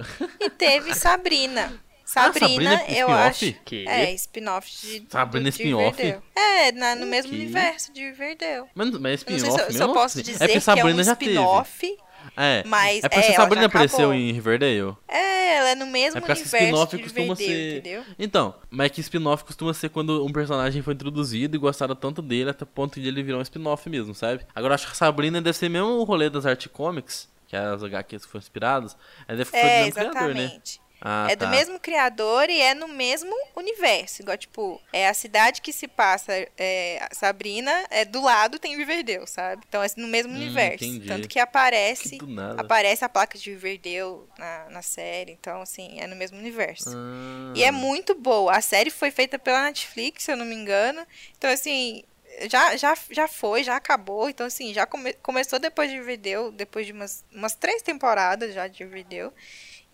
E 0.41 0.51
teve 0.51 0.93
Sabrina. 0.97 1.73
Ah, 2.05 2.05
Sabrina, 2.05 2.49
Sabrina 2.49 2.83
é 2.87 3.03
eu 3.03 3.09
acho. 3.11 3.51
Que? 3.65 3.89
É, 3.89 4.13
spin-off 4.13 4.71
de. 4.87 5.07
Sabrina 5.09 5.45
de 5.51 5.57
spin-off? 5.57 6.03
É, 6.37 6.71
na- 6.73 6.95
no 6.95 7.07
mesmo 7.07 7.31
Que? 7.31 7.37
universo 7.39 7.91
de 7.95 8.03
Riverdale. 8.03 8.67
Mas, 8.75 8.91
mas 8.91 9.21
sei 9.23 9.37
spin-off 9.39 9.63
se, 9.73 9.79
eu- 9.79 9.81
mesmo? 9.81 9.95
posso 9.95 10.19
É 10.21 10.23
dizer 10.23 10.39
porque 10.39 10.53
que 10.53 10.59
é 10.59 10.61
Sabrina 10.61 10.99
um 10.99 11.13
spin-off. 11.13 11.97
É, 12.37 12.63
mas, 12.67 13.05
é 13.05 13.09
porque 13.09 13.27
é, 13.27 13.31
a 13.31 13.35
ela 13.35 13.37
Sabrina 13.37 13.67
apareceu 13.67 13.99
acabou. 14.11 14.15
em 14.15 14.33
Riverdale. 14.33 14.97
É, 15.09 15.57
ela 15.57 15.69
é 15.71 15.75
no 15.75 15.87
mesmo 15.87 16.19
É 16.19 16.21
universo 16.21 16.45
spin-off 16.45 16.97
de 16.97 17.03
costuma 17.03 17.37
ser. 17.37 17.79
entendeu? 17.79 18.05
Então, 18.19 18.55
mas 18.71 18.87
é 18.87 18.89
que 18.91 19.01
spin-off 19.01 19.45
costuma 19.45 19.73
ser 19.75 19.89
quando 19.91 20.25
um 20.25 20.33
personagem 20.33 20.83
foi 20.83 20.95
introduzido 20.95 21.57
e 21.57 21.59
gostaram 21.59 21.95
tanto 21.95 22.21
dele 22.23 22.51
até 22.51 22.65
o 22.65 22.67
ponto 22.67 23.01
de 23.01 23.07
ele 23.09 23.23
virar 23.23 23.39
um 23.39 23.43
spin-off 23.43 23.89
mesmo, 23.89 24.15
sabe? 24.15 24.45
Agora 24.55 24.73
eu 24.73 24.75
acho 24.75 24.87
que 24.87 24.93
a 24.93 24.97
Sabrina 24.97 25.41
deve 25.41 25.57
ser 25.57 25.69
mesmo 25.69 25.89
o 25.89 26.05
rolê 26.05 26.29
das 26.29 26.45
Art 26.47 26.67
Comics, 26.69 27.29
que 27.47 27.55
é 27.57 27.61
as 27.61 27.83
HQs 27.83 28.25
que 28.25 28.31
foram 28.33 28.43
inspiradas. 28.43 28.97
Aí 29.29 29.37
deve 29.37 29.51
ser 29.51 29.57
do 29.61 29.67
É, 29.67 29.85
mesmo 29.85 29.95
criador, 29.95 30.35
né? 30.35 30.59
Ah, 31.07 31.27
é 31.31 31.37
tá. 31.37 31.45
do 31.45 31.51
mesmo 31.51 31.79
criador 31.79 32.49
e 32.49 32.59
é 32.61 32.73
no 32.73 32.89
mesmo 32.89 33.31
universo. 33.55 34.23
Igual, 34.23 34.39
tipo, 34.39 34.81
é 34.91 35.07
a 35.07 35.13
cidade 35.13 35.61
que 35.61 35.71
se 35.71 35.87
passa 35.87 36.33
é, 36.57 37.07
Sabrina, 37.13 37.85
é 37.91 38.07
do 38.07 38.23
lado 38.23 38.59
tem 38.59 38.75
Riverdale, 38.75 39.27
sabe? 39.27 39.63
Então 39.69 39.83
é 39.83 39.87
no 39.97 40.09
mesmo 40.09 40.33
Hum, 40.33 40.37
universo. 40.37 40.85
entendi. 40.85 41.07
Tanto 41.09 41.29
que 41.29 41.39
aparece. 41.39 42.17
Que. 42.17 42.27
Aparece 42.57 43.05
a 43.05 43.09
placa 43.09 43.37
de 43.37 43.51
Riverdale 43.51 44.23
na, 44.39 44.71
na 44.71 44.83
série. 44.83 45.33
Então, 45.33 45.61
assim, 45.61 46.01
é 46.01 46.07
no 46.07 46.17
mesmo 46.17 46.39
universo. 46.39 46.97
Ah. 46.97 47.53
E 47.55 47.63
é 47.63 47.71
muito 47.71 48.15
boa. 48.15 48.57
A 48.57 48.61
série 48.63 48.89
foi 48.91 49.11
feita 49.11 49.39
pela 49.39 49.63
Netflix, 49.65 50.25
se 50.25 50.33
eu 50.33 50.37
não 50.37 50.47
me 50.47 50.55
engano. 50.55 51.07
Então, 51.37 51.51
assim, 51.51 52.03
já, 52.51 52.77
já, 52.77 52.97
já 53.11 53.29
foi, 53.29 53.63
já 53.63 53.77
acabou. 53.77 54.29
Então, 54.31 54.47
assim, 54.47 54.73
já 54.73 54.87
come- 54.87 55.13
começou 55.23 55.59
depois 55.59 55.91
de 55.91 55.97
Riverdale, 55.97 56.51
depois 56.53 56.87
de 56.87 56.93
umas, 56.93 57.25
umas 57.31 57.55
três 57.55 57.83
temporadas 57.83 58.55
já 58.55 58.67
de 58.67 58.83
Riverdale. 58.83 59.31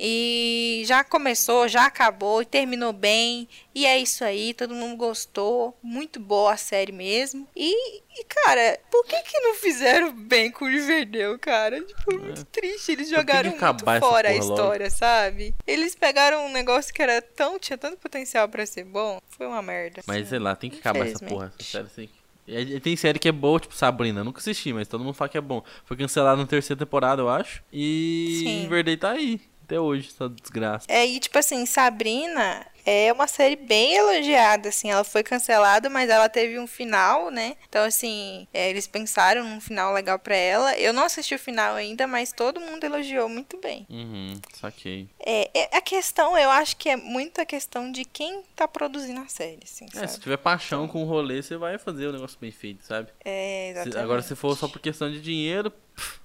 E 0.02 0.82
já 0.86 1.04
começou, 1.04 1.68
já 1.68 1.84
acabou 1.84 2.40
e 2.40 2.46
terminou 2.46 2.90
bem. 2.90 3.46
E 3.74 3.84
é 3.84 3.98
isso 3.98 4.24
aí, 4.24 4.54
todo 4.54 4.74
mundo 4.74 4.96
gostou. 4.96 5.76
Muito 5.82 6.18
boa 6.18 6.54
a 6.54 6.56
série 6.56 6.90
mesmo. 6.90 7.46
E, 7.54 7.98
e, 7.98 8.24
cara, 8.24 8.80
por 8.90 9.04
que 9.04 9.20
que 9.22 9.38
não 9.40 9.54
fizeram 9.56 10.10
bem 10.10 10.50
com 10.50 10.64
o 10.64 10.68
Riverdale, 10.68 11.38
cara? 11.38 11.82
Tipo, 11.82 12.18
muito 12.18 12.44
triste. 12.46 12.92
Eles 12.92 13.12
É. 13.12 13.16
Jogaram 13.16 13.50
muito 13.50 13.60
fora 13.60 13.90
a 13.90 14.00
porra 14.00 14.30
logo? 14.30 14.40
história, 14.40 14.90
sabe? 14.90 15.54
Eles 15.66 15.94
pegaram 15.94 16.46
um 16.46 16.52
negócio 16.52 16.94
que 16.94 17.02
era 17.02 17.20
tão, 17.20 17.58
tinha 17.58 17.76
tanto 17.76 17.98
potencial 17.98 18.48
pra 18.48 18.64
ser 18.64 18.84
bom. 18.84 19.20
Foi 19.28 19.46
uma 19.46 19.60
merda. 19.60 20.00
Mas 20.06 20.22
assim. 20.22 20.30
sei 20.30 20.38
lá, 20.38 20.56
tem 20.56 20.70
que 20.70 20.78
acabar 20.78 21.06
essa 21.06 21.22
porra. 21.26 21.52
Essa 21.60 21.70
série 21.70 21.88
tem 21.88 22.06
que... 22.06 22.20
E 22.46 22.80
Tem 22.80 22.96
série 22.96 23.18
que 23.18 23.28
é 23.28 23.32
boa, 23.32 23.60
tipo 23.60 23.74
Sabrina. 23.74 24.24
Nunca 24.24 24.40
assisti, 24.40 24.72
mas 24.72 24.88
todo 24.88 25.04
mundo 25.04 25.14
fala 25.14 25.28
que 25.28 25.38
é 25.38 25.40
bom. 25.40 25.62
Foi 25.84 25.96
cancelado 25.96 26.40
na 26.40 26.46
terceira 26.46 26.78
temporada, 26.78 27.22
eu 27.22 27.28
acho. 27.28 27.62
E 27.72 28.40
Sim. 28.42 28.62
Riverdale 28.62 28.96
tá 28.96 29.10
aí. 29.10 29.40
Até 29.70 29.78
hoje, 29.78 30.08
essa 30.12 30.28
desgraça. 30.28 30.84
É, 30.88 31.06
e 31.06 31.20
tipo 31.20 31.38
assim, 31.38 31.64
Sabrina 31.64 32.66
é 32.84 33.12
uma 33.12 33.28
série 33.28 33.54
bem 33.54 33.94
elogiada, 33.94 34.70
assim, 34.70 34.90
ela 34.90 35.04
foi 35.04 35.22
cancelada, 35.22 35.88
mas 35.88 36.10
ela 36.10 36.28
teve 36.28 36.58
um 36.58 36.66
final, 36.66 37.30
né? 37.30 37.54
Então, 37.68 37.84
assim, 37.84 38.48
é, 38.52 38.68
eles 38.68 38.88
pensaram 38.88 39.44
num 39.44 39.60
final 39.60 39.92
legal 39.92 40.18
pra 40.18 40.34
ela. 40.34 40.76
Eu 40.76 40.92
não 40.92 41.04
assisti 41.04 41.34
o 41.36 41.38
final 41.38 41.76
ainda, 41.76 42.08
mas 42.08 42.32
todo 42.32 42.58
mundo 42.60 42.82
elogiou 42.82 43.28
muito 43.28 43.58
bem. 43.60 43.86
Uhum, 43.88 44.40
saquei. 44.54 45.08
É, 45.24 45.50
é- 45.54 45.76
a 45.76 45.80
questão, 45.80 46.36
eu 46.36 46.50
acho 46.50 46.76
que 46.76 46.88
é 46.88 46.96
muito 46.96 47.40
a 47.40 47.44
questão 47.46 47.92
de 47.92 48.04
quem 48.04 48.42
tá 48.56 48.66
produzindo 48.66 49.20
a 49.20 49.28
série, 49.28 49.60
assim, 49.62 49.86
É, 49.94 49.98
sabe? 50.00 50.08
se 50.12 50.20
tiver 50.20 50.38
paixão 50.38 50.88
com 50.88 51.02
o 51.04 51.06
rolê, 51.06 51.42
você 51.42 51.56
vai 51.56 51.78
fazer 51.78 52.06
o 52.08 52.12
negócio 52.12 52.38
bem 52.40 52.50
feito, 52.50 52.82
sabe? 52.84 53.08
É, 53.24 53.66
Se- 53.66 53.70
exatamente. 53.82 53.98
agora, 53.98 54.22
se 54.22 54.34
for 54.34 54.56
só 54.56 54.66
por 54.66 54.80
questão 54.80 55.08
de 55.12 55.20
dinheiro, 55.20 55.70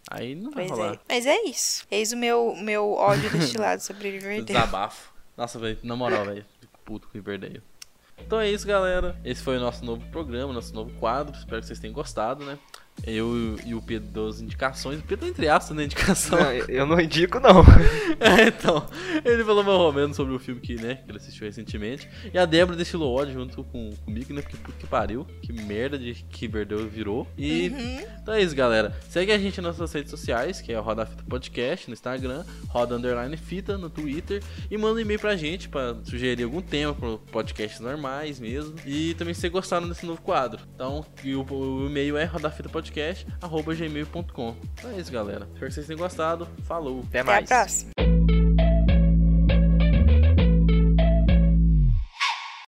aí 0.09 0.35
não 0.35 0.51
vai 0.51 0.67
Pois 0.67 0.79
rolar. 0.79 0.93
é. 0.95 0.99
Mas 1.09 1.25
é 1.25 1.35
isso. 1.43 1.85
Eis 1.91 2.11
o 2.11 2.17
meu, 2.17 2.55
meu 2.55 2.91
ódio 2.93 3.29
destilado 3.37 3.81
sobre 3.81 4.11
Riverdale. 4.11 4.43
Desabafo. 4.45 5.13
Nossa, 5.37 5.59
velho, 5.59 5.77
na 5.83 5.95
moral, 5.95 6.25
velho. 6.25 6.45
Fico 6.59 6.79
puto 6.85 7.07
com 7.07 7.13
Riverdale. 7.13 7.61
Então 8.17 8.39
é 8.39 8.49
isso, 8.49 8.65
galera. 8.65 9.19
Esse 9.25 9.43
foi 9.43 9.57
o 9.57 9.59
nosso 9.59 9.83
novo 9.83 10.05
programa, 10.09 10.53
nosso 10.53 10.73
novo 10.73 10.91
quadro. 10.99 11.37
Espero 11.37 11.59
que 11.61 11.67
vocês 11.67 11.79
tenham 11.79 11.93
gostado, 11.93 12.45
né? 12.45 12.57
Eu 13.03 13.57
e 13.65 13.75
o 13.75 13.81
Pedro 13.81 14.09
deu 14.09 14.27
as 14.27 14.41
indicações. 14.41 14.99
O 14.99 15.03
Pedro, 15.03 15.27
entre 15.27 15.47
aspas, 15.47 15.75
né? 15.75 15.83
Indicação. 15.83 16.39
Não, 16.39 16.51
eu 16.51 16.85
não 16.85 16.99
indico, 16.99 17.39
não. 17.39 17.63
É, 18.17 18.47
então, 18.47 18.87
ele 19.25 19.43
falou 19.43 19.63
mais 19.63 19.77
ou 19.77 19.91
menos 19.91 20.15
sobre 20.15 20.33
o 20.33 20.39
filme 20.39 20.61
que, 20.61 20.75
né, 20.75 20.95
que 20.95 21.11
ele 21.11 21.17
assistiu 21.17 21.45
recentemente. 21.45 22.07
E 22.33 22.37
a 22.37 22.45
Débora 22.45 22.77
destilou 22.77 23.13
ódio 23.13 23.33
junto 23.33 23.61
com, 23.65 23.93
comigo, 24.05 24.33
né, 24.33 24.41
porque 24.41 24.55
puta 24.55 24.77
que 24.77 24.87
pariu, 24.87 25.27
que 25.41 25.51
merda 25.51 25.99
de 25.99 26.13
que 26.13 26.47
Verdeu 26.47 26.87
virou. 26.87 27.27
E 27.37 27.65
então 28.21 28.33
é 28.33 28.41
isso, 28.41 28.55
galera. 28.55 28.97
Segue 29.09 29.31
a 29.31 29.37
gente 29.37 29.61
nas 29.61 29.77
nossas 29.77 29.93
redes 29.93 30.09
sociais, 30.09 30.61
que 30.61 30.71
é 30.71 30.79
o 30.79 30.81
Roda 30.81 31.05
Fita 31.05 31.23
Podcast 31.29 31.87
no 31.87 31.93
Instagram, 31.93 32.43
Roda 32.69 32.95
Underline 32.95 33.37
Fita 33.37 33.77
no 33.77 33.89
Twitter. 33.89 34.41
E 34.71 34.77
manda 34.77 34.95
um 34.95 34.99
e-mail 34.99 35.19
pra 35.19 35.35
gente 35.35 35.69
pra 35.69 35.95
sugerir 36.03 36.43
algum 36.43 36.61
tema 36.61 36.93
pro 36.93 37.19
podcasts 37.31 37.79
normais 37.79 38.39
mesmo. 38.39 38.75
E 38.85 39.13
também 39.13 39.33
se 39.33 39.41
vocês 39.41 39.53
gostaram 39.53 39.87
desse 39.87 40.05
novo 40.05 40.21
quadro. 40.21 40.61
Então, 40.73 41.05
e 41.23 41.35
o, 41.35 41.45
o 41.45 41.85
e-mail 41.85 42.17
é 42.17 42.23
rodafitapodcast.gmail.com. 42.89 44.55
Então 44.73 44.91
é 44.91 44.99
isso, 44.99 45.11
galera. 45.11 45.47
Espero 45.53 45.67
que 45.67 45.73
vocês 45.73 45.87
tenham 45.87 45.99
gostado. 45.99 46.47
Falou! 46.63 47.03
Até 47.09 47.19
Até 47.19 47.19
a 47.19 47.23
mais. 47.23 47.49
próxima. 47.49 47.91